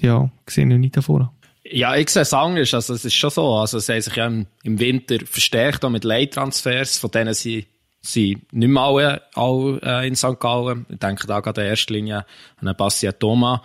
Ja, 0.00 0.30
sehe 0.46 0.66
ich 0.66 0.78
nicht 0.78 0.96
davor. 0.96 1.34
Ja, 1.64 1.96
ich 1.96 2.08
sehe 2.08 2.22
es 2.22 2.32
anders. 2.32 2.72
Also, 2.72 2.94
es 2.94 3.04
ist 3.04 3.14
schon 3.14 3.30
so. 3.30 3.54
Also, 3.54 3.78
sie 3.78 3.92
haben 3.92 4.00
sich 4.00 4.16
ja 4.16 4.26
im, 4.26 4.46
Winter 4.62 5.18
verstärkt 5.26 5.84
auch 5.84 5.90
mit 5.90 6.04
Leittransfers, 6.04 6.98
von 6.98 7.10
denen 7.10 7.34
sie, 7.34 7.66
sie 8.00 8.38
nicht 8.52 8.68
mehr 8.68 8.82
alle, 8.82 9.22
alle 9.34 9.80
äh, 9.82 10.06
in 10.08 10.14
St. 10.14 10.38
Gallen. 10.38 10.86
Ich 10.88 10.98
denke 10.98 11.26
da 11.26 11.40
gerade 11.40 11.62
in 11.62 11.66
erster 11.66 11.94
Linie 11.94 12.24
an 12.56 12.74
Bastia 12.76 13.12
Thomas. 13.12 13.60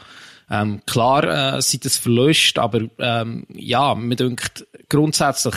Ähm, 0.49 0.81
klar 0.85 1.55
äh, 1.55 1.61
sind 1.61 1.85
das 1.85 1.97
Verluste, 1.97 2.61
aber 2.61 2.81
ähm, 2.99 3.45
ja, 3.53 3.95
mir 3.95 4.15
denkt 4.15 4.67
grundsätzlich 4.89 5.55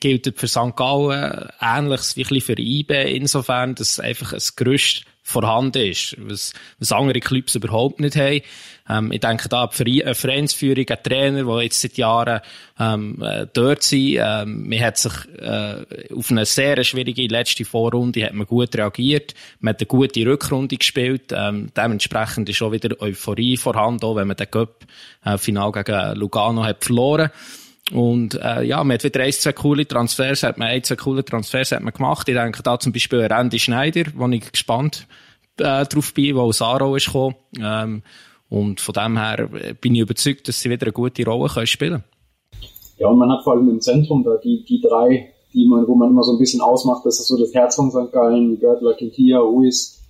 gilt 0.00 0.32
für 0.38 0.48
St. 0.48 0.76
Gallen 0.76 1.48
ähnliches 1.60 2.16
wie 2.16 2.40
für 2.40 2.58
IBE 2.58 3.14
insofern, 3.14 3.74
dass 3.74 4.00
einfach 4.00 4.32
ein 4.32 4.42
Gerüst 4.56 5.04
vorhanden 5.24 5.82
ist, 5.82 6.16
was, 6.18 6.52
was 6.78 6.92
andere 6.92 7.20
Clubs 7.20 7.54
überhaupt 7.54 8.00
nicht 8.00 8.16
haben. 8.16 8.40
Ähm, 8.88 9.12
ich 9.12 9.20
denke 9.20 9.48
da 9.48 9.70
eine 9.70 10.14
Vereinsführung, 10.14 10.84
ein 10.88 11.02
Trainer, 11.02 11.44
der 11.44 11.62
jetzt 11.62 11.80
seit 11.80 11.96
Jahren 11.96 12.40
ähm, 12.78 13.22
äh, 13.22 13.46
dort 13.52 13.84
sind. 13.84 14.18
Ähm, 14.20 14.68
man 14.68 14.80
hat 14.80 14.98
sich 14.98 15.12
äh, 15.38 15.84
auf 16.12 16.30
eine 16.30 16.44
sehr 16.44 16.82
schwierige 16.82 17.28
letzte 17.28 17.64
Vorrunde 17.64 18.24
hat 18.24 18.34
man 18.34 18.48
gut 18.48 18.74
reagiert. 18.74 19.34
Man 19.60 19.74
hat 19.74 19.80
eine 19.80 19.86
gute 19.86 20.26
Rückrunde 20.26 20.76
gespielt. 20.76 21.32
Ähm, 21.32 21.70
dementsprechend 21.76 22.48
ist 22.48 22.60
auch 22.60 22.72
wieder 22.72 23.00
Euphorie 23.00 23.56
vorhanden, 23.56 24.04
auch 24.04 24.16
wenn 24.16 24.26
man 24.26 24.36
den 24.36 24.50
Cup-Final 24.50 25.70
äh, 25.70 25.82
gegen 25.84 26.18
Lugano 26.18 26.64
hat 26.64 26.84
verloren 26.84 27.26
hat. 27.26 27.32
Und 27.90 28.36
äh, 28.40 28.62
ja, 28.62 28.82
man 28.84 28.94
hat 28.94 29.04
wieder 29.04 29.20
ein, 29.20 29.32
zwei 29.32 29.52
coole 29.52 29.86
Transfers, 29.86 30.44
hat 30.44 30.56
man 30.56 30.68
ein, 30.68 30.84
zwei 30.84 30.96
coole 30.96 31.24
Transfers 31.24 31.72
hat 31.72 31.82
man 31.82 31.92
gemacht. 31.92 32.28
Ich 32.28 32.34
denke 32.34 32.62
da 32.62 32.78
zum 32.78 32.92
Beispiel 32.92 33.22
an 33.22 33.32
Randy 33.32 33.58
Schneider, 33.58 34.04
wo 34.14 34.28
ich 34.28 34.52
gespannt 34.52 35.06
äh, 35.58 35.84
drauf 35.84 36.14
bin, 36.14 36.36
wo 36.36 36.42
aus 36.42 36.62
Aro 36.62 36.94
ist 36.96 37.06
gekommen. 37.06 37.34
Ähm, 37.60 38.02
und 38.48 38.80
von 38.80 38.92
dem 38.92 39.18
her 39.18 39.48
bin 39.80 39.94
ich 39.94 40.02
überzeugt, 40.02 40.46
dass 40.46 40.60
sie 40.60 40.70
wieder 40.70 40.86
eine 40.86 40.92
gute 40.92 41.24
Rolle 41.24 41.48
können 41.48 41.66
spielen 41.66 42.04
Ja, 42.98 43.08
und 43.08 43.18
man 43.18 43.32
hat 43.32 43.42
vor 43.44 43.54
allem 43.54 43.68
im 43.68 43.80
Zentrum 43.80 44.22
da 44.24 44.36
die, 44.36 44.64
die 44.64 44.80
drei, 44.80 45.32
die 45.52 45.66
man, 45.66 45.86
wo 45.88 45.94
man 45.94 46.10
immer 46.10 46.22
so 46.22 46.32
ein 46.32 46.38
bisschen 46.38 46.60
ausmacht, 46.60 47.04
das 47.04 47.18
ist 47.18 47.28
so 47.28 47.38
das 47.38 47.52
Herz 47.52 47.76
von 47.76 47.90
St. 47.90 48.12
Gallen, 48.12 48.60
Görtler, 48.60 48.94
Quintia, 48.94 49.38
Ruiz, 49.38 50.00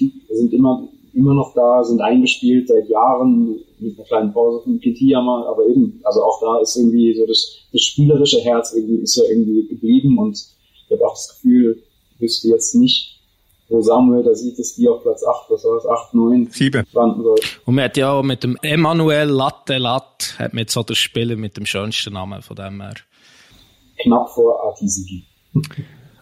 die 0.00 0.12
sind 0.30 0.52
immer, 0.52 0.88
immer 1.12 1.34
noch 1.34 1.54
da, 1.54 1.84
sind 1.84 2.00
eingespielt 2.00 2.68
seit 2.68 2.88
Jahren, 2.88 3.60
mit 3.82 3.98
einer 3.98 4.06
kleinen 4.06 4.32
Pause 4.32 4.64
von 4.64 4.80
Quintia 4.80 5.20
mal, 5.20 5.46
aber 5.46 5.66
eben, 5.66 6.00
also 6.04 6.22
auch 6.22 6.40
da 6.40 6.60
ist 6.60 6.76
irgendwie 6.76 7.14
so 7.14 7.26
das, 7.26 7.58
das 7.72 7.82
spielerische 7.82 8.40
Herz 8.40 8.72
irgendwie, 8.74 9.02
ist 9.02 9.16
ja 9.16 9.24
irgendwie 9.28 9.66
geblieben 9.68 10.18
und 10.18 10.36
ich 10.86 10.92
habe 10.92 11.06
auch 11.06 11.14
das 11.14 11.28
Gefühl, 11.28 11.82
wüsste 12.18 12.48
jetzt 12.48 12.74
nicht, 12.74 13.20
wo 13.68 13.80
Samuel, 13.80 14.22
da 14.22 14.34
sieht 14.34 14.58
es 14.58 14.74
die 14.74 14.88
auf 14.88 15.02
Platz 15.02 15.24
8, 15.24 15.50
was 15.50 15.64
war 15.64 15.74
das, 15.76 15.86
8, 15.86 16.14
9, 16.14 16.48
7 16.50 16.84
landen 16.92 17.22
soll. 17.22 17.38
Und 17.64 17.74
man 17.74 17.84
hat 17.84 17.96
ja 17.96 18.12
auch 18.12 18.22
mit 18.22 18.44
dem 18.44 18.56
Emanuel 18.62 19.28
Latte 19.28 19.78
Latte, 19.78 20.38
hat 20.38 20.52
man 20.52 20.62
jetzt 20.62 20.74
so 20.74 20.82
den 20.82 20.96
Spieler 20.96 21.36
mit 21.36 21.56
dem 21.56 21.66
schönsten 21.66 22.12
Namen 22.12 22.42
von 22.42 22.56
dem 22.56 22.80
her. 22.80 22.94
Knapp 24.02 24.30
vor 24.30 24.62
Artisigi. 24.64 25.24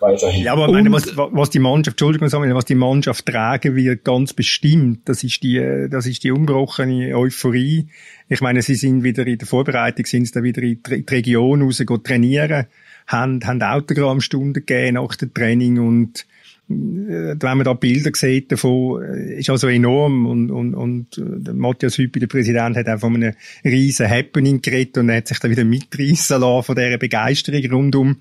Weiterhin. 0.01 0.45
Ja, 0.45 0.55
aber 0.55 0.67
ich 0.67 0.73
meine, 0.73 0.91
was, 0.93 1.15
was 1.17 1.51
die 1.51 1.59
Mannschaft, 1.59 1.95
Entschuldigung, 1.95 2.29
Samuel, 2.29 2.55
was 2.55 2.65
die 2.65 2.75
Mannschaft 2.75 3.27
tragen 3.27 3.77
wird, 3.77 4.03
ganz 4.03 4.33
bestimmt, 4.33 5.09
das 5.09 5.23
ist 5.23 5.43
die, 5.43 5.89
das 5.91 6.07
ist 6.07 6.25
die 6.25 6.31
ungebrochene 6.31 7.15
Euphorie. 7.15 7.89
Ich 8.29 8.41
meine, 8.41 8.63
sie 8.63 8.77
sind 8.77 9.05
wieder 9.05 9.27
in 9.27 9.37
der 9.37 9.47
Vorbereitung, 9.47 10.07
sind 10.07 10.25
sie 10.27 10.33
da 10.33 10.43
wieder 10.43 10.63
in 10.63 10.83
die 10.83 11.05
Region 11.09 11.63
raus 11.63 11.85
trainieren, 12.03 12.67
haben, 13.07 13.41
haben 13.45 13.63
Autogrammstunden 13.63 14.65
gegeben 14.65 14.95
nach 14.95 15.15
dem 15.17 15.35
Training 15.35 15.79
und 15.79 16.27
wenn 16.71 17.59
man 17.59 17.65
da 17.65 17.73
Bilder 17.73 18.13
sieht 18.15 18.53
davon, 18.53 19.03
äh, 19.03 19.41
ist 19.41 19.51
also 19.51 19.67
enorm 19.67 20.27
und, 20.27 20.53
und, 20.53 20.75
und 20.75 21.19
äh, 21.19 21.53
Matthias 21.53 21.99
Hüppi, 21.99 22.21
der 22.21 22.29
Präsident, 22.29 22.77
hat 22.77 22.89
auch 22.89 23.01
von 23.01 23.17
einem 23.17 23.35
riesen 23.65 24.09
Happening 24.09 24.63
geredet 24.63 24.99
und 24.99 25.11
hat 25.11 25.27
sich 25.27 25.41
da 25.41 25.51
wieder 25.51 25.65
mitreissen 25.65 26.41
lassen 26.41 26.63
von 26.63 26.77
dieser 26.77 26.99
Begeisterung 26.99 27.71
rund 27.73 27.97
um, 27.97 28.17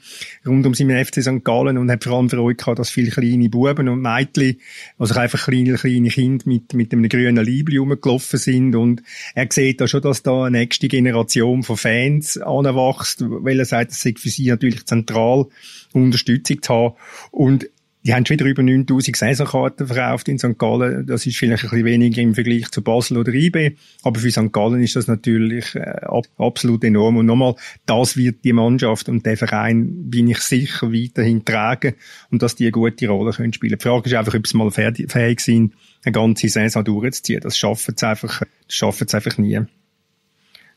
rund 0.47 0.65
um 0.65 0.73
seinen 0.73 1.05
FC 1.05 1.21
St. 1.21 1.43
Gallen 1.43 1.77
und 1.77 1.91
hat 1.91 2.03
vor 2.03 2.17
allem 2.17 2.29
Freude 2.29 2.55
gehabt, 2.55 2.79
dass 2.79 2.89
viele 2.89 3.11
kleine 3.11 3.49
Buben 3.49 3.87
und 3.87 4.01
Mädchen, 4.01 4.59
also 4.97 5.13
einfach 5.19 5.45
kleine, 5.45 5.75
kleine 5.75 6.09
Kinder 6.09 6.43
mit, 6.47 6.73
mit 6.73 6.91
einem 6.91 7.07
grünen 7.07 7.45
Liebli 7.45 7.77
rumgelaufen 7.77 8.39
sind 8.39 8.75
und 8.75 9.03
er 9.35 9.47
sieht 9.51 9.79
da 9.79 9.87
schon, 9.87 10.01
dass 10.01 10.23
da 10.23 10.45
eine 10.45 10.57
nächste 10.57 10.87
Generation 10.87 11.61
von 11.61 11.77
Fans 11.77 12.37
anwächst, 12.37 13.23
weil 13.27 13.59
er 13.59 13.65
sagt, 13.65 13.91
es 13.91 14.01
sei 14.01 14.15
für 14.17 14.29
sie 14.29 14.47
natürlich 14.47 14.85
zentral, 14.87 15.45
Unterstützung 15.93 16.61
zu 16.61 16.73
haben 16.73 16.95
und 17.31 17.69
die 18.05 18.13
haben 18.13 18.25
schon 18.25 18.39
wieder 18.39 18.45
über 18.45 18.63
9000 18.63 19.15
Saisonkarten 19.15 19.87
verkauft 19.87 20.29
in 20.29 20.39
St. 20.39 20.57
Gallen. 20.57 21.05
Das 21.05 21.25
ist 21.25 21.37
vielleicht 21.37 21.65
ein 21.65 21.69
bisschen 21.69 21.85
weniger 21.85 22.21
im 22.21 22.33
Vergleich 22.33 22.71
zu 22.71 22.81
Basel 22.81 23.17
oder 23.17 23.33
IB. 23.33 23.75
Aber 24.03 24.19
für 24.19 24.31
St. 24.31 24.53
Gallen 24.53 24.81
ist 24.81 24.95
das 24.95 25.07
natürlich 25.07 25.75
äh, 25.75 25.81
ab, 26.03 26.25
absolut 26.37 26.83
enorm. 26.85 27.17
Und 27.17 27.25
nochmal, 27.25 27.55
das 27.85 28.15
wird 28.15 28.45
die 28.45 28.53
Mannschaft 28.53 29.09
und 29.09 29.25
der 29.25 29.35
Verein, 29.35 30.09
bin 30.09 30.29
ich 30.29 30.39
sicher, 30.39 30.93
weiterhin 30.93 31.43
tragen 31.43 31.95
und 32.31 32.41
dass 32.41 32.55
die 32.55 32.65
eine 32.65 32.71
gute 32.71 33.07
Rolle 33.09 33.33
können 33.33 33.51
spielen. 33.51 33.77
Die 33.77 33.83
Frage 33.83 34.09
ist 34.09 34.15
einfach, 34.15 34.33
ob 34.33 34.47
sie 34.47 34.57
mal 34.57 34.71
fähig 34.71 35.41
sind, 35.41 35.73
eine 36.05 36.13
ganze 36.13 36.47
Saison 36.47 36.85
durchzuziehen. 36.85 37.41
Das 37.41 37.57
schaffen 37.57 37.95
sie 37.97 38.07
einfach, 38.07 38.39
das 38.39 38.75
schaffen 38.75 39.07
sie 39.09 39.15
einfach 39.17 39.37
nie. 39.37 39.59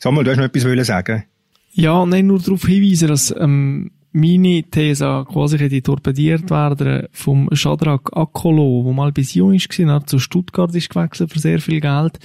Samuel, 0.01 0.25
du 0.25 0.31
hast 0.33 0.39
noch 0.39 0.53
etwas 0.53 0.87
sagen 0.89 1.23
Ja, 1.71 2.05
nein, 2.05 2.27
nur 2.27 2.41
darauf 2.41 2.67
hinweisen, 2.67 3.07
dass 3.07 3.33
ähm, 3.39 3.93
meine 4.13 4.63
These 4.63 5.25
quasi 5.31 5.59
hätte 5.59 5.83
torpediert 5.83 6.51
werden 6.51 7.09
vom 7.13 7.49
Shadrach 7.53 8.05
Akolo, 8.13 8.85
wo 8.85 8.93
mal 8.93 9.13
bis 9.13 9.35
jung 9.35 9.55
ist 9.55 9.69
gewesen, 9.71 10.07
zu 10.07 10.19
Stuttgart 10.19 10.75
ist 10.75 10.91
gewechselt 10.91 11.33
für 11.33 11.39
sehr 11.39 11.61
viel 11.61 11.81
Geld 11.81 12.19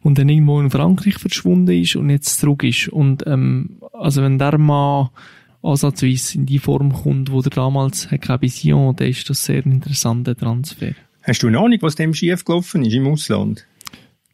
und 0.00 0.18
dann 0.18 0.28
irgendwo 0.28 0.60
in 0.60 0.70
Frankreich 0.70 1.18
verschwunden 1.18 1.80
ist 1.80 1.96
und 1.96 2.10
jetzt 2.10 2.40
zurück 2.40 2.64
ist. 2.64 2.88
Und, 2.88 3.26
ähm, 3.26 3.78
also 3.92 4.22
wenn 4.22 4.38
der 4.38 4.58
mal 4.58 5.10
ansatzweise 5.62 6.38
in 6.38 6.46
die 6.46 6.58
Form 6.58 6.92
kommt, 6.92 7.30
wo 7.30 7.42
der 7.42 7.50
damals 7.50 8.10
hatte, 8.10 8.40
Vision, 8.40 8.96
dann 8.96 9.08
ist 9.08 9.28
das 9.28 9.44
sehr 9.44 9.64
ein 9.64 9.72
interessanter 9.72 10.36
Transfer. 10.36 10.92
Hast 11.22 11.42
du 11.42 11.48
eine 11.48 11.58
Ahnung, 11.58 11.78
was 11.80 11.96
dem 11.96 12.14
schief 12.14 12.44
gelaufen 12.44 12.84
ist 12.84 12.94
im 12.94 13.08
Ausland? 13.08 13.66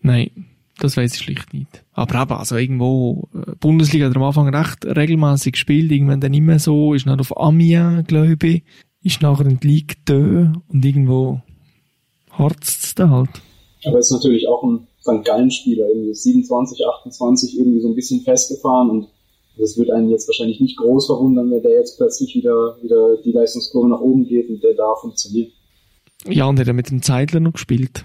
Nein. 0.02 0.30
Das 0.78 0.96
weiß 0.96 1.14
ich 1.14 1.20
schlicht 1.20 1.52
nicht. 1.52 1.84
Aber 1.92 2.22
eben, 2.22 2.32
also 2.32 2.56
irgendwo, 2.56 3.28
äh, 3.34 3.52
Bundesliga 3.60 4.08
hat 4.08 4.16
am 4.16 4.22
Anfang 4.22 4.54
recht 4.54 4.84
regelmäßig 4.84 5.52
gespielt, 5.52 5.92
irgendwann 5.92 6.20
dann 6.20 6.30
nicht 6.30 6.42
mehr 6.42 6.58
so, 6.58 6.94
ist 6.94 7.06
nicht 7.06 7.20
auf 7.20 7.36
Amiens, 7.38 8.06
glaube 8.06 8.36
ich, 8.42 8.62
ist 9.02 9.22
nachher 9.22 9.46
in 9.46 9.60
die 9.60 9.68
Ligue 9.68 9.96
2 10.06 10.52
und 10.68 10.84
irgendwo 10.84 11.40
harzt 12.30 12.84
es 12.84 12.94
da 12.94 13.10
halt. 13.10 13.30
Aber 13.84 13.98
ist 13.98 14.12
natürlich 14.12 14.48
auch 14.48 14.62
ein 14.62 14.86
St. 15.00 15.24
Gallen-Spieler, 15.24 15.88
irgendwie 15.88 16.14
27, 16.14 16.86
28, 16.86 17.58
irgendwie 17.58 17.80
so 17.80 17.88
ein 17.88 17.94
bisschen 17.94 18.20
festgefahren 18.20 18.90
und 18.90 19.08
das 19.58 19.76
wird 19.76 19.90
einen 19.90 20.08
jetzt 20.08 20.28
wahrscheinlich 20.28 20.60
nicht 20.60 20.78
groß 20.78 21.06
verwundern, 21.06 21.50
wenn 21.50 21.62
der 21.62 21.72
jetzt 21.72 21.98
plötzlich 21.98 22.34
wieder, 22.34 22.76
wieder 22.82 23.16
die 23.18 23.32
Leistungskurve 23.32 23.88
nach 23.88 24.00
oben 24.00 24.26
geht 24.26 24.48
und 24.48 24.62
der 24.62 24.74
da 24.74 24.94
funktioniert. 25.00 25.52
Ja, 26.26 26.46
und 26.46 26.58
der 26.58 26.66
hat 26.66 26.74
mit 26.74 26.90
dem 26.90 27.02
Zeitler 27.02 27.40
noch 27.40 27.52
gespielt. 27.52 28.04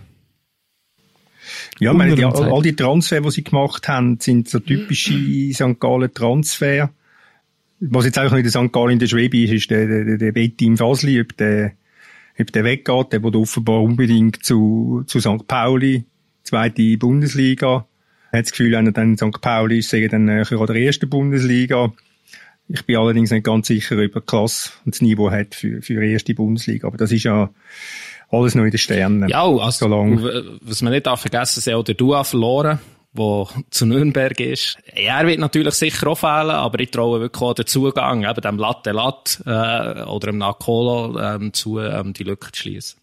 Ja, 1.80 1.94
meine, 1.94 2.16
die, 2.16 2.24
all 2.24 2.62
die 2.62 2.76
Transfer, 2.76 3.22
die 3.22 3.32
sie 3.32 3.44
gemacht 3.44 3.88
haben, 3.88 4.20
sind 4.20 4.50
so 4.50 4.60
typische 4.60 5.14
St. 5.54 5.80
Gallen 5.80 6.14
Transfer. 6.14 6.90
Was 7.80 8.06
jetzt 8.06 8.18
auch 8.18 8.24
noch 8.24 8.38
in 8.38 8.44
der 8.44 8.52
St. 8.52 8.74
Gallen 8.74 8.94
in 8.94 9.00
der 9.00 9.08
Schwebe 9.08 9.44
ist, 9.44 9.52
ist 9.52 9.70
der, 9.70 9.86
der, 9.88 10.18
der 10.18 10.32
Betty 10.32 10.66
im 10.66 10.78
Fasli, 10.78 11.22
ob 11.22 11.38
der, 11.38 11.74
ob 12.40 12.52
der 12.52 12.64
weggeht, 12.64 13.14
der 13.14 13.22
wurde 13.22 13.38
offenbar 13.38 13.84
unbedingt 13.84 14.44
zu, 14.44 15.04
zu 15.06 15.20
St. 15.20 15.48
Pauli, 15.48 16.06
zweite 16.44 16.98
Bundesliga. 16.98 17.86
Er 18.32 18.40
hat 18.40 18.46
das 18.46 18.52
Gefühl, 18.52 18.72
wenn 18.72 18.88
er 18.88 18.92
dann 18.94 19.12
in 19.12 19.18
St. 19.18 19.42
Pauli 19.42 19.80
ist, 19.80 19.90
sei 19.90 20.08
dann 20.08 20.26
näher 20.26 20.52
an 20.52 20.66
der 20.66 20.76
ersten 20.76 21.10
Bundesliga. 21.10 21.94
Ich 22.70 22.86
bin 22.86 22.98
allerdings 22.98 23.32
nicht 23.32 23.46
ganz 23.46 23.68
sicher, 23.68 23.98
ob 24.04 24.16
er 24.16 24.22
Klasse 24.22 24.72
und 24.84 24.96
das 24.96 25.02
Niveau 25.02 25.32
hat 25.32 25.56
für, 25.56 25.82
für 25.82 26.02
die 26.02 26.12
erste 26.12 26.34
Bundesliga. 26.34 26.88
Aber 26.88 26.98
das 26.98 27.12
ist 27.12 27.24
ja, 27.24 27.50
alles 28.30 28.56
noch 28.56 28.64
in 28.64 28.72
den 28.72 28.78
Sternen. 28.78 29.30
Ja, 29.30 29.44
also, 29.44 29.90
was 30.62 30.82
man 30.82 30.94
nicht 30.94 31.06
darf 31.06 31.22
vergessen, 31.22 31.60
ist 31.60 31.70
auch 31.70 31.84
der 31.84 31.96
Dua 31.96 32.24
verloren, 32.24 32.80
der 33.14 33.48
zu 33.70 33.86
Nürnberg 33.86 34.40
ist. 34.40 34.78
Er 34.94 35.26
wird 35.26 35.40
natürlich 35.40 35.74
sicher 35.76 36.08
auch 36.08 36.18
fehlen, 36.18 36.52
aber 36.52 36.80
ich 36.80 36.92
traue 36.92 37.22
wirklich 37.22 37.42
auch 37.42 37.54
den 37.54 37.66
Zugang, 37.66 38.24
eben 38.24 38.42
dem 38.42 38.58
Latte 38.58 38.92
Latte, 38.92 39.44
äh, 39.46 40.04
oder 40.04 40.28
dem 40.28 40.40
Nakolo, 40.40 41.20
ähm, 41.20 41.54
zu, 41.54 41.80
ähm, 41.80 42.14
die 42.14 42.24
Lücke 42.24 42.52
zu 42.52 42.62
schließen. 42.62 43.00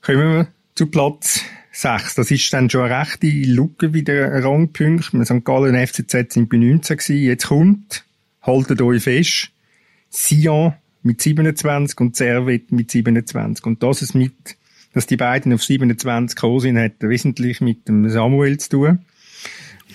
Kommen 0.00 0.36
wir 0.36 0.48
zu 0.74 0.86
Platz 0.86 1.40
6. 1.72 2.14
Das 2.14 2.30
ist 2.30 2.52
dann 2.52 2.70
schon 2.70 2.82
eine 2.82 3.00
rechte 3.00 3.26
Lücke 3.26 3.92
wieder 3.92 4.32
ein 4.32 4.42
Rangpunkt. 4.42 5.12
Wir 5.12 5.24
St. 5.24 5.44
Gallen 5.44 5.74
und 5.74 5.86
FCZ 5.86 6.32
sind 6.32 6.48
bei 6.48 6.56
19 6.56 6.96
gewesen. 6.96 7.22
Jetzt 7.22 7.48
kommt, 7.48 8.04
haltet 8.42 8.80
euch 8.80 9.02
fest, 9.02 9.50
Sion 10.08 10.74
mit 11.08 11.22
27 11.22 11.98
und 12.00 12.16
Servet 12.16 12.70
mit 12.70 12.90
27. 12.90 13.64
Und 13.64 13.82
das 13.82 14.02
ist 14.02 14.14
mit, 14.14 14.56
dass 14.92 15.06
die 15.06 15.16
beiden 15.16 15.54
auf 15.54 15.64
27 15.64 16.36
gekommen 16.36 16.60
sind, 16.60 16.78
hat 16.78 17.00
wesentlich 17.00 17.62
mit 17.62 17.88
dem 17.88 18.08
Samuel 18.10 18.58
zu 18.58 18.68
tun. 18.68 18.98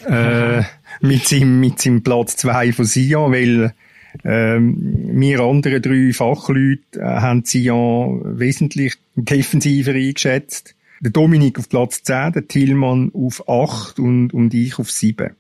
äh, 0.08 0.64
mit 1.02 1.28
seinem, 1.28 1.60
mit 1.60 1.80
seinem 1.80 2.02
Platz 2.02 2.36
2 2.38 2.74
von 2.74 2.86
Sion, 2.86 3.32
weil, 3.32 3.74
ähm, 4.24 5.12
wir 5.14 5.40
anderen 5.40 5.82
drei 5.82 6.14
Fachleute 6.14 7.00
äh, 7.00 7.04
haben 7.04 7.46
Sion 7.46 8.40
wesentlich 8.40 8.96
defensiver 9.16 9.94
eingeschätzt. 9.94 10.76
Der 11.00 11.12
Dominik 11.12 11.60
auf 11.60 11.70
Platz 11.70 12.02
10, 12.04 12.34
der 12.34 12.48
Tillmann 12.48 13.12
auf 13.14 13.48
8 13.48 14.00
und, 14.00 14.34
und 14.34 14.54
ich 14.54 14.80
auf 14.80 14.90
7. 14.90 15.36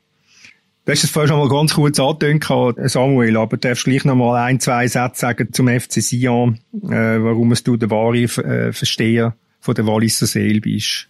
Du 0.85 0.91
hast 0.91 1.03
es 1.05 1.11
vorhin 1.11 1.29
schon 1.29 1.39
mal 1.39 1.47
ganz 1.47 1.75
kurz 1.75 1.97
angetönt, 1.97 2.45
Samuel, 2.89 3.37
aber 3.37 3.55
du 3.55 3.69
darfst 3.69 3.85
gleich 3.85 4.03
noch 4.03 4.15
mal 4.15 4.35
ein, 4.43 4.59
zwei 4.59 4.85
Sätze 4.85 5.21
sagen 5.21 5.47
zum 5.53 5.69
FC 5.69 6.01
Sion, 6.01 6.59
äh, 6.73 6.89
warum 7.23 7.53
es 7.53 7.63
du 7.63 7.77
der 7.77 7.89
wahre 7.89 8.23
äh, 8.23 8.73
Versteher 8.73 9.33
von 9.61 9.75
der 9.75 9.87
Walliser 9.87 10.25
Seele 10.25 10.59
bist. 10.59 11.07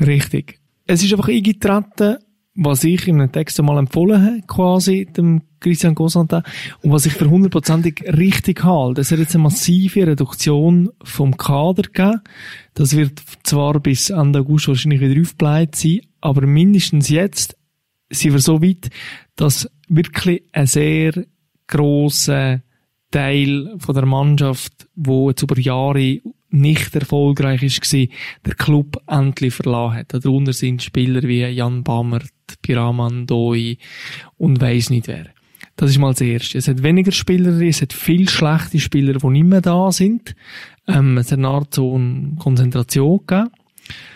Richtig. 0.00 0.60
Es 0.86 1.02
ist 1.02 1.12
einfach 1.12 1.28
eingetreten, 1.28 2.18
was 2.54 2.84
ich 2.84 3.08
in 3.08 3.20
einem 3.20 3.32
Text 3.32 3.58
einmal 3.58 3.78
empfohlen 3.78 4.24
habe, 4.24 4.42
quasi, 4.46 5.06
dem 5.06 5.42
Christian 5.58 5.96
Gosantin, 5.96 6.42
und 6.82 6.92
was 6.92 7.04
ich 7.04 7.14
für 7.14 7.28
hundertprozentig 7.28 8.04
richtig 8.06 8.62
halte. 8.62 9.00
Es 9.00 9.10
hat 9.10 9.18
jetzt 9.18 9.34
eine 9.34 9.42
massive 9.42 10.06
Reduktion 10.06 10.90
vom 11.02 11.36
Kader 11.36 11.82
gegeben. 11.82 12.20
Das 12.74 12.96
wird 12.96 13.20
zwar 13.42 13.80
bis 13.80 14.10
Ende 14.10 14.40
August 14.40 14.68
wahrscheinlich 14.68 15.00
wieder 15.00 15.20
aufgebleibt 15.20 15.74
sein, 15.74 16.02
aber 16.20 16.46
mindestens 16.46 17.08
jetzt 17.08 17.56
sind 18.12 18.32
wir 18.32 18.40
so 18.40 18.62
weit, 18.62 18.90
dass 19.36 19.68
wirklich 19.88 20.42
ein 20.52 20.66
sehr 20.66 21.24
grosser 21.66 22.62
Teil 23.10 23.74
von 23.78 23.94
der 23.94 24.06
Mannschaft, 24.06 24.88
wo 24.94 25.30
jetzt 25.30 25.42
über 25.42 25.58
Jahre 25.58 26.20
nicht 26.50 26.94
erfolgreich 26.94 27.62
ist, 27.62 27.92
war, 27.92 28.06
der 28.44 28.54
Club 28.54 29.02
endlich 29.06 29.54
verlassen 29.54 29.96
hat. 29.96 30.24
Darunter 30.24 30.52
sind 30.52 30.82
Spieler 30.82 31.22
wie 31.22 31.44
Jan 31.44 31.82
Bammert, 31.82 32.30
Piraman 32.60 33.26
Doi 33.26 33.76
und 34.36 34.60
weiss 34.60 34.90
nicht 34.90 35.08
wer. 35.08 35.26
Das 35.76 35.90
ist 35.90 35.98
mal 35.98 36.12
das 36.12 36.20
Erste. 36.20 36.58
Es 36.58 36.68
hat 36.68 36.82
weniger 36.82 37.12
Spieler, 37.12 37.58
es 37.60 37.80
hat 37.80 37.92
viel 37.92 38.28
schlechte 38.28 38.78
Spieler, 38.78 39.14
die 39.14 39.26
nicht 39.28 39.46
mehr 39.46 39.62
da 39.62 39.90
sind. 39.90 40.34
Ähm, 40.86 41.16
es 41.16 41.32
hat 41.32 41.38
eine 41.38 41.48
Art 41.48 41.74
so 41.74 41.94
eine 41.94 42.36
Konzentration 42.38 43.20
gegeben. 43.26 43.50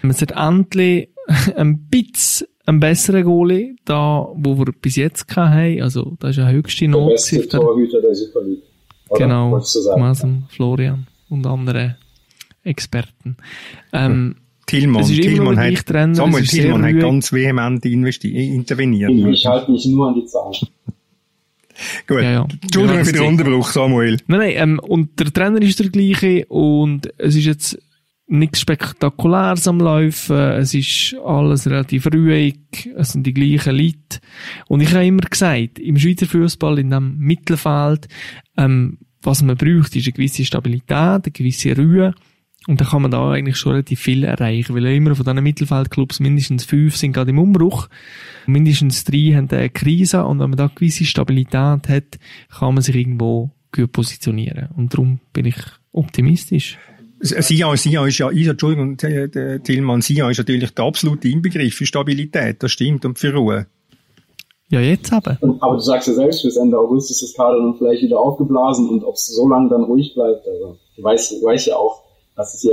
Es 0.03 0.20
hat 0.20 0.32
endlich 0.32 1.09
ein 1.57 1.88
bisschen 1.88 2.49
einen 2.66 2.80
besseren 2.80 3.24
Goalie, 3.24 3.76
da, 3.84 4.28
wo 4.34 4.58
wir 4.58 4.72
bis 4.80 4.96
jetzt 4.96 5.34
haben. 5.36 5.80
Also, 5.80 6.16
da 6.18 6.28
ist 6.28 6.38
eine 6.38 6.52
höchste 6.52 6.88
Not. 6.88 7.10
Der 7.10 7.14
beste 7.14 7.48
Torhüter 7.48 8.00
der 8.02 8.14
Super 8.14 8.42
League. 8.42 8.62
Genau, 9.16 9.62
gemeinsam 9.94 10.44
Florian 10.48 11.06
und 11.28 11.46
andere 11.46 11.96
Experten. 12.64 13.36
Ähm, 13.92 14.36
Tillmann, 14.66 15.04
Tillmann 15.04 15.58
hat, 15.58 15.86
Trainer, 15.86 16.14
Samuel 16.16 16.44
Tillmann 16.44 16.84
hat 16.84 16.98
ganz 16.98 17.32
vehement 17.32 17.84
interveniert. 17.84 19.12
Ich 19.12 19.46
halte 19.46 19.70
mich 19.70 19.86
nur 19.86 20.08
an 20.08 20.14
die 20.14 20.26
Zahlen. 20.26 20.54
Gut. 22.08 22.22
Ja, 22.22 22.32
ja. 22.32 22.48
Entschuldigung 22.62 23.04
für 23.04 23.12
den 23.12 23.22
Unterbruch, 23.22 23.70
Samuel. 23.70 24.18
Nein, 24.26 24.40
nein, 24.40 24.52
ähm, 24.56 24.78
und 24.80 25.20
der 25.20 25.32
Trainer 25.32 25.60
ist 25.62 25.78
der 25.78 25.90
gleiche 25.90 26.46
und 26.46 27.12
es 27.18 27.36
ist 27.36 27.44
jetzt 27.44 27.78
nichts 28.28 28.60
Spektakuläres 28.60 29.68
am 29.68 29.80
Laufen, 29.80 30.36
es 30.36 30.74
ist 30.74 31.16
alles 31.24 31.66
relativ 31.66 32.06
ruhig, 32.06 32.58
es 32.96 33.12
sind 33.12 33.26
die 33.26 33.34
gleichen 33.34 33.76
Leute. 33.76 34.20
Und 34.66 34.80
ich 34.80 34.92
habe 34.92 35.06
immer 35.06 35.22
gesagt, 35.22 35.78
im 35.78 35.96
Schweizer 35.96 36.26
Fußball, 36.26 36.78
in 36.78 36.90
dem 36.90 37.18
Mittelfeld, 37.18 38.08
ähm, 38.56 38.98
was 39.22 39.42
man 39.42 39.56
braucht, 39.56 39.94
ist 39.94 40.06
eine 40.06 40.12
gewisse 40.12 40.44
Stabilität, 40.44 40.90
eine 40.90 41.32
gewisse 41.32 41.76
Ruhe. 41.76 42.14
Und 42.66 42.80
dann 42.80 42.88
kann 42.88 43.02
man 43.02 43.12
da 43.12 43.30
eigentlich 43.30 43.56
schon 43.56 43.72
relativ 43.72 44.00
viel 44.00 44.24
erreichen, 44.24 44.74
weil 44.74 44.86
immer 44.86 45.14
von 45.14 45.24
diesen 45.24 45.42
Mittelfeldclubs 45.42 46.18
mindestens 46.18 46.64
fünf 46.64 46.96
sind 46.96 47.12
gerade 47.12 47.30
im 47.30 47.38
Umbruch. 47.38 47.88
Mindestens 48.46 49.04
drei 49.04 49.34
haben 49.36 49.48
eine 49.50 49.70
Krise 49.70 50.24
und 50.24 50.40
wenn 50.40 50.50
man 50.50 50.56
da 50.56 50.64
eine 50.64 50.74
gewisse 50.74 51.04
Stabilität 51.04 51.88
hat, 51.88 52.18
kann 52.58 52.74
man 52.74 52.82
sich 52.82 52.96
irgendwo 52.96 53.52
gut 53.72 53.92
positionieren. 53.92 54.68
Und 54.76 54.92
darum 54.92 55.20
bin 55.32 55.46
ich 55.46 55.56
optimistisch. 55.92 56.76
Sia, 57.20 57.76
Sia 57.76 58.06
ist 58.06 58.18
ja, 58.18 58.30
Entschuldigung, 58.30 58.96
Tillmann, 58.96 60.02
Sia 60.02 60.30
ist 60.30 60.38
natürlich 60.38 60.70
der 60.72 60.84
absolute 60.84 61.28
Inbegriff 61.28 61.74
für 61.74 61.86
Stabilität, 61.86 62.62
das 62.62 62.72
stimmt, 62.72 63.04
und 63.04 63.18
für 63.18 63.34
Ruhe. 63.34 63.66
Ja, 64.68 64.80
jetzt 64.80 65.12
aber. 65.12 65.38
Aber 65.60 65.74
du 65.74 65.80
sagst 65.80 66.08
ja 66.08 66.14
selbst, 66.14 66.42
bis 66.42 66.56
Ende 66.56 66.78
August 66.78 67.10
ist 67.10 67.22
das 67.22 67.34
Kader 67.34 67.58
dann 67.58 67.76
vielleicht 67.78 68.02
wieder 68.02 68.18
aufgeblasen 68.18 68.88
und 68.88 69.04
ob 69.04 69.14
es 69.14 69.26
so 69.26 69.48
lange 69.48 69.70
dann 69.70 69.84
ruhig 69.84 70.12
bleibt, 70.14 70.46
also, 70.46 70.78
du 70.96 71.02
weißt, 71.02 71.40
du 71.40 71.46
weißt 71.46 71.68
ja 71.68 71.76
auch, 71.76 72.02
dass 72.34 72.54
es 72.54 72.64
ja 72.64 72.72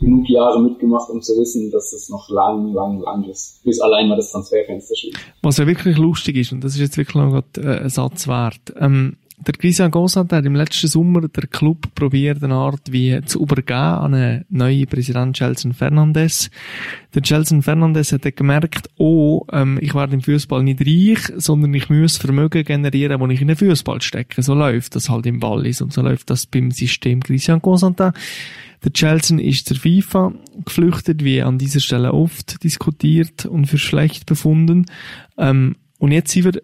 genug 0.00 0.28
Jahre 0.28 0.60
mitgemacht, 0.62 1.08
um 1.10 1.22
zu 1.22 1.38
wissen, 1.38 1.70
dass 1.70 1.92
es 1.92 2.08
noch 2.08 2.28
lang, 2.28 2.72
lang, 2.72 3.00
lang 3.00 3.24
ist, 3.24 3.62
bis 3.64 3.80
allein 3.80 4.08
mal 4.08 4.16
das 4.16 4.30
Transferfenster 4.30 4.96
schließt. 4.96 5.16
Was 5.42 5.58
ja 5.58 5.66
wirklich 5.66 5.96
lustig 5.96 6.36
ist, 6.36 6.52
und 6.52 6.64
das 6.64 6.74
ist 6.74 6.80
jetzt 6.80 6.96
wirklich 6.96 7.16
noch 7.16 7.42
äh, 7.58 7.80
ein 7.82 7.88
Satz 7.88 8.26
wert, 8.26 8.74
ähm, 8.78 9.16
der 9.38 9.52
Christian 9.54 9.90
Gossat 9.90 10.32
hat 10.32 10.46
im 10.46 10.54
letzten 10.54 10.88
Sommer 10.88 11.28
der 11.28 11.46
Club 11.46 11.94
probiert, 11.94 12.42
eine 12.42 12.54
Art 12.54 12.90
wie 12.90 13.20
zu 13.26 13.42
übergeben 13.42 13.78
an 13.78 14.14
einen 14.14 14.44
neuen 14.48 14.86
Präsident 14.86 15.36
Gelson 15.36 15.74
Fernandes. 15.74 16.50
Der 17.14 17.20
Gelson 17.22 17.62
Fernandes 17.62 18.12
hat 18.12 18.24
gemerkt, 18.34 18.88
oh, 18.96 19.44
ähm, 19.52 19.78
ich 19.82 19.94
werde 19.94 20.14
im 20.14 20.22
Fußball 20.22 20.62
nicht 20.62 20.80
reich, 20.80 21.32
sondern 21.36 21.74
ich 21.74 21.90
muss 21.90 22.16
Vermögen 22.16 22.64
generieren, 22.64 23.20
wo 23.20 23.26
ich 23.26 23.40
in 23.42 23.48
den 23.48 23.56
Fußball 23.56 24.00
stecke. 24.00 24.42
So 24.42 24.54
läuft 24.54 24.96
das 24.96 25.10
halt 25.10 25.26
im 25.26 25.42
Wallis 25.42 25.82
und 25.82 25.92
so 25.92 26.00
läuft 26.00 26.30
das 26.30 26.46
beim 26.46 26.70
System 26.70 27.22
Christian 27.22 27.60
Constantin. 27.60 28.12
Der 28.84 28.92
Chelsea 28.92 29.38
ist 29.38 29.68
zur 29.68 29.76
FIFA 29.76 30.32
geflüchtet, 30.64 31.24
wie 31.24 31.42
an 31.42 31.58
dieser 31.58 31.80
Stelle 31.80 32.12
oft 32.12 32.62
diskutiert 32.64 33.44
und 33.44 33.66
für 33.66 33.78
schlecht 33.78 34.26
befunden. 34.26 34.86
Ähm, 35.36 35.76
und 35.98 36.12
jetzt 36.12 36.32
sind 36.32 36.44
wir 36.44 36.62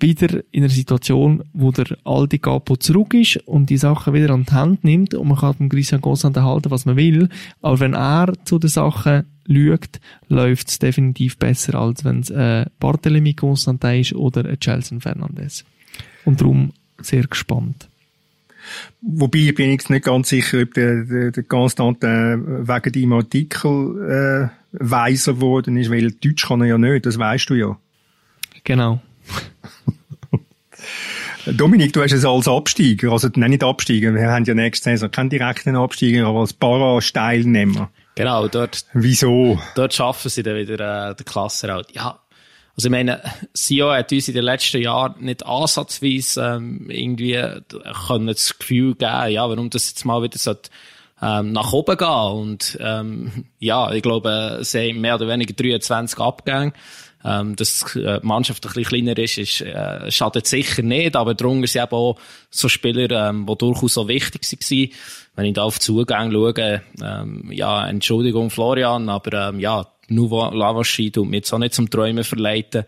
wieder 0.00 0.42
in 0.50 0.62
einer 0.62 0.70
Situation, 0.70 1.44
wo 1.52 1.70
der 1.70 1.96
alte 2.04 2.38
Capo 2.38 2.76
zurück 2.76 3.14
ist 3.14 3.36
und 3.46 3.70
die 3.70 3.76
Sachen 3.76 4.14
wieder 4.14 4.30
an 4.30 4.44
die 4.44 4.52
Hand 4.52 4.84
nimmt 4.84 5.14
und 5.14 5.28
man 5.28 5.38
kann 5.38 5.56
dem 5.58 5.68
Christian 5.68 6.00
Gossan 6.00 6.34
halten, 6.34 6.70
was 6.70 6.86
man 6.86 6.96
will. 6.96 7.28
Aber 7.62 7.80
wenn 7.80 7.94
er 7.94 8.32
zu 8.44 8.58
den 8.58 8.70
Sachen 8.70 9.24
schaut, 9.46 10.00
läuft 10.28 10.68
es 10.68 10.78
definitiv 10.78 11.36
besser, 11.38 11.74
als 11.76 12.04
wenn 12.04 12.20
es 12.20 12.30
äh, 12.30 12.66
Barthélemy 12.80 13.36
Constantin 13.36 14.00
ist 14.00 14.14
oder 14.14 14.44
ein 14.44 14.60
Chelsea 14.60 14.98
Fernandes. 15.00 15.64
Und 16.24 16.40
darum 16.40 16.72
sehr 17.00 17.26
gespannt. 17.26 17.88
Wobei 19.00 19.38
ich 19.38 19.54
bin 19.54 19.70
jetzt 19.70 19.90
nicht 19.90 20.04
ganz 20.04 20.28
sicher, 20.28 20.62
ob 20.62 20.74
der, 20.74 21.04
der, 21.04 21.30
der 21.30 21.42
Constantin 21.44 22.66
wegen 22.68 22.92
deinem 22.92 23.12
Artikel 23.14 24.50
äh, 24.52 24.60
weiser 24.72 25.34
geworden 25.34 25.76
ist, 25.76 25.90
weil 25.90 26.12
Deutsch 26.12 26.46
kann 26.46 26.60
er 26.60 26.66
ja 26.66 26.78
nicht, 26.78 27.06
das 27.06 27.18
weißt 27.18 27.50
du 27.50 27.54
ja. 27.54 27.78
Genau. 28.64 29.00
Dominik, 31.56 31.92
du 31.92 32.02
hast 32.02 32.12
es 32.12 32.24
als 32.24 32.48
Absteiger, 32.48 33.12
also 33.12 33.28
nicht 33.34 33.64
Absteiger, 33.64 34.14
wir 34.14 34.30
haben 34.30 34.44
ja 34.44 34.54
nächste 34.54 34.90
Saison 34.90 35.10
keinen 35.10 35.30
direkten 35.30 35.76
Absteiger, 35.76 36.26
aber 36.26 36.40
als 36.40 36.52
Para-Steilnehmer. 36.52 37.90
Genau, 38.14 38.48
dort. 38.48 38.84
Wieso? 38.92 39.58
Dort 39.74 39.94
schaffen 39.94 40.28
sie 40.28 40.42
dann 40.42 40.56
wieder 40.56 41.10
äh, 41.10 41.14
den 41.14 41.24
Klassenralt. 41.24 41.92
Ja, 41.92 42.20
also 42.76 42.88
ich 42.88 42.90
meine, 42.90 43.20
Sio 43.52 43.92
hat 43.92 44.12
uns 44.12 44.28
in 44.28 44.34
den 44.34 44.44
letzten 44.44 44.80
Jahren 44.80 45.14
nicht 45.20 45.44
ansatzweise 45.44 46.56
ähm, 46.56 46.88
irgendwie 46.88 47.38
können 48.06 48.28
das 48.28 48.58
Gefühl 48.58 48.94
geben, 48.94 49.30
ja, 49.30 49.48
warum 49.48 49.70
das 49.70 49.90
jetzt 49.90 50.04
mal 50.04 50.22
wieder 50.22 50.38
so 50.38 50.54
ähm, 51.22 51.52
nach 51.52 51.72
oben 51.72 51.96
gehen 51.96 52.08
und 52.08 52.78
ähm, 52.80 53.44
ja, 53.58 53.92
ich 53.92 54.02
glaube, 54.02 54.60
sie 54.62 54.90
haben 54.90 55.00
mehr 55.00 55.16
oder 55.16 55.28
weniger 55.28 55.52
23 55.52 56.18
Abgänge 56.18 56.72
ähm, 57.24 57.56
dass 57.56 57.94
äh, 57.96 58.20
die 58.20 58.26
Mannschaft 58.26 58.64
ein 58.64 58.72
bisschen 58.72 58.84
kleiner 58.84 59.18
ist, 59.18 59.38
ist 59.38 59.60
äh, 59.60 60.10
schadet 60.10 60.46
sicher 60.46 60.82
nicht, 60.82 61.16
aber 61.16 61.34
darunter 61.34 61.66
sind 61.66 61.82
eben 61.82 61.92
auch 61.92 62.18
so 62.50 62.68
Spieler, 62.68 63.28
ähm, 63.28 63.46
die 63.46 63.58
durchaus 63.58 63.94
so 63.94 64.08
wichtig 64.08 64.42
waren. 64.42 64.90
Wenn 65.36 65.44
ich 65.46 65.54
da 65.54 65.62
auf 65.62 65.78
Zugang 65.78 66.32
schaue, 66.32 66.82
ähm, 67.02 67.50
ja, 67.52 67.86
Entschuldigung 67.88 68.50
Florian, 68.50 69.08
aber 69.08 69.48
ähm, 69.48 69.60
ja, 69.60 69.86
Nouveau 70.08 70.50
Lavaschi 70.50 71.10
tut 71.10 71.28
mir 71.28 71.36
jetzt 71.36 71.52
auch 71.52 71.58
nicht 71.58 71.74
zum 71.74 71.88
Träumen 71.88 72.24
verleiten. 72.24 72.84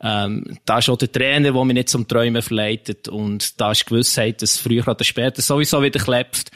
Ähm, 0.00 0.58
da 0.64 0.78
ist 0.78 0.88
auch 0.88 0.98
der 0.98 1.10
Trainer, 1.10 1.52
der 1.52 1.64
mich 1.64 1.74
nicht 1.74 1.88
zum 1.88 2.06
Träumen 2.06 2.42
verleitet 2.42 3.08
und 3.08 3.60
da 3.60 3.72
ist 3.72 3.86
Gewissheit, 3.86 4.42
dass 4.42 4.58
früher 4.58 4.86
oder 4.86 5.04
später 5.04 5.42
sowieso 5.42 5.82
wieder 5.82 5.98
klebt. 5.98 6.50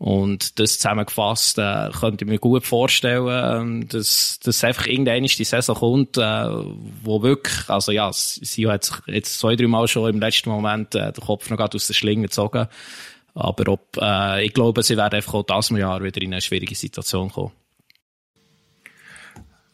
Und 0.00 0.58
das 0.58 0.78
zusammengefasst 0.78 1.58
äh, 1.58 1.90
könnte 1.90 2.24
ich 2.24 2.30
mir 2.30 2.38
gut 2.38 2.64
vorstellen, 2.64 3.28
ähm, 3.30 3.88
dass, 3.88 4.40
dass 4.42 4.64
einfach 4.64 4.86
irgendeine 4.86 5.26
die 5.26 5.44
Saison 5.44 5.76
kommt, 5.76 6.16
äh, 6.16 6.46
wo 7.04 7.22
wirklich, 7.22 7.68
also 7.68 7.92
ja, 7.92 8.10
sie 8.10 8.66
hat 8.66 8.84
sich 8.84 8.96
jetzt 9.08 9.38
zwei, 9.38 9.56
drei 9.56 9.66
Mal 9.66 9.86
schon 9.88 10.08
im 10.08 10.18
letzten 10.18 10.48
Moment 10.48 10.94
äh, 10.94 11.12
den 11.12 11.22
Kopf 11.22 11.50
noch 11.50 11.58
gerade 11.58 11.76
aus 11.76 11.86
der 11.86 11.92
Schlinge 11.92 12.22
gezogen. 12.22 12.66
Aber 13.34 13.72
ob, 13.72 13.98
äh, 14.00 14.46
ich 14.46 14.54
glaube, 14.54 14.82
sie 14.82 14.96
werden 14.96 15.16
einfach 15.16 15.34
auch 15.34 15.42
das 15.42 15.68
Jahr 15.68 16.02
wieder 16.02 16.22
in 16.22 16.32
eine 16.32 16.40
schwierige 16.40 16.74
Situation 16.74 17.30
kommen. 17.30 17.52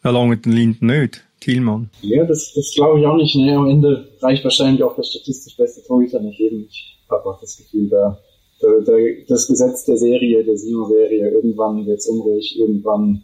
Ja, 0.03 0.09
lange 0.11 0.35
den 0.35 0.51
Linden 0.51 0.87
nicht, 0.87 1.25
Thielmann. 1.39 1.89
Ja, 2.01 2.25
das, 2.25 2.51
das 2.53 2.73
glaube 2.75 2.99
ich 2.99 3.05
auch 3.05 3.15
nicht. 3.15 3.33
Ne? 3.37 3.55
Am 3.55 3.69
Ende 3.69 4.09
reicht 4.21 4.43
wahrscheinlich 4.43 4.83
auch 4.83 4.93
der 4.93 5.03
statistisch 5.03 5.55
beste 5.55 5.87
Torhüter 5.87 6.19
nicht 6.19 6.37
eben. 6.41 6.65
Ich 6.69 6.97
habe 7.09 7.25
auch 7.29 7.39
das 7.39 7.55
Gefühl, 7.55 7.87
da 7.87 8.19
das 8.59 9.47
Gesetz 9.47 9.85
der 9.85 9.97
Serie, 9.97 10.43
der 10.43 10.57
Sino-Serie, 10.57 11.29
irgendwann 11.29 11.85
wird 11.85 11.99
es 11.99 12.07
unruhig, 12.07 12.57
irgendwann 12.57 13.23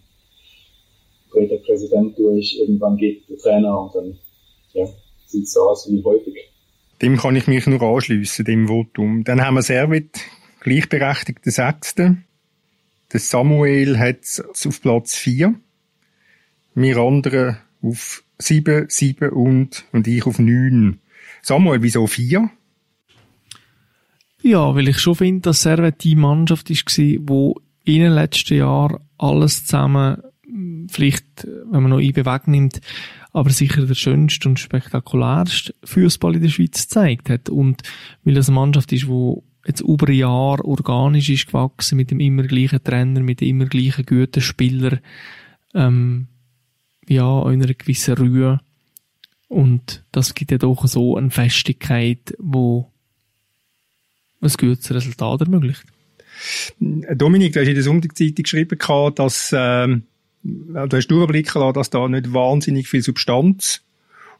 dreht 1.32 1.52
der 1.52 1.58
Präsident 1.58 2.18
durch, 2.18 2.58
irgendwann 2.60 2.98
geht 2.98 3.28
der 3.30 3.38
Trainer 3.38 3.82
und 3.82 3.96
dann 3.96 4.20
ja, 4.74 4.88
sieht 5.26 5.46
es 5.46 5.54
so 5.54 5.62
aus 5.62 5.90
wie 5.90 6.04
häufig. 6.04 6.36
Dem 7.02 7.18
kann 7.18 7.36
ich 7.36 7.48
mich 7.48 7.66
nur 7.66 7.82
anschliessen, 7.82 8.46
dem 8.46 8.68
Votum. 8.68 9.24
Dann 9.24 9.42
haben 9.42 9.56
wir 9.56 9.64
Servet, 9.64 10.20
gleichberechtigte 10.62 11.52
Sechste. 11.52 12.18
Der 13.12 13.20
Samuel 13.20 13.98
hat 13.98 14.22
es 14.22 14.68
auf 14.68 14.82
Platz 14.82 15.16
4. 15.16 15.56
Wir 16.76 16.98
anderen 16.98 17.58
auf 17.82 18.24
7, 18.40 18.86
7 18.90 19.30
und, 19.30 19.86
und 19.92 20.08
ich 20.08 20.26
auf 20.26 20.40
9. 20.40 21.00
Samuel, 21.42 21.84
wieso 21.84 22.08
4? 22.08 22.50
Ja, 24.44 24.76
weil 24.76 24.90
ich 24.90 25.00
schon 25.00 25.16
finde, 25.16 25.42
dass 25.42 25.62
Servet 25.62 26.04
die 26.04 26.18
Mannschaft 26.18 26.70
war, 26.70 27.28
wo 27.28 27.62
in 27.86 28.02
den 28.02 28.12
letzten 28.12 28.58
Jahren 28.58 29.00
alles 29.18 29.66
zusammen, 29.66 30.18
vielleicht, 30.90 31.48
wenn 31.72 31.82
man 31.82 31.92
noch 31.92 32.00
IB 32.00 32.26
wegnimmt, 32.26 32.82
aber 33.32 33.50
sicher 33.52 33.86
der 33.86 33.96
schönste 33.96 34.50
und 34.50 34.60
spektakulärste 34.60 35.74
Fußball 35.86 36.36
in 36.36 36.42
der 36.42 36.50
Schweiz 36.50 36.84
gezeigt 36.84 37.30
hat. 37.30 37.48
Und 37.48 37.84
weil 38.26 38.36
es 38.36 38.50
eine 38.50 38.56
Mannschaft 38.56 38.92
ist, 38.92 39.08
wo 39.08 39.46
jetzt 39.66 39.80
über 39.80 40.10
ein 40.10 40.16
Jahr 40.16 40.64
organisch 40.66 41.30
ist 41.30 41.48
gewachsen, 41.48 41.96
mit 41.96 42.12
dem 42.12 42.20
immer 42.20 42.44
gleichen 42.44 42.84
Trainer, 42.84 43.22
mit 43.22 43.40
dem 43.40 43.48
immer 43.48 43.66
gleichen 43.66 44.06
guten 44.06 44.42
Spieler, 44.42 45.00
ähm, 45.74 46.28
ja, 47.08 47.50
in 47.50 47.64
einer 47.64 47.74
gewissen 47.74 48.16
Ruhe. 48.16 48.60
Und 49.48 50.04
das 50.12 50.36
gibt 50.36 50.52
ja 50.52 50.58
doch 50.58 50.86
so 50.86 51.16
eine 51.16 51.30
Festigkeit, 51.30 52.36
wo 52.40 52.93
ein 54.44 54.52
gutes 54.60 54.94
Resultat 54.94 55.42
ermöglicht. 55.42 55.84
Dominik, 56.80 57.54
du 57.54 57.62
hast 57.62 57.68
in 57.68 57.76
der 57.76 57.84
Sonntagszeitung 57.84 58.44
geschrieben, 58.44 58.78
dass, 59.16 59.54
ähm, 59.56 60.04
du 60.44 60.98
hast 60.98 61.08
durchblicken 61.08 61.62
lassen, 61.62 61.74
dass 61.74 61.90
da 61.90 62.08
nicht 62.08 62.34
wahnsinnig 62.34 62.88
viel 62.88 63.02
Substanz 63.02 63.82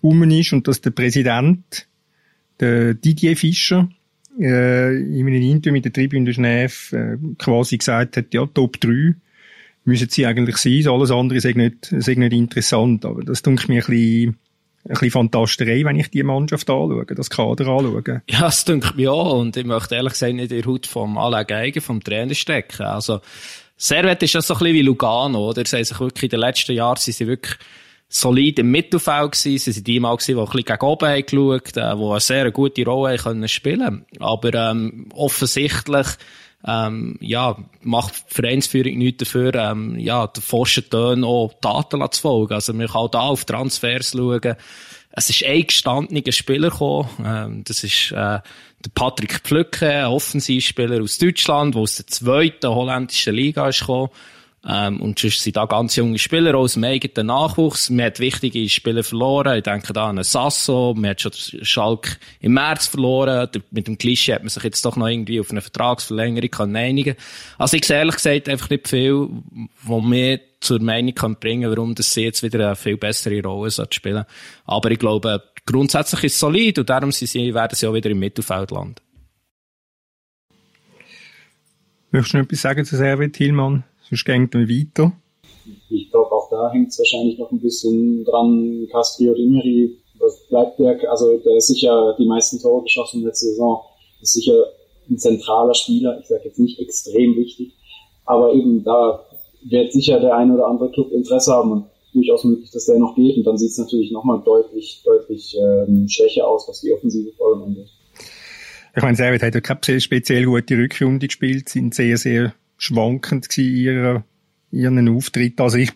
rum 0.02 0.24
ist 0.30 0.54
und 0.54 0.68
dass 0.68 0.82
der 0.82 0.92
Präsident, 0.92 1.88
der 2.60 2.94
Didier 2.94 3.38
Fischer, 3.38 3.90
äh, 4.40 4.96
in 4.96 5.28
einem 5.28 5.42
Interview 5.42 5.74
mit 5.74 5.86
der 5.86 5.94
Tribüne 5.94 6.32
Genève 6.32 6.94
äh, 6.96 7.18
quasi 7.38 7.78
gesagt 7.78 8.18
hat, 8.18 8.34
ja, 8.34 8.46
Top 8.46 8.80
3 8.80 9.16
müssen 9.86 10.10
sie 10.10 10.26
eigentlich 10.26 10.58
sein. 10.58 10.88
Alles 10.88 11.12
andere 11.12 11.38
ist 11.38 11.56
nicht, 11.56 11.92
ist 11.92 12.08
nicht 12.08 12.34
interessant. 12.34 13.06
Aber 13.06 13.24
das 13.24 13.42
tut 13.42 13.68
mir 13.68 13.84
ein 13.84 13.88
bisschen, 13.88 14.38
ein 14.86 14.94
bisschen 14.94 15.12
Fantasterei, 15.12 15.86
wenn 15.86 15.98
ich 15.98 16.10
die 16.10 16.24
Mannschaft 16.24 16.70
anschaue, 16.70 17.06
das 17.06 17.30
Kader 17.30 17.68
anschaue. 17.68 18.22
Ja, 18.30 18.42
das 18.42 18.66
denke 18.66 18.94
mir 18.96 19.14
auch. 19.14 19.40
Und 19.40 19.56
ich 19.56 19.66
möchte 19.66 19.96
ehrlich 19.96 20.14
gesagt 20.14 20.34
nicht 20.34 20.52
in 20.52 20.62
der 20.62 20.72
Haut 20.72 20.88
vom 20.88 21.18
Alain 21.18 21.48
Geiger, 21.48 21.82
vom 21.82 22.04
Trainer 22.04 22.36
stecken. 22.36 22.84
Also, 22.84 23.22
Servet 23.78 24.22
ist 24.24 24.34
ja 24.34 24.42
so 24.42 24.54
ein 24.56 24.60
bisschen 24.60 24.76
wie 24.76 24.82
Lugano, 24.82 25.50
oder? 25.50 25.66
Sie 25.66 25.78
haben 25.78 25.84
sich 25.84 26.00
wirklich 26.00 26.24
in 26.24 26.30
den 26.30 26.40
letzten 26.42 26.74
Jahren, 26.74 26.98
sie 26.98 27.12
sind 27.12 27.28
wirklich 27.28 27.58
solid 28.10 28.60
im 28.60 28.72
Mittelfeld 28.72 29.32
gewesen. 29.32 29.58
Sie 29.58 29.72
sind 29.72 29.88
die 29.88 30.00
mal 30.00 30.16
gewesen, 30.16 30.36
die 30.36 30.42
ein 30.42 30.46
bisschen 30.46 30.66
gegen 30.66 30.86
oben 30.86 31.10
haben 31.10 31.26
geschaut, 31.26 31.78
äh, 31.78 31.96
die 31.96 32.04
eine 32.04 32.20
sehr 32.20 32.52
gute 32.52 32.86
Rolle 32.86 33.18
können 33.18 33.48
spielen 33.48 34.06
Aber, 34.20 34.54
ähm, 34.54 35.10
offensichtlich, 35.14 36.08
ähm, 36.66 37.18
ja, 37.20 37.58
macht 37.82 38.14
Vereinsführung 38.28 38.98
nichts 38.98 39.24
dafür, 39.24 39.54
ähm, 39.56 40.00
ja, 40.00 40.28
den 40.28 40.42
forschen 40.42 40.90
Tönen 40.90 41.24
auch 41.24 41.54
Daten 41.62 42.04
zu 42.12 42.22
folgen. 42.22 42.54
Also, 42.54 42.74
man 42.74 42.88
kann 42.88 43.02
auch 43.02 43.10
da 43.10 43.22
auf 43.22 43.46
Transfers 43.46 44.12
schauen. 44.12 44.56
Es 45.16 45.30
ist 45.30 45.46
ein 45.46 45.68
gestandener 45.68 46.32
Spieler 46.32 46.70
gekommen. 46.70 47.10
Ähm, 47.24 47.64
das 47.66 47.84
ist, 47.84 48.12
äh, 48.12 48.40
der 48.86 48.92
Patrick 48.96 49.42
Pflücke, 49.44 49.90
ein 49.90 50.06
Offensivspieler 50.06 51.02
aus 51.02 51.18
Deutschland, 51.18 51.76
der 51.76 51.82
aus 51.82 51.96
der 51.96 52.08
zweiten 52.08 52.70
holländischen 52.70 53.36
Liga 53.36 53.68
ist 53.68 53.82
gekommen. 53.82 54.10
Ähm, 54.66 55.02
und 55.02 55.20
sonst 55.20 55.42
sind 55.42 55.58
da 55.58 55.66
ganz 55.66 55.96
junge 55.98 56.18
Spieler 56.18 56.56
aus 56.56 56.74
dem 56.74 56.86
eigenen 56.86 57.28
Nachwuchs. 57.28 57.90
Man 57.90 58.06
hat 58.06 58.20
wichtige 58.20 58.68
Spieler 58.70 59.04
verloren. 59.04 59.58
Ich 59.58 59.64
denke 59.64 59.92
da 59.92 60.06
an 60.06 60.18
einen 60.18 60.24
Sasso. 60.24 60.94
Man 60.96 61.12
hat 61.12 61.22
schon 61.22 61.34
Schalk 61.34 62.18
im 62.40 62.54
März 62.54 62.88
verloren. 62.88 63.50
Mit 63.72 63.88
dem 63.88 63.98
Klischee 63.98 64.34
hat 64.34 64.44
man 64.44 64.50
sich 64.50 64.64
jetzt 64.64 64.86
doch 64.86 64.96
noch 64.96 65.08
irgendwie 65.08 65.40
auf 65.42 65.52
eine 65.52 65.62
Vertragsverlängerung 65.62 66.50
können 66.50 66.76
einigen 66.78 67.16
Also 67.58 67.76
ich 67.76 67.86
sehe 67.86 67.98
ehrlich 67.98 68.16
gesagt 68.16 68.48
einfach 68.48 68.70
nicht 68.70 68.88
viel, 68.88 69.28
wo 69.82 70.00
mir 70.00 70.40
zur 70.62 70.82
Meinung 70.82 71.14
kann 71.14 71.36
bringen, 71.36 71.70
warum 71.70 71.94
das 71.94 72.14
sie 72.14 72.24
jetzt 72.24 72.42
wieder 72.42 72.68
eine 72.68 72.76
viel 72.78 72.96
bessere 72.96 73.42
Rolle 73.44 73.70
spielen 73.70 74.24
Aber 74.64 74.92
ich 74.92 75.00
glaube, 75.00 75.44
grundsätzlich 75.66 76.24
ist 76.24 76.34
es 76.36 76.40
solid 76.40 76.80
und 76.80 76.90
darum 76.90 77.12
sie, 77.12 77.54
werden 77.54 77.76
sie 77.76 77.86
auch 77.86 77.94
wieder 77.94 78.10
im 78.10 78.20
Mittelfeld 78.20 78.72
landen. 78.72 78.96
Möchtest 82.12 82.34
du 82.34 82.38
noch 82.38 82.46
etwas 82.46 82.62
sagen 82.62 82.86
zu 82.86 82.96
Servet 82.96 83.34
Thielmann? 83.34 83.84
Sonst 84.14 84.26
geht 84.26 84.54
man 84.54 84.70
weiter. 84.70 85.12
Ich 85.90 86.12
glaube, 86.12 86.32
auch 86.32 86.48
da 86.52 86.72
hängt 86.72 86.90
es 86.90 87.00
wahrscheinlich 87.00 87.40
noch 87.40 87.52
ein 87.52 87.60
bisschen 87.60 88.24
dran. 88.26 88.88
Castrio 88.92 89.34
Rimeri, 89.34 89.98
das 90.20 90.48
bleibt 90.50 90.78
der, 90.78 91.00
also 91.10 91.36
der 91.40 91.58
ist 91.58 91.68
sicher 91.68 92.16
die 92.20 92.28
meisten 92.28 92.60
Tore 92.60 92.84
geschossen 92.84 93.24
letzte 93.24 93.48
Saison, 93.48 93.82
ist 94.22 94.34
sicher 94.34 94.66
ein 95.10 95.18
zentraler 95.18 95.74
Spieler. 95.74 96.20
Ich 96.20 96.28
sage 96.28 96.44
jetzt 96.46 96.60
nicht 96.60 96.80
extrem 96.80 97.36
wichtig, 97.36 97.74
aber 98.26 98.54
eben 98.54 98.84
da 98.84 99.26
wird 99.64 99.92
sicher 99.92 100.20
der 100.20 100.38
eine 100.38 100.54
oder 100.54 100.68
andere 100.68 100.92
Club 100.92 101.12
Interesse 101.12 101.52
haben 101.52 101.72
und 101.72 101.86
durchaus 102.14 102.44
möglich, 102.44 102.70
dass 102.70 102.86
der 102.86 103.00
noch 103.00 103.16
geht. 103.16 103.38
Und 103.38 103.46
dann 103.46 103.58
sieht 103.58 103.72
es 103.72 103.80
natürlich 103.80 104.12
nochmal 104.12 104.44
deutlich, 104.46 105.02
deutlich 105.04 105.58
ähm, 105.58 106.08
schwächer 106.08 106.48
aus, 106.48 106.68
was 106.68 106.82
die 106.82 106.94
offensive 106.94 107.32
Folgen 107.32 107.64
angeht. 107.64 107.90
Ich 108.96 109.02
meine, 109.02 109.16
Servet 109.16 109.42
hat 109.42 109.56
ja 109.56 109.62
keine 109.62 110.00
speziell 110.00 110.46
gute 110.46 110.78
Rückrunde 110.78 111.26
gespielt, 111.26 111.70
sind 111.70 111.96
sehr, 111.96 112.18
sehr 112.18 112.54
schwankend 112.84 113.50
gewesen, 113.50 113.76
ihrer, 113.76 114.24
ihren 114.72 115.10
Auftritt. 115.10 115.60
Also 115.62 115.78
ich, 115.78 115.92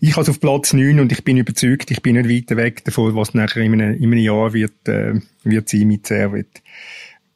ich 0.00 0.16
habe 0.16 0.30
auf 0.30 0.40
Platz 0.40 0.72
9 0.72 1.00
und 1.00 1.12
ich 1.12 1.24
bin 1.24 1.36
überzeugt, 1.36 1.90
ich 1.90 2.02
bin 2.02 2.16
nicht 2.16 2.50
weit 2.50 2.56
weg 2.56 2.84
davon, 2.84 3.14
was 3.14 3.34
nachher 3.34 3.62
in 3.62 3.74
einem, 3.74 3.94
in 3.94 4.12
einem 4.12 4.18
Jahr 4.18 4.52
wird, 4.52 4.88
äh, 4.88 5.20
wird 5.44 5.68
sein 5.68 5.86
mit 5.86 6.06
Servet. 6.06 6.62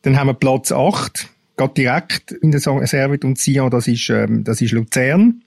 Dann 0.03 0.19
haben 0.19 0.29
wir 0.29 0.35
Platz 0.35 0.73
8, 0.73 1.29
gerade 1.57 1.75
direkt 1.75 2.33
in 2.33 2.51
der 2.51 2.61
Servet 2.61 3.25
und 3.25 3.39
Sion, 3.39 3.71
das 3.71 3.87
ist, 3.87 4.11
ähm, 4.11 4.45
das 4.45 4.61
ist 4.61 4.73
Luzern. 4.73 5.43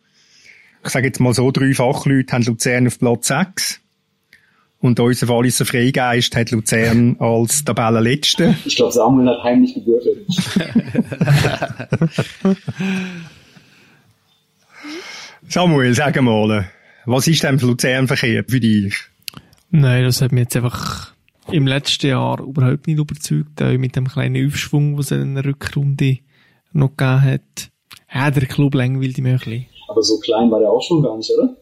Ich 0.84 0.92
sage 0.92 1.08
jetzt 1.08 1.20
mal 1.20 1.34
so, 1.34 1.52
drei 1.52 1.74
Fachleute 1.74 2.32
haben 2.32 2.44
Luzern 2.44 2.88
auf 2.88 3.00
Platz 3.00 3.28
6. 3.28 3.82
Und 4.86 5.00
unser 5.00 5.28
Walliser 5.30 5.66
Freigeist 5.66 6.36
hat 6.36 6.52
Luzern 6.52 7.16
als 7.18 7.66
Tabellenletzte. 7.66 8.56
Ich 8.66 8.76
glaube, 8.76 8.92
Samuel 8.92 9.30
hat 9.30 9.44
heimlich 9.44 9.74
gebürtet. 9.74 10.28
Samuel, 15.50 15.96
sag 15.96 16.22
mal, 16.22 16.70
was 17.08 17.28
ist 17.28 17.42
denn 17.42 17.58
für 17.58 17.66
Luzern 17.66 18.08
verkehrt 18.08 18.52
für 18.52 18.60
dich? 18.60 18.94
Nein, 19.72 20.04
das 20.04 20.22
hat 20.22 20.32
mich 20.32 20.44
jetzt 20.44 20.56
einfach 20.56 21.16
im 21.52 21.66
letzten 21.66 22.06
Jahr 22.06 22.40
überhaupt 22.40 22.86
nicht 22.86 23.00
überzeugt, 23.00 23.64
auch 23.64 23.78
mit 23.80 23.96
dem 23.96 24.08
kleinen 24.08 24.46
Aufschwung, 24.46 24.92
den 24.92 25.00
es 25.00 25.10
in 25.10 25.34
der 25.34 25.46
Rückrunde 25.46 26.20
noch 26.74 26.96
gegeben 26.96 27.22
hat. 27.24 27.72
Ja, 28.14 28.30
der 28.30 28.46
Club 28.46 28.76
langweilt 28.76 29.18
mich 29.18 29.26
ein 29.26 29.40
bisschen. 29.40 29.66
Aber 29.88 30.04
so 30.04 30.20
klein 30.20 30.52
war 30.52 30.60
der 30.60 30.70
auch 30.70 30.84
schon 30.84 31.02
gar 31.02 31.18
nicht, 31.18 31.32
oder? 31.36 31.58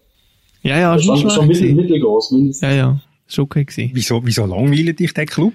Ja, 0.62 0.78
ja, 0.78 1.00
schon, 1.00 1.18
schon, 1.18 1.30
schon 1.30 1.48
mittel, 1.48 1.74
mittelgroß 1.74 2.32
mindestens. 2.32 2.70
Ja, 2.70 2.76
ja, 2.76 3.00
schon 3.28 3.46
okay 3.46 3.66
gewesen. 3.66 3.92
Wieso, 3.94 4.26
wieso 4.26 4.46
langweilt 4.46 5.00
dich 5.00 5.14
der 5.14 5.26
Club? 5.26 5.54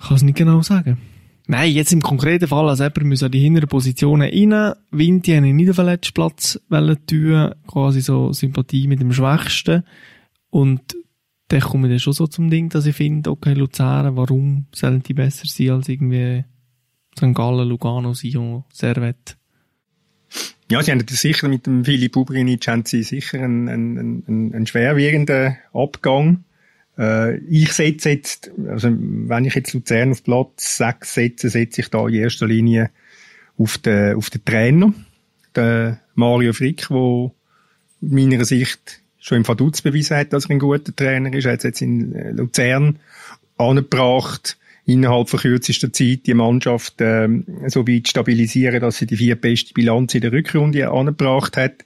Ich 0.00 0.08
kann 0.08 0.16
es 0.16 0.22
nicht 0.22 0.38
genau 0.38 0.62
sagen. 0.62 0.98
Nein, 1.46 1.72
jetzt 1.72 1.92
im 1.92 2.02
konkreten 2.02 2.46
Fall, 2.46 2.68
als 2.68 2.78
jemand 2.78 3.04
muss 3.04 3.22
an 3.22 3.32
die 3.32 3.40
hinteren 3.40 3.68
Positionen 3.68 4.22
rein. 4.22 4.74
Vinti 4.90 5.32
habe 5.32 5.48
ich 5.48 5.54
nicht 5.54 5.70
auf 5.70 5.76
den 5.76 5.86
letzten 5.86 6.14
Platz 6.14 6.60
tun, 7.06 7.54
quasi 7.66 8.00
so 8.00 8.32
Sympathie 8.32 8.86
mit 8.86 9.00
dem 9.00 9.12
Schwächsten. 9.12 9.82
Und 10.50 10.80
dann 11.48 11.60
komme 11.60 11.88
ich 11.88 11.92
dann 11.92 12.00
schon 12.00 12.12
so 12.12 12.26
zum 12.26 12.48
Ding, 12.48 12.68
dass 12.68 12.86
ich 12.86 12.96
finde, 12.96 13.30
okay, 13.30 13.54
Luzern, 13.54 14.16
warum 14.16 14.66
sollen 14.72 15.02
die 15.02 15.14
besser 15.14 15.46
sein 15.46 15.70
als 15.70 15.88
irgendwie 15.88 16.44
St. 17.18 17.34
Gallen, 17.34 17.68
Lugano, 17.68 18.14
Sion, 18.14 18.64
Servet? 18.72 19.36
Ja, 20.70 20.82
sie 20.82 20.92
haben 20.92 21.06
sicher 21.06 21.48
mit 21.48 21.66
dem 21.66 21.84
haben 21.84 22.84
sie 22.86 23.02
sicher 23.02 23.42
einen, 23.42 23.68
einen, 23.68 24.24
einen, 24.26 24.54
einen 24.54 24.66
schwerwiegenden 24.66 25.58
Abgang. 25.74 26.44
Äh, 26.98 27.38
ich 27.38 27.72
setze 27.72 28.10
jetzt, 28.10 28.50
also 28.68 28.88
wenn 28.90 29.44
ich 29.44 29.54
jetzt 29.54 29.72
Luzern 29.72 30.12
auf 30.12 30.24
Platz 30.24 30.76
6 30.78 31.14
setze, 31.14 31.48
setze 31.48 31.80
ich 31.80 31.88
da 31.88 32.06
in 32.06 32.14
erster 32.14 32.46
Linie 32.46 32.90
auf 33.58 33.78
den, 33.78 34.16
auf 34.16 34.30
den 34.30 34.44
Trainer, 34.44 34.92
den 35.56 35.98
Mario 36.14 36.52
Frick, 36.52 36.88
der 36.88 37.30
meiner 38.00 38.44
Sicht 38.44 39.02
schon 39.18 39.38
im 39.38 39.48
Vaduz 39.48 39.80
bewiesen 39.80 40.16
hat, 40.16 40.32
dass 40.32 40.46
er 40.46 40.50
ein 40.50 40.58
guter 40.58 40.94
Trainer 40.94 41.32
ist. 41.32 41.44
Er 41.44 41.52
hat 41.52 41.58
es 41.58 41.64
jetzt 41.64 41.82
in 41.82 42.14
äh, 42.14 42.32
Luzern 42.32 42.98
angebracht, 43.56 44.58
innerhalb 44.84 45.28
von 45.28 45.38
kürzester 45.38 45.92
Zeit 45.92 46.26
die 46.26 46.34
Mannschaft 46.34 47.00
äh, 47.00 47.28
so 47.68 47.86
weit 47.86 48.08
stabilisieren, 48.08 48.80
dass 48.80 48.98
sie 48.98 49.06
die 49.06 49.16
vier 49.16 49.36
beste 49.36 49.74
Bilanz 49.74 50.14
in 50.14 50.22
der 50.22 50.32
Rückrunde 50.32 50.90
angebracht 50.90 51.56
hat. 51.56 51.84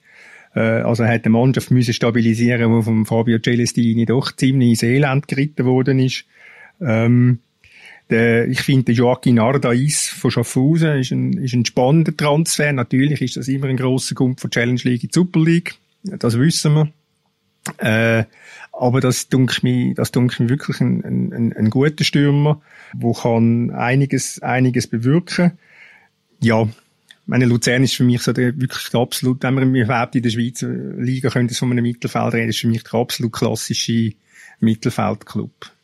Äh, 0.56 0.80
also 0.80 1.04
er 1.04 1.12
hat 1.12 1.24
die 1.24 1.30
Mannschaft 1.30 1.70
müssen 1.70 1.92
stabilisieren, 1.92 2.72
wo 2.72 2.82
vom 2.82 3.06
Fabio 3.06 3.38
Celestini 3.38 4.06
doch 4.06 4.32
ziemlich 4.32 4.70
ins 4.70 4.82
Elend 4.82 5.28
geritten 5.28 5.66
worden 5.66 5.98
ist. 5.98 6.24
Ähm, 6.80 7.40
der, 8.08 8.48
ich 8.48 8.62
finde, 8.62 8.92
Joaquin 8.92 9.38
Ardais 9.38 10.08
von 10.08 10.30
Schaffhausen 10.30 10.98
ist 10.98 11.10
ein, 11.10 11.32
ist 11.34 11.54
ein 11.54 11.66
spannender 11.66 12.16
Transfer. 12.16 12.72
Natürlich 12.72 13.20
ist 13.20 13.36
das 13.36 13.48
immer 13.48 13.66
ein 13.66 13.76
grosser 13.76 14.14
Grund 14.14 14.40
von 14.40 14.50
Challenge 14.50 14.80
League 14.84 15.02
in 15.02 15.10
die 15.10 15.14
Super 15.14 15.40
League. 15.40 15.74
Das 16.04 16.38
wissen 16.38 16.74
wir. 16.74 16.92
Äh, 17.78 18.24
aber 18.72 19.00
das 19.00 19.28
dunkelt 19.28 19.64
mir, 19.64 19.94
das 19.94 20.12
dunkelt 20.12 20.40
mir 20.40 20.48
wirklich 20.50 20.80
ein, 20.80 21.02
ein, 21.04 21.52
ein 21.56 21.70
guter 21.70 22.04
Stürmer, 22.04 22.60
wo 22.94 23.12
kann 23.12 23.70
einiges, 23.72 24.40
einiges 24.40 24.86
bewirken. 24.86 25.58
Ja, 26.40 26.68
meine 27.26 27.44
Luzern 27.44 27.82
ist 27.82 27.94
für 27.94 28.04
mich 28.04 28.22
so 28.22 28.32
der 28.32 28.58
wirklich 28.58 28.88
der 28.88 29.00
absolut, 29.00 29.42
wenn 29.42 29.54
man 29.54 29.74
überhaupt 29.74 30.14
in 30.14 30.22
der 30.22 30.30
Schweizer 30.30 30.68
Liga 30.68 31.28
könnte 31.28 31.54
von 31.54 31.70
einem 31.70 31.82
Mittelfeld 31.82 32.34
reden, 32.34 32.50
ist 32.50 32.60
für 32.60 32.68
mich 32.68 32.84
der 32.84 32.94
absolut 32.94 33.32
klassische 33.32 34.12
Mittelfeldclub. 34.60 35.75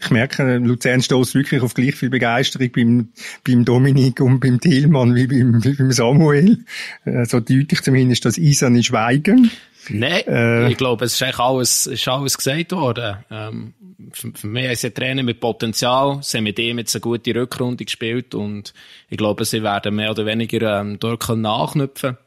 Ich 0.00 0.10
merke, 0.10 0.58
Luzern 0.58 1.02
stößt 1.02 1.34
wirklich 1.34 1.60
auf 1.60 1.74
gleich 1.74 1.94
viel 1.94 2.10
Begeisterung 2.10 2.70
beim, 2.72 3.08
beim 3.44 3.64
Dominik 3.64 4.20
und 4.20 4.40
beim 4.40 4.60
Thielmann 4.60 5.14
wie 5.14 5.26
beim, 5.26 5.64
wie 5.64 5.74
beim 5.74 5.92
Samuel. 5.92 6.64
Äh, 7.04 7.24
so 7.24 7.40
deutlich 7.40 7.82
zumindest 7.82 8.24
das 8.24 8.38
Eiserne 8.38 8.82
Schweigen. 8.82 9.50
Nein, 9.90 10.22
äh, 10.26 10.70
ich 10.70 10.76
glaube, 10.76 11.04
es 11.04 11.14
ist 11.14 11.22
eigentlich 11.22 11.38
alles, 11.38 11.86
ist 11.86 12.08
alles 12.08 12.36
gesagt 12.36 12.72
worden. 12.72 13.16
Ähm, 13.30 13.74
für, 14.12 14.30
für 14.32 14.46
mich 14.46 14.70
ist 14.70 14.84
ein 14.84 14.94
Trainer 14.94 15.22
mit 15.22 15.40
Potenzial. 15.40 16.18
Sie 16.22 16.36
haben 16.36 16.44
mit 16.44 16.58
ihm 16.58 16.78
jetzt 16.78 16.94
eine 16.94 17.00
gute 17.00 17.34
Rückrunde 17.34 17.84
gespielt 17.84 18.34
und 18.34 18.74
ich 19.08 19.16
glaube, 19.16 19.44
sie 19.44 19.62
werden 19.62 19.94
mehr 19.94 20.10
oder 20.10 20.26
weniger 20.26 20.80
ähm, 20.80 20.98
dort 21.00 21.28
nachknüpfen 21.28 22.18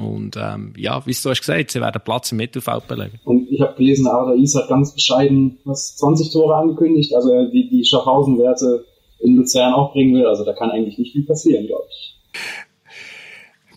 und 0.00 0.36
ähm, 0.36 0.72
ja, 0.76 1.04
wie 1.06 1.12
du 1.12 1.30
hast 1.30 1.40
gesagt, 1.40 1.70
sie 1.70 1.80
werden 1.80 2.00
Platz 2.04 2.32
im 2.32 2.38
Mittelfeld 2.38 2.88
belegen. 2.88 3.20
Und 3.24 3.48
ich 3.50 3.60
habe 3.60 3.74
gelesen, 3.76 4.06
Ada 4.06 4.34
Is 4.34 4.54
hat 4.54 4.68
ganz 4.68 4.92
bescheiden 4.94 5.58
was 5.64 5.96
20 5.96 6.32
Tore 6.32 6.56
angekündigt, 6.56 7.14
also 7.14 7.30
er 7.30 7.50
die, 7.50 7.68
die 7.68 7.84
Schaffhausen-Werte 7.84 8.84
in 9.20 9.36
Luzern 9.36 9.72
auch 9.72 9.92
bringen 9.92 10.14
will. 10.14 10.26
Also 10.26 10.44
da 10.44 10.52
kann 10.52 10.70
eigentlich 10.70 10.98
nicht 10.98 11.12
viel 11.12 11.24
passieren, 11.24 11.66
glaube 11.66 11.86
ich. 11.90 12.14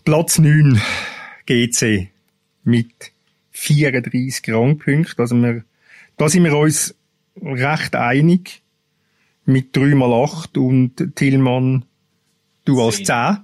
Platz 0.04 0.38
9 0.38 0.80
GC 1.46 2.08
mit 2.64 3.12
34 3.50 4.54
Rangpunkten. 4.54 5.18
Also 5.18 5.36
wir, 5.36 5.64
da 6.16 6.28
sind 6.28 6.44
wir 6.44 6.56
uns 6.56 6.94
recht 7.40 7.94
einig 7.94 8.62
mit 9.44 9.76
3 9.76 9.94
mal 9.94 10.12
8 10.12 10.58
und 10.58 11.14
Tillmann, 11.14 11.84
du 12.64 12.80
als 12.82 13.02
10. 13.02 13.38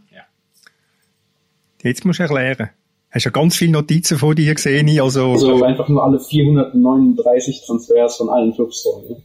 Jetzt 1.84 2.06
musst 2.06 2.18
du 2.18 2.22
erklären. 2.22 2.70
Hast 3.10 3.24
ja 3.24 3.30
ganz 3.30 3.56
viele 3.56 3.72
Notizen 3.72 4.16
von 4.16 4.34
dir 4.34 4.54
gesehen, 4.54 4.88
also... 4.98 5.32
Also 5.32 5.62
einfach 5.62 5.86
nur 5.86 6.02
alle 6.02 6.18
439 6.18 7.62
Transfers 7.66 8.16
von 8.16 8.30
allen 8.30 8.54
Clubs. 8.54 8.82
So, 8.82 9.04
ne? 9.06 9.22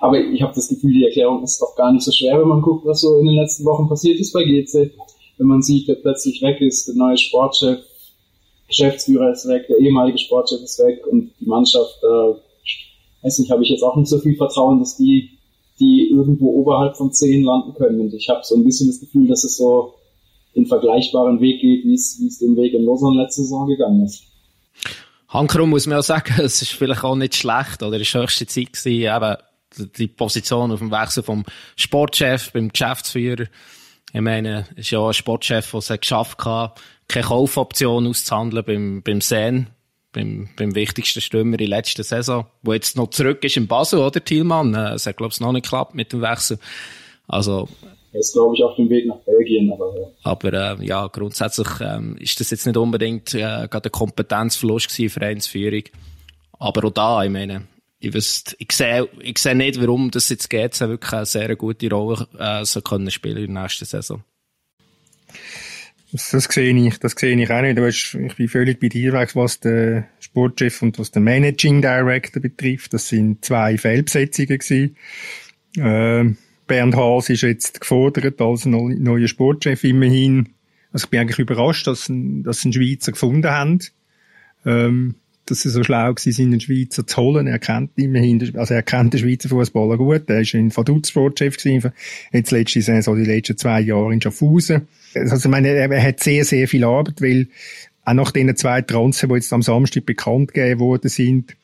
Aber 0.00 0.18
ich 0.18 0.40
habe 0.40 0.54
das 0.54 0.68
Gefühl, 0.68 0.94
die 0.94 1.04
Erklärung 1.04 1.44
ist 1.44 1.60
doch 1.60 1.76
gar 1.76 1.92
nicht 1.92 2.04
so 2.04 2.10
schwer, 2.10 2.40
wenn 2.40 2.48
man 2.48 2.62
guckt, 2.62 2.86
was 2.86 3.02
so 3.02 3.18
in 3.18 3.26
den 3.26 3.36
letzten 3.36 3.66
Wochen 3.66 3.86
passiert 3.86 4.18
ist 4.18 4.32
bei 4.32 4.44
GC. 4.44 4.92
Wenn 5.36 5.46
man 5.46 5.62
sieht, 5.62 5.86
wer 5.88 5.96
plötzlich 5.96 6.40
weg 6.40 6.60
ist, 6.62 6.88
der 6.88 6.94
neue 6.94 7.18
Sportchef, 7.18 7.80
Geschäftsführer 8.66 9.30
ist 9.30 9.46
weg, 9.46 9.66
der 9.68 9.78
ehemalige 9.78 10.18
Sportchef 10.18 10.62
ist 10.62 10.78
weg 10.78 11.06
und 11.06 11.30
die 11.38 11.46
Mannschaft, 11.46 12.02
äh, 12.02 13.24
weiß 13.24 13.38
nicht, 13.40 13.50
habe 13.50 13.62
ich 13.62 13.68
jetzt 13.68 13.82
auch 13.82 13.96
nicht 13.96 14.08
so 14.08 14.18
viel 14.18 14.36
Vertrauen, 14.36 14.80
dass 14.80 14.96
die, 14.96 15.30
die 15.78 16.08
irgendwo 16.10 16.50
oberhalb 16.50 16.96
von 16.96 17.12
10 17.12 17.44
landen 17.44 17.74
können. 17.74 18.00
Und 18.00 18.14
ich 18.14 18.28
habe 18.30 18.40
so 18.42 18.56
ein 18.56 18.64
bisschen 18.64 18.88
das 18.88 19.00
Gefühl, 19.00 19.28
dass 19.28 19.44
es 19.44 19.58
so 19.58 19.94
den 20.56 20.66
vergleichbaren 20.66 21.40
Weg 21.40 21.60
geht, 21.60 21.84
wie 21.84 21.94
es, 21.94 22.38
den 22.38 22.56
Weg 22.56 22.72
in 22.72 22.84
Lausanne 22.84 23.22
letzte 23.22 23.42
Saison 23.42 23.68
gegangen 23.68 24.04
ist. 24.04 24.24
Hankrum 25.28 25.70
muss 25.70 25.86
man 25.86 25.98
auch 25.98 26.02
sagen, 26.02 26.34
es 26.38 26.62
ist 26.62 26.72
vielleicht 26.72 27.04
auch 27.04 27.16
nicht 27.16 27.36
schlecht, 27.36 27.82
oder 27.82 28.00
es 28.00 28.14
war 28.14 28.22
höchste 28.22 28.46
Zeit 28.46 28.72
gewesen, 28.72 29.14
eben 29.14 29.36
die 29.98 30.08
Position 30.08 30.72
auf 30.72 30.78
dem 30.78 30.90
Wechsel 30.90 31.22
vom 31.22 31.44
Sportchef 31.76 32.52
beim 32.52 32.70
Geschäftsführer. 32.70 33.46
Ich 34.12 34.20
meine, 34.20 34.66
es 34.72 34.86
ist 34.86 34.90
ja 34.90 35.06
ein 35.06 35.12
Sportchef, 35.12 35.70
der 35.70 35.78
es 35.78 35.88
geschafft 35.88 36.44
hat, 36.44 36.80
keine 37.08 37.26
Kaufoption 37.26 38.06
auszuhandeln 38.06 38.64
beim, 38.64 39.02
beim 39.02 39.20
Sen, 39.20 39.66
beim, 40.12 40.48
beim 40.56 40.74
wichtigsten 40.74 41.20
Stürmer 41.20 41.60
in 41.60 41.68
letzter 41.68 42.02
Saison, 42.02 42.46
wo 42.62 42.72
jetzt 42.72 42.96
noch 42.96 43.10
zurück 43.10 43.44
ist 43.44 43.58
in 43.58 43.66
Basel, 43.66 44.00
oder, 44.00 44.24
Thielmann? 44.24 44.74
Äh, 44.74 44.94
es 44.94 45.06
hat, 45.06 45.18
glaube 45.18 45.32
ich, 45.34 45.40
noch 45.40 45.52
nicht 45.52 45.64
geklappt 45.64 45.94
mit 45.94 46.12
dem 46.12 46.22
Wechsel. 46.22 46.58
Also, 47.28 47.68
er 48.16 48.20
ist, 48.20 48.32
glaube 48.32 48.54
ich, 48.56 48.64
auf 48.64 48.76
dem 48.76 48.88
Weg 48.88 49.06
nach 49.06 49.18
Belgien, 49.18 49.70
aber 49.70 49.94
ja. 49.94 50.06
Aber 50.22 50.52
äh, 50.80 50.84
ja, 50.84 51.06
grundsätzlich 51.06 51.68
ähm, 51.82 52.16
ist 52.18 52.40
das 52.40 52.50
jetzt 52.50 52.66
nicht 52.66 52.76
unbedingt 52.76 53.34
äh, 53.34 53.68
gerade 53.68 53.90
ein 53.90 53.92
Kompetenzverlust 53.92 54.88
gewesen, 54.88 55.10
Vereinsführung. 55.10 55.82
Aber 56.58 56.86
auch 56.86 56.92
da, 56.92 57.22
ich 57.22 57.30
meine, 57.30 57.68
ich, 57.98 58.14
wüsste, 58.14 58.56
ich 58.58 58.72
sehe 58.72 59.06
ich 59.20 59.36
sehe 59.36 59.54
nicht, 59.54 59.78
warum 59.80 60.10
das 60.10 60.30
jetzt 60.30 60.48
geht, 60.48 60.80
wirklich 60.80 61.12
eine 61.12 61.26
sehr 61.26 61.54
gute 61.56 61.90
Rolle 61.90 62.26
äh, 62.38 62.64
so 62.64 62.80
können 62.80 63.10
spielen 63.10 63.44
in 63.44 63.54
der 63.54 63.64
nächsten 63.64 63.84
Saison. 63.84 64.24
Das, 66.12 66.30
das 66.30 66.44
sehe 66.44 66.74
ich, 66.74 66.98
das 66.98 67.12
sehe 67.12 67.38
ich 67.38 67.50
auch 67.50 67.60
nicht. 67.60 67.78
Weißt, 67.78 68.14
ich 68.14 68.36
bin 68.36 68.48
völlig 68.48 68.80
bei 68.80 68.88
dir, 68.88 69.12
was 69.12 69.60
den 69.60 70.06
Sportchef 70.20 70.80
und 70.80 70.98
was 70.98 71.10
den 71.10 71.24
Managing 71.24 71.82
Director 71.82 72.40
betrifft. 72.40 72.94
Das 72.94 73.08
sind 73.08 73.44
zwei 73.44 73.76
Fehlbesetzungen 73.76 74.58
gewesen. 74.58 74.96
Ähm, 75.76 76.38
Bernd 76.66 76.96
Haas 76.96 77.28
ist 77.30 77.42
jetzt 77.42 77.80
gefordert 77.80 78.40
als 78.40 78.66
neuer 78.66 79.28
Sportchef 79.28 79.84
immerhin. 79.84 80.50
Also 80.92 81.04
ich 81.04 81.10
bin 81.10 81.20
eigentlich 81.20 81.38
überrascht, 81.38 81.86
dass, 81.86 82.10
dass 82.10 82.60
sie 82.60 82.66
einen 82.66 82.72
Schweizer 82.72 83.12
gefunden 83.12 83.50
haben. 83.50 83.80
Ähm, 84.64 85.14
dass 85.46 85.62
sie 85.62 85.70
so 85.70 85.84
schlau 85.84 86.12
gewesen 86.12 86.32
sind, 86.32 86.52
einen 86.52 86.60
Schweizer 86.60 87.06
zu 87.06 87.16
holen. 87.18 87.46
Er 87.46 87.60
kennt 87.60 87.92
immerhin, 87.96 88.56
also 88.56 88.74
er 88.74 88.82
kennt 88.82 89.14
den 89.14 89.20
Schweizer 89.20 89.48
Fußballer 89.48 89.96
gut. 89.96 90.28
Er 90.28 90.40
ist 90.40 90.54
in 90.54 90.76
Vaduz 90.76 91.10
Sportchef 91.10 91.56
gewesen. 91.56 91.92
Jetzt 92.32 92.50
letzte 92.50 92.82
Saison, 92.82 93.16
die 93.16 93.24
letzten 93.24 93.56
zwei 93.56 93.80
Jahre 93.80 94.12
in 94.12 94.20
Schaffhausen. 94.20 94.88
Also 95.14 95.36
ich 95.36 95.50
meine, 95.50 95.68
er 95.68 96.02
hat 96.02 96.20
sehr, 96.20 96.44
sehr 96.44 96.66
viel 96.66 96.84
Arbeit, 96.84 97.22
weil 97.22 97.46
auch 98.04 98.14
nach 98.14 98.32
den 98.32 98.54
zwei 98.56 98.82
Transfers, 98.82 99.28
die 99.28 99.34
jetzt 99.34 99.52
am 99.52 99.62
Samstag 99.62 100.04
bekannt 100.04 100.52
gegeben 100.52 100.80
worden 100.80 101.08
sind, 101.08 101.56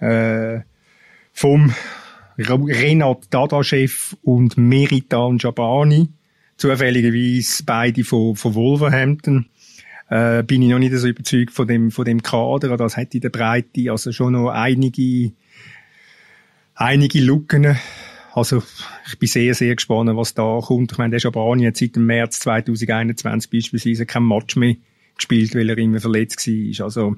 äh, 0.00 0.60
vom 1.32 1.74
Renat 2.38 3.26
Dada-Chef 3.30 4.16
und 4.22 4.56
Meritan 4.56 5.38
Jabani, 5.38 6.08
zufälligerweise 6.56 7.64
beide 7.64 8.04
von, 8.04 8.36
von 8.36 8.54
Wolverhampton, 8.54 9.46
äh, 10.08 10.42
bin 10.42 10.62
ich 10.62 10.70
noch 10.70 10.78
nicht 10.78 10.94
so 10.94 11.06
überzeugt 11.06 11.52
von 11.52 11.66
dem, 11.68 11.90
von 11.90 12.04
dem 12.04 12.22
Kader. 12.22 12.76
Das 12.76 12.96
hat 12.96 13.14
in 13.14 13.20
der 13.20 13.30
Breite 13.30 13.90
also 13.90 14.12
schon 14.12 14.32
noch 14.32 14.50
einige, 14.50 15.32
einige 16.74 17.20
Lücken. 17.20 17.76
Also, 18.32 18.62
ich 19.08 19.18
bin 19.18 19.28
sehr, 19.28 19.54
sehr 19.54 19.74
gespannt, 19.74 20.10
was 20.14 20.34
da 20.34 20.60
kommt. 20.62 20.92
Ich 20.92 20.98
meine, 20.98 21.10
der 21.10 21.20
Jabani 21.20 21.64
hat 21.64 21.76
seit 21.76 21.96
dem 21.96 22.06
März 22.06 22.40
2021 22.40 23.50
beispielsweise 23.50 24.06
kein 24.06 24.24
Match 24.24 24.56
mehr 24.56 24.76
gespielt, 25.16 25.54
weil 25.54 25.68
er 25.68 25.78
immer 25.78 26.00
verletzt 26.00 26.46
war. 26.46 26.84
Also, 26.84 27.16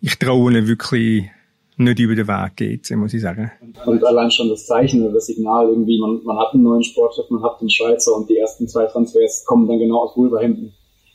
ich 0.00 0.16
traue 0.18 0.56
ihm 0.56 0.66
wirklich 0.66 1.30
nicht 1.78 1.98
über 1.98 2.14
den 2.14 2.28
Weg 2.28 2.56
geht, 2.56 2.90
muss 2.96 3.14
ich 3.14 3.22
sagen. 3.22 3.50
Und 3.86 4.04
allein 4.04 4.30
schon 4.30 4.48
das 4.48 4.66
Zeichen 4.66 5.02
oder 5.02 5.14
das 5.14 5.26
Signal 5.26 5.68
irgendwie, 5.68 5.98
man, 5.98 6.22
man 6.24 6.38
hat 6.38 6.52
einen 6.52 6.64
neuen 6.64 6.82
Sportchef, 6.82 7.30
man 7.30 7.42
hat 7.42 7.60
den 7.60 7.70
Schweizer 7.70 8.14
und 8.16 8.28
die 8.28 8.36
ersten 8.36 8.68
zwei 8.68 8.86
Transfers 8.86 9.44
kommen 9.44 9.68
dann 9.68 9.78
genau 9.78 10.00
aus 10.00 10.16
Wolverhampton. 10.16 10.72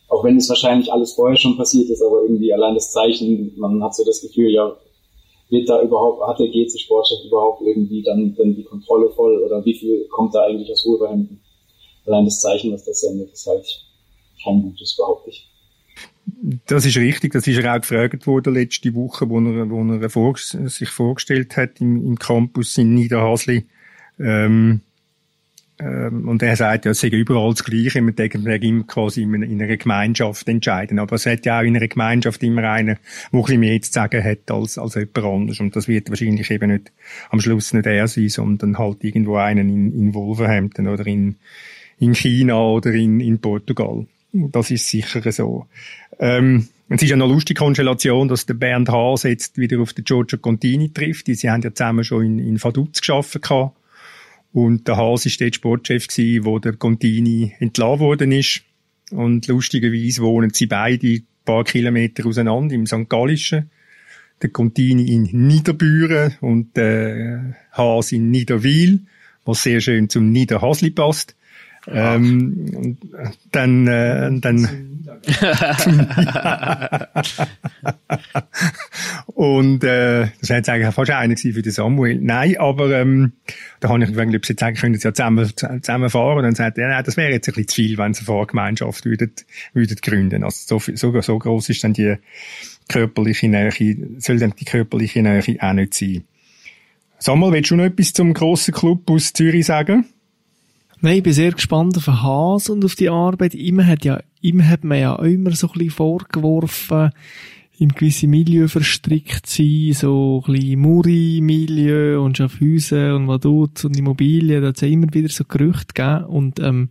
Auch 0.10 0.24
wenn 0.24 0.38
es 0.38 0.50
wahrscheinlich 0.50 0.92
alles 0.92 1.14
vorher 1.14 1.38
schon 1.38 1.58
passiert 1.58 1.90
ist, 1.90 2.02
aber 2.02 2.22
irgendwie 2.24 2.54
allein 2.54 2.76
das 2.76 2.92
Zeichen, 2.92 3.54
man 3.58 3.84
hat 3.84 3.96
so 3.96 4.06
das 4.06 4.22
Gefühl, 4.22 4.52
ja, 4.52 4.76
wird 5.50 5.70
da 5.70 5.82
überhaupt, 5.82 6.26
hat 6.28 6.40
der 6.40 6.48
GC 6.48 6.80
Sportchef 6.80 7.26
überhaupt 7.26 7.62
irgendwie 7.62 8.02
dann, 8.02 8.36
dann 8.36 8.56
die 8.56 8.64
Kontrolle 8.64 9.10
voll 9.10 9.42
oder 9.44 9.64
wie 9.66 9.74
viel 9.74 10.08
kommt 10.10 10.34
da 10.34 10.44
eigentlich 10.44 10.72
aus 10.72 10.86
Wolverhampton? 10.86 11.40
Allein 12.06 12.26
das 12.26 12.42
Zeichen, 12.42 12.74
was 12.74 12.84
das 12.84 13.02
sendet, 13.02 13.32
ist 13.32 13.48
halt 13.48 13.66
kein 14.44 14.62
gutes, 14.62 14.96
behaupte 14.98 15.30
ich. 15.30 15.48
Das 16.68 16.86
ist 16.86 16.98
richtig, 16.98 17.34
das 17.34 17.48
ist 17.48 17.58
er 17.58 17.76
auch 17.76 17.82
gefragt 17.82 18.26
worden 18.28 18.54
letzte 18.54 18.94
Woche, 18.96 19.30
wo 19.30 19.40
er, 19.40 19.70
wo 19.70 19.84
er 19.84 20.10
vor, 20.10 20.38
sich 20.38 20.90
vorgestellt 20.90 21.58
hat 21.58 21.82
im, 21.82 21.98
im 22.06 22.18
Campus 22.18 22.78
in 22.78 22.94
Niederhasli. 22.94 23.66
Ähm, 24.20 24.82
ähm, 25.80 26.28
und 26.28 26.44
er 26.44 26.56
sagt, 26.56 26.86
ja, 26.86 26.92
es 26.92 27.00
sei 27.00 27.08
überall 27.08 27.52
das 27.52 27.64
Gleiche, 27.64 28.02
man 28.02 28.16
denkt, 28.16 28.36
immer 28.36 28.84
quasi 28.84 29.24
in, 29.24 29.34
in 29.42 29.62
einer 29.62 29.78
Gemeinschaft 29.78 30.48
entscheiden. 30.48 31.00
Aber 31.00 31.16
es 31.16 31.26
hat 31.26 31.46
ja 31.46 31.60
auch 31.60 31.64
in 31.64 31.76
einer 31.76 31.88
Gemeinschaft 31.88 32.44
immer 32.44 32.64
einen, 32.64 32.98
der 33.32 33.40
ein 33.40 33.42
bisschen 33.42 33.60
mehr 33.60 33.82
zu 33.82 33.92
sagen 33.92 34.24
hat 34.24 34.52
als, 34.52 34.78
als 34.78 34.96
jemand 34.96 35.18
anderes. 35.18 35.60
Und 35.60 35.76
das 35.76 35.88
wird 35.88 36.10
wahrscheinlich 36.10 36.50
eben 36.52 36.72
nicht, 36.72 36.92
am 37.30 37.42
Schluss 37.42 37.74
nicht 37.74 37.86
er 37.86 38.08
sein, 38.08 38.30
sondern 38.30 38.78
halt 38.78 39.04
irgendwo 39.04 39.36
einen 39.38 39.70
in, 39.70 39.94
in 39.94 40.14
Wolverhampton 40.14 40.88
oder 40.88 41.06
in, 41.08 41.36
in 41.98 42.14
China 42.14 42.62
oder 42.62 42.94
in, 42.94 43.20
in 43.20 43.40
Portugal. 43.40 44.06
Das 44.34 44.72
ist 44.72 44.88
sicher 44.88 45.32
so. 45.32 45.68
Ähm, 46.20 46.68
es 46.90 47.04
ist 47.04 47.10
ja 47.10 47.16
eine 47.16 47.28
lustige 47.28 47.58
Konstellation, 47.58 48.28
dass 48.28 48.48
der 48.48 48.56
Bernd 48.56 48.90
Haas 48.90 49.24
jetzt 49.24 49.58
wieder 49.58 49.80
auf 49.80 49.94
den 49.94 50.06
Giorgio 50.06 50.40
Contini 50.40 50.92
trifft. 50.92 51.28
Sie 51.28 51.50
haben 51.50 51.62
ja 51.62 51.74
zusammen 51.74 52.04
schon 52.04 52.26
in, 52.26 52.40
in 52.40 52.62
Vaduz 52.62 53.00
gearbeitet. 53.02 53.74
Und 54.52 54.88
der 54.88 54.98
Haas 54.98 55.26
ist 55.26 55.40
dort 55.40 55.56
Sportchef 55.56 56.08
gewesen, 56.08 56.46
wo 56.46 56.60
der 56.60 56.74
Contini 56.74 57.54
entlassen 57.60 58.00
worden 58.00 58.32
ist. 58.32 58.64
Und 59.12 59.48
lustigerweise 59.48 60.22
wohnen 60.22 60.52
sie 60.52 60.66
beide 60.66 61.08
ein 61.08 61.28
paar 61.46 61.64
Kilometer 61.64 62.26
auseinander 62.26 62.74
im 62.74 62.88
St. 62.88 63.10
Gallischen. 63.10 63.70
Der 64.42 64.50
Contini 64.50 65.14
in 65.14 65.24
Niederbüren 65.24 66.36
und 66.42 66.76
der 66.76 67.56
Haas 67.72 68.12
in 68.12 68.32
Niederwil, 68.32 69.02
was 69.46 69.64
sehr 69.64 69.80
schön 69.80 70.10
zum 70.10 70.32
Niederhasli 70.32 70.90
passt. 70.90 71.36
Ähm, 71.88 72.98
dann, 73.52 73.88
äh, 73.88 74.32
dann, 74.40 75.04
und 79.34 79.84
äh, 79.84 80.28
das 80.40 80.50
jetzt 80.50 80.70
eigentlich 80.70 80.94
fast 80.94 81.12
einer 81.12 81.36
für 81.36 81.62
den 81.62 81.72
Samuel. 81.72 82.20
Nein, 82.22 82.58
aber 82.58 82.92
ähm, 82.92 83.34
da 83.80 83.90
habe 83.90 84.02
ich 84.04 84.10
gefragt, 84.10 84.34
ob 84.36 84.46
sie 84.46 84.56
sagen, 84.58 84.76
können 84.76 84.96
sie 84.96 85.06
ja 85.08 85.14
zusammen, 85.14 85.52
zusammen 85.56 86.10
fahren. 86.10 86.38
Und 86.38 86.44
dann 86.44 86.56
sagt 86.56 86.78
er, 86.78 86.88
nein, 86.88 87.04
das 87.04 87.18
wäre 87.18 87.32
jetzt 87.32 87.50
ein 87.50 87.54
bisschen 87.56 87.68
zu 87.68 87.76
viel, 87.76 87.98
wenn 87.98 88.14
sie 88.14 88.20
eine 88.22 88.28
Fahrgemeinschaft 88.28 89.06
würden, 89.06 89.32
würden 89.74 89.98
gründen. 90.02 90.44
Also 90.44 90.80
so, 90.80 90.96
so, 90.96 91.22
so 91.22 91.40
groß 91.40 91.70
ist 91.70 91.84
dann 91.84 91.94
die 91.94 92.16
körperliche 92.88 93.50
Nähe, 93.50 93.72
soll 94.20 94.40
dann 94.40 94.54
die 94.58 94.66
körperliche 94.66 95.22
Nähe 95.22 95.42
auch 95.60 95.74
nicht 95.74 95.94
sein. 95.94 96.24
Samuel, 97.20 97.54
willst 97.54 97.72
du 97.72 97.76
noch 97.76 97.86
etwas 97.86 98.14
zum 98.14 98.34
grossen 98.34 98.74
Club 98.74 99.10
aus 99.10 99.32
Zürich 99.32 99.66
sagen? 99.66 100.06
Nein, 101.04 101.18
ich 101.18 101.24
bin 101.24 101.34
sehr 101.34 101.52
gespannt 101.52 101.98
auf 101.98 102.06
den 102.06 102.24
Haas 102.24 102.70
und 102.70 102.86
auf 102.86 102.96
die 102.96 103.10
Arbeit. 103.10 103.56
Ihm 103.56 103.86
hat 103.86 104.06
ja, 104.06 104.24
ihm 104.40 104.66
hat 104.66 104.86
man 104.86 104.98
ja 104.98 105.14
immer 105.18 105.52
so 105.52 105.68
ein 105.68 105.74
bisschen 105.74 105.90
vorgeworfen, 105.90 107.12
in 107.78 107.90
gewisse 107.90 108.30
Milieu 108.30 108.70
verstrickt 108.70 109.46
sein, 109.46 109.92
so 109.92 110.42
ein 110.48 110.54
bisschen 110.54 110.80
Muri-Milieu 110.80 112.24
und 112.24 112.38
Schaffhausen 112.38 113.12
und 113.12 113.28
Vaduz 113.28 113.84
und 113.84 113.98
Immobilien, 113.98 114.62
da 114.62 114.70
hat 114.70 114.76
es 114.78 114.82
ja 114.82 114.88
immer 114.88 115.14
wieder 115.14 115.28
so 115.28 115.44
Gerüchte 115.44 115.94
gegeben 115.94 116.24
und, 116.24 116.62
ähm, 116.62 116.88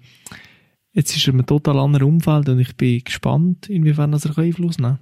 jetzt 0.92 1.16
ist 1.16 1.26
er 1.26 1.32
ein 1.32 1.46
total 1.46 1.78
anderes 1.78 2.06
Umfeld 2.06 2.50
und 2.50 2.58
ich 2.58 2.76
bin 2.76 3.02
gespannt, 3.02 3.70
inwiefern 3.70 4.12
das 4.12 4.26
er 4.26 4.36
Einfluss 4.36 4.78
nehmen 4.78 4.98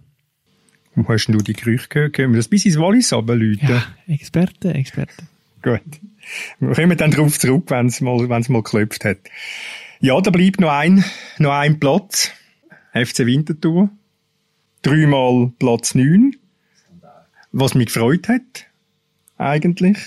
kann. 0.95 1.05
Wo 1.05 1.13
hast 1.13 1.27
du 1.27 1.37
die 1.39 1.55
Gerüchte 1.55 1.89
gehört? 1.89 2.13
Können 2.13 2.33
wir 2.33 2.39
das 2.39 2.47
bis 2.47 2.65
ins 2.65 2.79
Wallis 2.79 3.13
runterläuten? 3.13 3.69
Ja, 3.69 3.83
Experten, 4.07 4.71
Experten. 4.71 5.27
Gut. 5.63 5.81
Wir 6.59 6.75
kommen 6.75 6.97
dann 6.97 7.11
darauf 7.11 7.39
zurück, 7.39 7.65
wenn 7.69 7.87
es 7.87 8.01
mal, 8.01 8.29
wenn's 8.29 8.49
mal 8.49 8.63
geklopft 8.63 9.05
hat. 9.05 9.19
Ja, 10.01 10.21
da 10.21 10.31
bleibt 10.31 10.61
noch 10.61 10.71
ein, 10.71 11.05
noch 11.39 11.53
ein 11.53 11.79
Platz. 11.79 12.31
FC 12.93 13.21
Winterthur. 13.27 13.91
Dreimal 14.83 15.53
Platz 15.59 15.95
9. 15.95 16.37
Was 17.53 17.75
mich 17.75 17.87
gefreut 17.87 18.29
hat. 18.29 18.67
Eigentlich. 19.37 19.99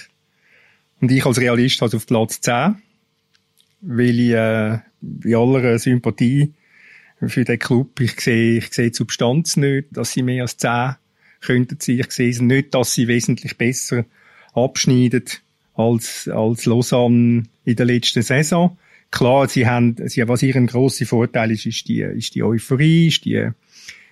Und 1.00 1.12
ich 1.12 1.26
als 1.26 1.40
Realist 1.40 1.82
also 1.82 1.98
auf 1.98 2.08
Platz 2.08 2.42
10. 2.42 2.76
Weil 3.82 4.20
ich, 4.20 4.32
äh, 4.32 4.80
bei 5.02 5.36
aller 5.36 5.78
Sympathie 5.78 6.54
für 7.28 7.44
den 7.44 7.60
Club. 7.60 8.00
Ich 8.00 8.20
sehe, 8.20 8.58
ich 8.58 8.74
sehe 8.74 8.90
die 8.90 8.96
Substanz 8.96 9.58
nicht, 9.58 9.90
dass 9.92 10.12
sie 10.12 10.24
mehr 10.24 10.44
als 10.44 10.58
zehn 10.58 10.96
könnten 11.42 11.78
sein. 11.80 12.00
Ich 12.00 12.12
sehe 12.12 12.44
nicht, 12.44 12.74
dass 12.74 12.94
sie 12.94 13.08
wesentlich 13.08 13.58
besser 13.58 14.06
abschneiden 14.54 15.26
als, 15.76 16.28
als 16.28 16.66
Lausanne 16.66 17.44
in 17.66 17.76
der 17.76 17.86
letzten 17.86 18.22
Saison. 18.22 18.78
Klar, 19.12 19.48
sie 19.48 19.68
haben, 19.68 19.96
sie, 20.08 20.28
was 20.28 20.44
ihren 20.44 20.68
grossen 20.68 21.06
Vorteil 21.06 21.52
ist, 21.52 21.66
ist 21.66 21.88
die, 21.88 22.02
ist 22.02 22.36
die 22.36 22.44
Euphorie, 22.44 23.08
ist 23.08 23.26
die 23.26 23.50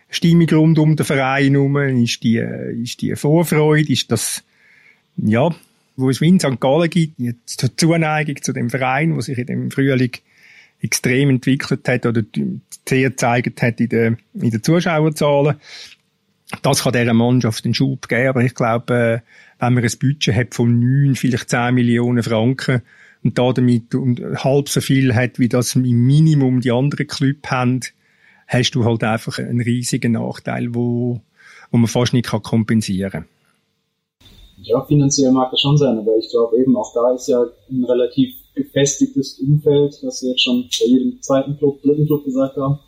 Stimmung 0.09 0.49
rund 0.49 0.79
um 0.79 0.95
den 0.95 1.05
Verein 1.05 1.53
herum, 1.53 1.77
ist 1.77 2.23
die, 2.23 2.37
ist 2.37 3.01
die 3.01 3.15
Vorfreude, 3.15 3.91
ist 3.91 4.11
das, 4.11 4.43
ja, 5.17 5.49
wo 5.95 6.09
es 6.09 6.21
in 6.21 6.39
St. 6.39 6.59
Gallen 6.59 6.89
gibt, 6.89 7.17
die 7.17 7.35
Zuneigung 7.45 8.41
zu 8.41 8.53
dem 8.53 8.69
Verein, 8.69 9.15
wo 9.15 9.21
sich 9.21 9.37
in 9.37 9.45
dem 9.45 9.71
Frühling 9.71 10.11
extrem 10.81 11.29
entwickelt 11.29 11.87
hat 11.87 12.05
oder 12.05 12.23
sehr 12.87 13.09
gezeigt 13.09 13.61
hat 13.61 13.79
in 13.79 13.89
den, 13.89 14.17
in 14.33 14.51
den 14.51 14.63
Zuschauerzahlen. 14.63 15.55
Das 16.61 16.83
kann 16.83 16.93
dieser 16.93 17.13
Mannschaft 17.13 17.63
einen 17.63 17.73
Schub 17.73 18.09
geben, 18.09 18.27
aber 18.27 18.43
ich 18.43 18.53
glaube, 18.53 19.21
äh, 19.23 19.50
wenn 19.61 19.75
man 19.75 19.83
ein 19.83 19.99
Budget 19.99 20.35
hat 20.35 20.55
von 20.55 20.79
neun, 20.79 21.15
vielleicht 21.15 21.49
zehn 21.49 21.75
Millionen 21.75 22.23
Franken 22.23 22.81
und 23.23 23.37
da 23.37 23.53
damit 23.53 23.93
und 23.93 24.19
halb 24.43 24.67
so 24.69 24.81
viel 24.81 25.13
hat, 25.13 25.37
wie 25.37 25.49
das 25.49 25.75
im 25.75 25.83
Minimum 25.83 26.61
die 26.61 26.71
anderen 26.71 27.05
Clubs 27.05 27.49
haben, 27.51 27.81
hast 28.47 28.71
du 28.71 28.83
halt 28.83 29.03
einfach 29.03 29.37
einen 29.37 29.61
riesigen 29.61 30.13
Nachteil, 30.13 30.73
wo, 30.73 31.21
wo 31.69 31.77
man 31.77 31.87
fast 31.87 32.13
nicht 32.13 32.27
kompensieren 32.27 33.11
kann. 33.11 33.25
Ja, 34.63 34.83
finanziell 34.85 35.31
mag 35.31 35.51
das 35.51 35.61
schon 35.61 35.77
sein, 35.77 35.97
aber 35.97 36.17
ich 36.17 36.29
glaube 36.29 36.57
eben 36.57 36.75
auch 36.75 36.93
da 36.93 37.13
ist 37.13 37.27
ja 37.27 37.43
ein 37.69 37.83
relativ 37.83 38.35
gefestigtes 38.55 39.39
Umfeld, 39.39 39.97
was 40.01 40.21
wir 40.23 40.31
jetzt 40.31 40.43
schon 40.43 40.63
bei 40.63 40.85
jedem 40.85 41.21
zweiten 41.21 41.57
Club, 41.57 41.81
dritten 41.81 42.07
Club 42.07 42.25
gesagt 42.25 42.57
haben. 42.57 42.79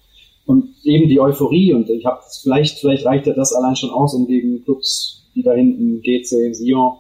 Und 0.46 0.76
eben 0.84 1.08
die 1.08 1.20
Euphorie 1.20 1.74
und 1.74 1.90
ich 1.90 2.06
habe 2.06 2.22
vielleicht, 2.42 2.80
vielleicht 2.80 3.06
reicht 3.06 3.28
ja 3.28 3.34
das 3.34 3.54
allein 3.54 3.76
schon 3.76 3.92
aus, 3.92 4.14
um 4.14 4.28
gegen 4.28 4.64
Clubs, 4.64 5.26
die 5.36 5.44
da 5.44 5.54
hinten 5.54 6.02
GC, 6.02 6.54
Sion, 6.54 6.98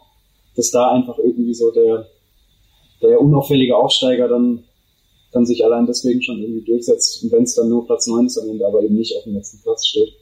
dass 0.56 0.72
da 0.72 0.92
einfach 0.92 1.18
irgendwie 1.18 1.54
so 1.54 1.72
der, 1.72 2.08
der 3.02 3.20
unauffällige 3.20 3.76
Aufsteiger 3.76 4.28
dann, 4.28 4.64
dann 5.34 5.46
sich 5.46 5.64
allein 5.66 5.86
deswegen 5.86 6.22
schon 6.22 6.42
irgendwie 6.42 6.64
durchsetzt. 6.64 7.24
Und 7.24 7.32
wenn 7.32 7.44
es 7.44 7.56
dann 7.56 7.70
nur 7.70 7.86
Platz 7.86 8.08
9 8.08 8.28
ist 8.28 8.38
am 8.38 8.50
Ende, 8.50 8.66
aber 8.66 8.82
eben 8.82 8.96
nicht 8.96 9.16
auf 9.18 9.24
dem 9.24 9.34
letzten 9.34 9.62
Platz 9.62 9.88
steht. 9.88 10.14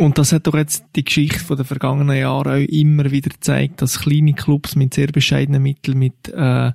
Und 0.00 0.16
das 0.16 0.32
hat 0.32 0.46
doch 0.46 0.54
jetzt 0.54 0.86
die 0.96 1.04
Geschichte 1.04 1.54
den 1.54 1.66
vergangenen 1.66 2.16
Jahren 2.16 2.52
auch 2.52 2.68
immer 2.68 3.10
wieder 3.10 3.28
gezeigt, 3.28 3.82
dass 3.82 4.00
kleine 4.00 4.32
Clubs 4.32 4.74
mit 4.74 4.94
sehr 4.94 5.08
bescheidenen 5.08 5.62
Mitteln, 5.62 5.98
mit 5.98 6.26
äh, 6.34 6.72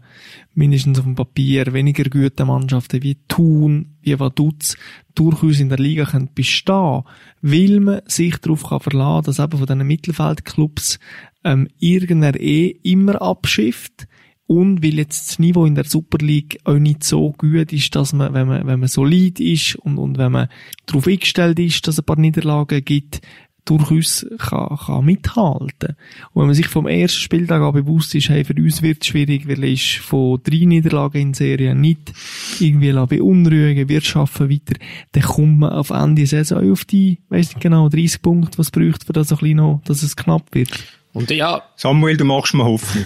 mindestens 0.53 0.99
auf 0.99 1.05
dem 1.05 1.15
Papier 1.15 1.73
weniger 1.73 2.03
guten 2.03 2.45
Mannschaften 2.45 3.01
wie 3.01 3.17
Thun, 3.27 3.95
wie 4.03 4.19
Vaduz, 4.19 4.77
durchaus 5.15 5.59
in 5.59 5.69
der 5.69 5.79
Liga 5.79 6.05
können 6.05 6.29
bestehen, 6.35 7.01
weil 7.41 7.79
man 7.79 8.01
sich 8.05 8.37
darauf 8.37 8.61
kann 8.61 8.81
verlassen, 8.81 9.25
dass 9.25 9.39
eben 9.39 9.57
von 9.57 9.65
diesen 9.65 9.87
Mittelfeldclubs 9.87 10.99
ähm, 11.43 11.67
irgendeiner 11.79 12.39
eh 12.39 12.77
immer 12.83 13.19
abschifft 13.23 14.07
und 14.47 14.83
weil 14.83 14.95
jetzt 14.95 15.29
das 15.29 15.39
Niveau 15.39 15.65
in 15.65 15.75
der 15.75 15.85
Super 15.85 16.19
League 16.19 16.59
auch 16.65 16.75
nicht 16.75 17.03
so 17.03 17.33
gut 17.37 17.73
ist, 17.73 17.95
dass 17.95 18.13
man, 18.13 18.33
wenn 18.33 18.47
man, 18.47 18.67
wenn 18.67 18.79
man 18.79 18.89
solid 18.89 19.39
ist 19.39 19.75
und, 19.77 19.97
und 19.97 20.17
wenn 20.17 20.31
man 20.31 20.49
darauf 20.85 21.07
eingestellt 21.07 21.59
ist, 21.59 21.87
dass 21.87 21.95
es 21.95 21.99
ein 21.99 22.05
paar 22.05 22.19
Niederlagen 22.19 22.85
gibt, 22.85 23.21
durchaus 23.65 24.25
kann, 24.37 24.77
kann 24.77 25.05
mithalten. 25.05 25.95
Und 26.31 26.41
wenn 26.41 26.45
man 26.45 26.53
sich 26.53 26.67
vom 26.67 26.87
ersten 26.87 27.19
Spieltag 27.19 27.61
an 27.61 27.73
bewusst 27.73 28.13
ist, 28.13 28.29
hey, 28.29 28.45
für 28.45 28.53
uns 28.53 28.83
wird 28.83 29.01
es 29.01 29.07
schwierig, 29.07 29.47
weil 29.47 29.63
ist 29.63 29.95
von 29.95 30.39
drei 30.43 30.65
Niederlagen 30.65 31.19
in 31.19 31.33
Serie 31.33 31.73
nicht 31.73 32.13
irgendwie 32.59 32.93
beunruhigen, 32.93 33.89
wir 33.89 34.01
schaffen 34.01 34.51
weiter, 34.51 34.75
dann 35.13 35.23
kommt 35.23 35.59
man 35.59 35.73
auf 35.73 35.89
Ende 35.89 36.21
der 36.21 36.27
Saison 36.27 36.71
auf 36.71 36.85
die, 36.85 37.19
weiß 37.29 37.49
nicht 37.49 37.61
genau, 37.61 37.89
30 37.89 38.21
Punkte, 38.21 38.59
was 38.59 38.69
braucht 38.69 39.03
für 39.05 39.13
das 39.13 39.31
ein 39.31 39.39
bisschen 39.39 39.57
noch, 39.57 39.81
dass 39.85 40.03
es 40.03 40.15
knapp 40.15 40.53
wird. 40.53 40.71
Und 41.13 41.31
ja. 41.31 41.63
Samuel, 41.75 42.17
du 42.17 42.25
machst 42.25 42.53
mir 42.53 42.65
Hoffnung. 42.65 43.05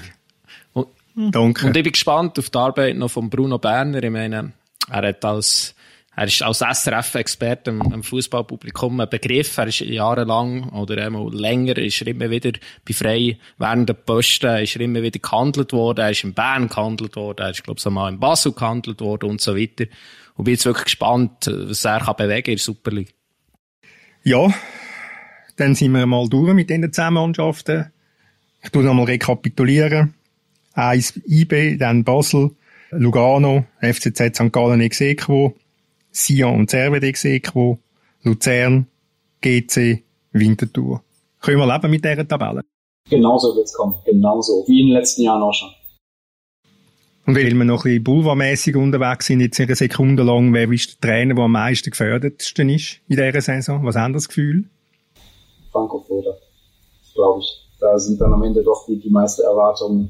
Hm. 1.20 1.32
Danke. 1.32 1.68
Und 1.68 1.76
ich 1.76 1.84
bin 1.84 1.92
gespannt 1.92 2.40
auf 2.40 2.50
die 2.50 2.58
Arbeit 2.58 2.96
noch 2.96 3.12
von 3.12 3.30
Bruno 3.30 3.58
Berner. 3.60 4.02
Ich 4.02 4.10
meine, 4.10 4.54
er 4.90 5.08
hat 5.08 5.26
als 5.26 5.76
er 6.16 6.26
ist 6.26 6.42
als 6.42 6.60
SRF-Experte 6.60 7.72
im, 7.72 7.82
im 7.94 8.04
Fußballpublikum 8.04 9.00
ein 9.02 9.10
Begriff. 9.10 9.58
Er 9.58 9.68
ist 9.68 9.82
jahrelang 9.82 10.70
oder 10.70 11.06
einmal 11.06 11.34
länger 11.34 11.78
ist 11.78 12.02
er 12.02 12.08
immer 12.08 12.30
wieder 12.30 12.52
bei 12.86 12.94
frei 12.94 13.38
während 13.58 13.90
der 13.90 13.94
Posten 13.94 14.64
ist 14.64 14.76
er 14.76 14.82
immer 14.82 15.02
wieder 15.02 15.20
gehandelt 15.20 15.74
worden. 15.74 16.00
Er 16.00 16.12
ist 16.12 16.24
in 16.24 16.34
Bern 16.34 16.70
gehandelt 16.70 17.18
worden. 17.18 17.40
Er 17.40 17.52
ist, 17.52 17.64
glaube 17.64 17.78
ich, 17.78 17.84
so 17.84 17.90
mal 17.90 18.10
in 18.10 18.20
Basel 18.20 18.54
gehandelt 18.54 19.02
worden 19.02 19.30
und 19.30 19.42
so 19.42 19.58
weiter. 19.58 19.86
Und 20.36 20.46
bin 20.46 20.54
jetzt 20.54 20.66
wirklich 20.66 20.86
gespannt, 20.86 21.48
was 21.48 21.86
er 21.86 22.00
kann 22.00 22.16
bewegen 22.16 22.52
in 22.52 22.56
der 22.56 22.64
Super 22.64 22.92
League. 22.92 23.14
Ja, 24.24 24.54
dann 25.58 25.76
sind 25.76 25.92
wir 25.92 26.06
mal 26.06 26.28
durch 26.30 26.54
mit 26.54 26.70
diesen 26.70 26.92
zehn 26.94 27.14
Mannschaften. 27.14 27.92
Ich 28.62 28.70
tue 28.70 28.84
nochmal 28.84 29.06
rekapitulieren. 29.06 30.16
1 30.74 31.22
IB, 31.28 31.78
dann 31.78 32.04
Basel, 32.04 32.52
Lugano, 32.92 33.66
FCZ 33.82 34.36
St. 34.36 34.52
Gallen 34.52 34.82
Exequo, 34.82 35.56
Sion 36.12 36.62
und 36.62 36.70
Servet 36.70 37.04
Exequo, 37.04 37.80
Luzern, 38.24 38.88
GC, 39.42 40.04
Winterthur. 40.32 41.04
Können 41.42 41.60
wir 41.60 41.74
leben 41.74 41.92
mit 41.92 42.04
dieser 42.04 42.28
Tabelle? 42.28 42.62
Genauso 43.10 43.56
wird 43.56 43.66
es 43.66 43.74
kommen. 43.74 43.96
Genauso. 44.06 44.66
Wie 44.68 44.82
in 44.82 44.88
den 44.88 44.96
letzten 44.96 45.24
Jahren 45.24 45.42
auch 45.42 45.54
schon. 45.54 45.70
Und 47.26 47.36
weil 47.36 47.52
wir 47.54 47.64
noch 47.64 47.82
ein 47.82 47.84
bisschen 47.84 48.04
boulevardmässig 48.04 48.76
unterwegs 48.76 49.28
sind, 49.28 49.42
jetzt 49.42 49.60
eine 49.60 49.76
Sekunde 49.76 50.24
lang, 50.24 50.54
wer 50.54 50.70
ist 50.72 51.04
der 51.04 51.10
Trainer, 51.10 51.36
der 51.36 51.44
am 51.44 51.52
meisten 51.52 51.92
gefördertsten 51.92 52.70
ist 52.70 53.02
in 53.08 53.18
dieser 53.18 53.42
Saison? 53.42 53.86
Was 53.86 53.96
haben 53.96 54.14
das 54.14 54.28
Gefühl? 54.28 54.66
Franco 55.72 56.00
Foda. 56.02 56.36
Glaube 57.14 57.42
ich. 57.42 57.66
Da 57.80 57.98
sind 57.98 58.20
dann 58.20 58.34
am 58.34 58.44
Ende 58.44 58.64
doch 58.64 58.86
die, 58.88 59.00
die 59.00 59.10
meisten 59.10 59.44
Erwartungen 59.44 60.10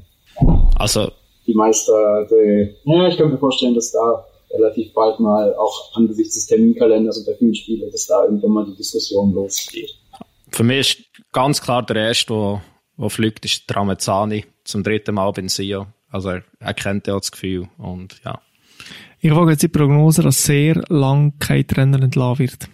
also. 0.76 1.12
Die 1.46 1.54
Meister, 1.54 2.26
die, 2.30 2.74
ja, 2.84 3.08
ich 3.08 3.16
könnte 3.16 3.32
mir 3.32 3.38
vorstellen, 3.38 3.74
dass 3.74 3.92
da 3.92 4.24
relativ 4.52 4.92
bald 4.92 5.18
mal 5.20 5.54
auch 5.54 5.96
angesichts 5.96 6.34
des 6.34 6.46
Terminkalenders 6.46 7.18
und 7.18 7.26
der 7.26 7.36
vielen 7.36 7.54
Spiele, 7.54 7.90
dass 7.90 8.06
da 8.06 8.24
irgendwann 8.24 8.50
mal 8.50 8.66
die 8.66 8.76
Diskussion 8.76 9.32
losgeht. 9.32 9.90
Für 10.50 10.64
mich 10.64 10.78
ist 10.80 11.04
ganz 11.32 11.60
klar 11.60 11.84
der 11.84 12.08
erste, 12.08 12.34
der, 12.34 12.62
der 12.98 13.10
fliegt, 13.10 13.44
ist 13.44 13.68
Tramezzani 13.68 14.44
zum 14.64 14.82
dritten 14.82 15.14
Mal 15.14 15.32
bei 15.32 15.46
Sio. 15.48 15.86
Also 16.10 16.30
er, 16.30 16.42
er 16.58 16.74
kennt 16.74 17.06
ja 17.06 17.16
das 17.16 17.30
Gefühl 17.30 17.68
und 17.78 18.20
ja. 18.24 18.40
Ich 19.20 19.34
wage 19.34 19.52
jetzt 19.52 19.62
die 19.62 19.68
Prognose, 19.68 20.22
dass 20.22 20.44
sehr 20.44 20.82
lang 20.88 21.34
kein 21.38 21.66
Trainer 21.66 22.02
entlassen 22.02 22.38
wird. 22.38 22.68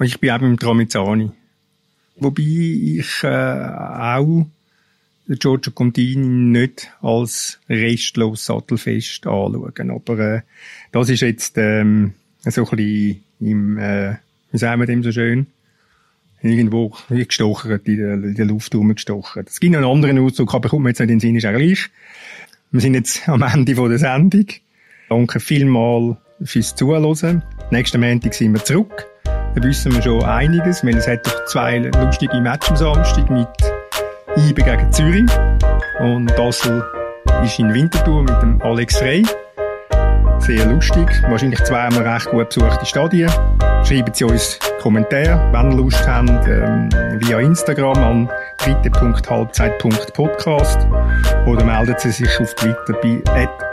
Ich 0.00 0.18
bin 0.20 0.30
auch 0.30 0.38
beim 0.38 0.58
Tramezzani. 0.58 1.30
Wobei 2.16 2.42
ich 2.42 3.22
äh, 3.22 3.28
auch 3.28 4.46
Giorgio 5.28 5.72
Contini 5.72 6.28
nicht 6.28 6.92
als 7.02 7.58
restlos 7.68 8.46
sattelfest 8.46 9.26
anschauen. 9.26 9.90
Aber 9.90 10.18
äh, 10.18 10.40
das 10.92 11.08
ist 11.08 11.20
jetzt 11.20 11.58
ähm, 11.58 12.14
so 12.44 12.68
ein 12.68 12.76
bisschen 12.76 13.24
im, 13.40 13.78
äh, 13.78 14.16
wie 14.52 14.58
sagen 14.58 14.80
wir 14.80 14.86
dem 14.86 15.02
so 15.02 15.12
schön, 15.12 15.46
irgendwo 16.42 16.94
gestochert, 17.08 17.86
in 17.88 17.96
der, 17.96 18.14
in 18.14 18.34
der 18.34 18.46
Luft 18.46 18.74
rumgestochert. 18.74 19.48
Es 19.48 19.60
gibt 19.60 19.72
noch 19.72 19.80
einen 19.80 19.90
anderen 19.90 20.18
Ausdruck, 20.18 20.54
aber 20.54 20.68
kommt 20.68 20.84
mir 20.84 20.90
jetzt 20.90 21.00
nicht 21.00 21.10
in 21.10 21.18
den 21.18 21.20
Sinn, 21.20 21.36
ist 21.36 21.46
auch 21.46 21.52
gleich. 21.52 21.88
Wir 22.70 22.80
sind 22.80 22.94
jetzt 22.94 23.28
am 23.28 23.42
Ende 23.42 23.74
von 23.74 23.88
der 23.88 23.98
Sendung. 23.98 24.46
Danke 25.08 25.40
vielmals 25.40 26.16
fürs 26.42 26.74
Zuhören. 26.74 27.42
Nächsten 27.70 28.00
Montag 28.00 28.34
sind 28.34 28.52
wir 28.52 28.64
zurück. 28.64 29.06
Da 29.24 29.62
wissen 29.62 29.94
wir 29.94 30.02
schon 30.02 30.22
einiges, 30.22 30.84
weil 30.84 30.96
es 30.96 31.08
hat 31.08 31.26
doch 31.26 31.46
zwei 31.46 31.78
lustige 31.78 32.40
Matches 32.40 32.82
am 32.82 32.94
Samstag 32.94 33.30
mit 33.30 33.75
IBE 34.36 34.62
gegen 34.62 34.92
Zürich. 34.92 35.30
Und 36.00 36.26
Basel 36.36 36.84
ist 37.42 37.58
in 37.58 37.72
Winterthur 37.72 38.22
mit 38.22 38.42
dem 38.42 38.60
Alex 38.62 38.98
Frey. 38.98 39.24
Sehr 40.38 40.66
lustig. 40.66 41.08
Wahrscheinlich 41.28 41.62
zweimal 41.64 42.06
recht 42.06 42.30
gut 42.30 42.48
besuchte 42.48 42.86
Stadien. 42.86 43.30
Schreiben 43.84 44.12
Sie 44.12 44.24
uns 44.24 44.58
Kommentare, 44.80 45.40
wenn 45.52 45.70
ihr 45.70 45.76
Lust 45.76 46.04
habt, 46.06 46.28
ähm, 46.46 46.88
via 47.20 47.40
Instagram 47.40 47.98
an 47.98 48.30
dritte.halbzeit.podcast 48.58 50.86
oder 51.46 51.64
melden 51.64 51.94
Sie 51.98 52.10
sich 52.10 52.40
auf 52.40 52.54
Twitter 52.54 52.92
bei 53.02 53.22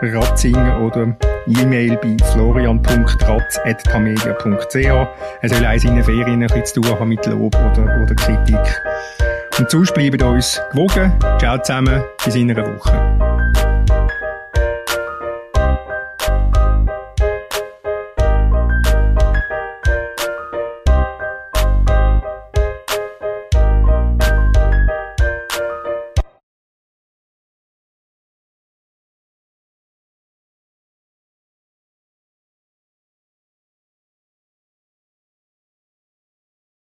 @ratzinger 0.01 0.81
oder 0.81 1.15
E-Mail 1.47 1.97
bei 1.97 2.15
florian.ratz.tamedia.ch. 2.31 4.75
Er 4.75 5.49
soll 5.49 5.65
auch 5.65 5.77
seine 5.77 6.03
Ferien 6.03 6.41
ein 6.41 6.47
bisschen 6.47 6.65
zu 6.65 6.81
tun 6.81 6.99
haben 6.99 7.09
mit 7.09 7.25
Lob 7.25 7.55
oder, 7.55 8.01
oder 8.01 8.15
Kritik. 8.15 8.81
Und 9.59 9.69
sonst 9.69 9.93
bleibt 9.93 10.21
uns 10.23 10.59
gewogen. 10.71 11.13
Ciao 11.39 11.57
zusammen, 11.59 12.03
bis 12.23 12.35
in 12.35 12.49
einer 12.49 12.65
Woche. 12.65 13.32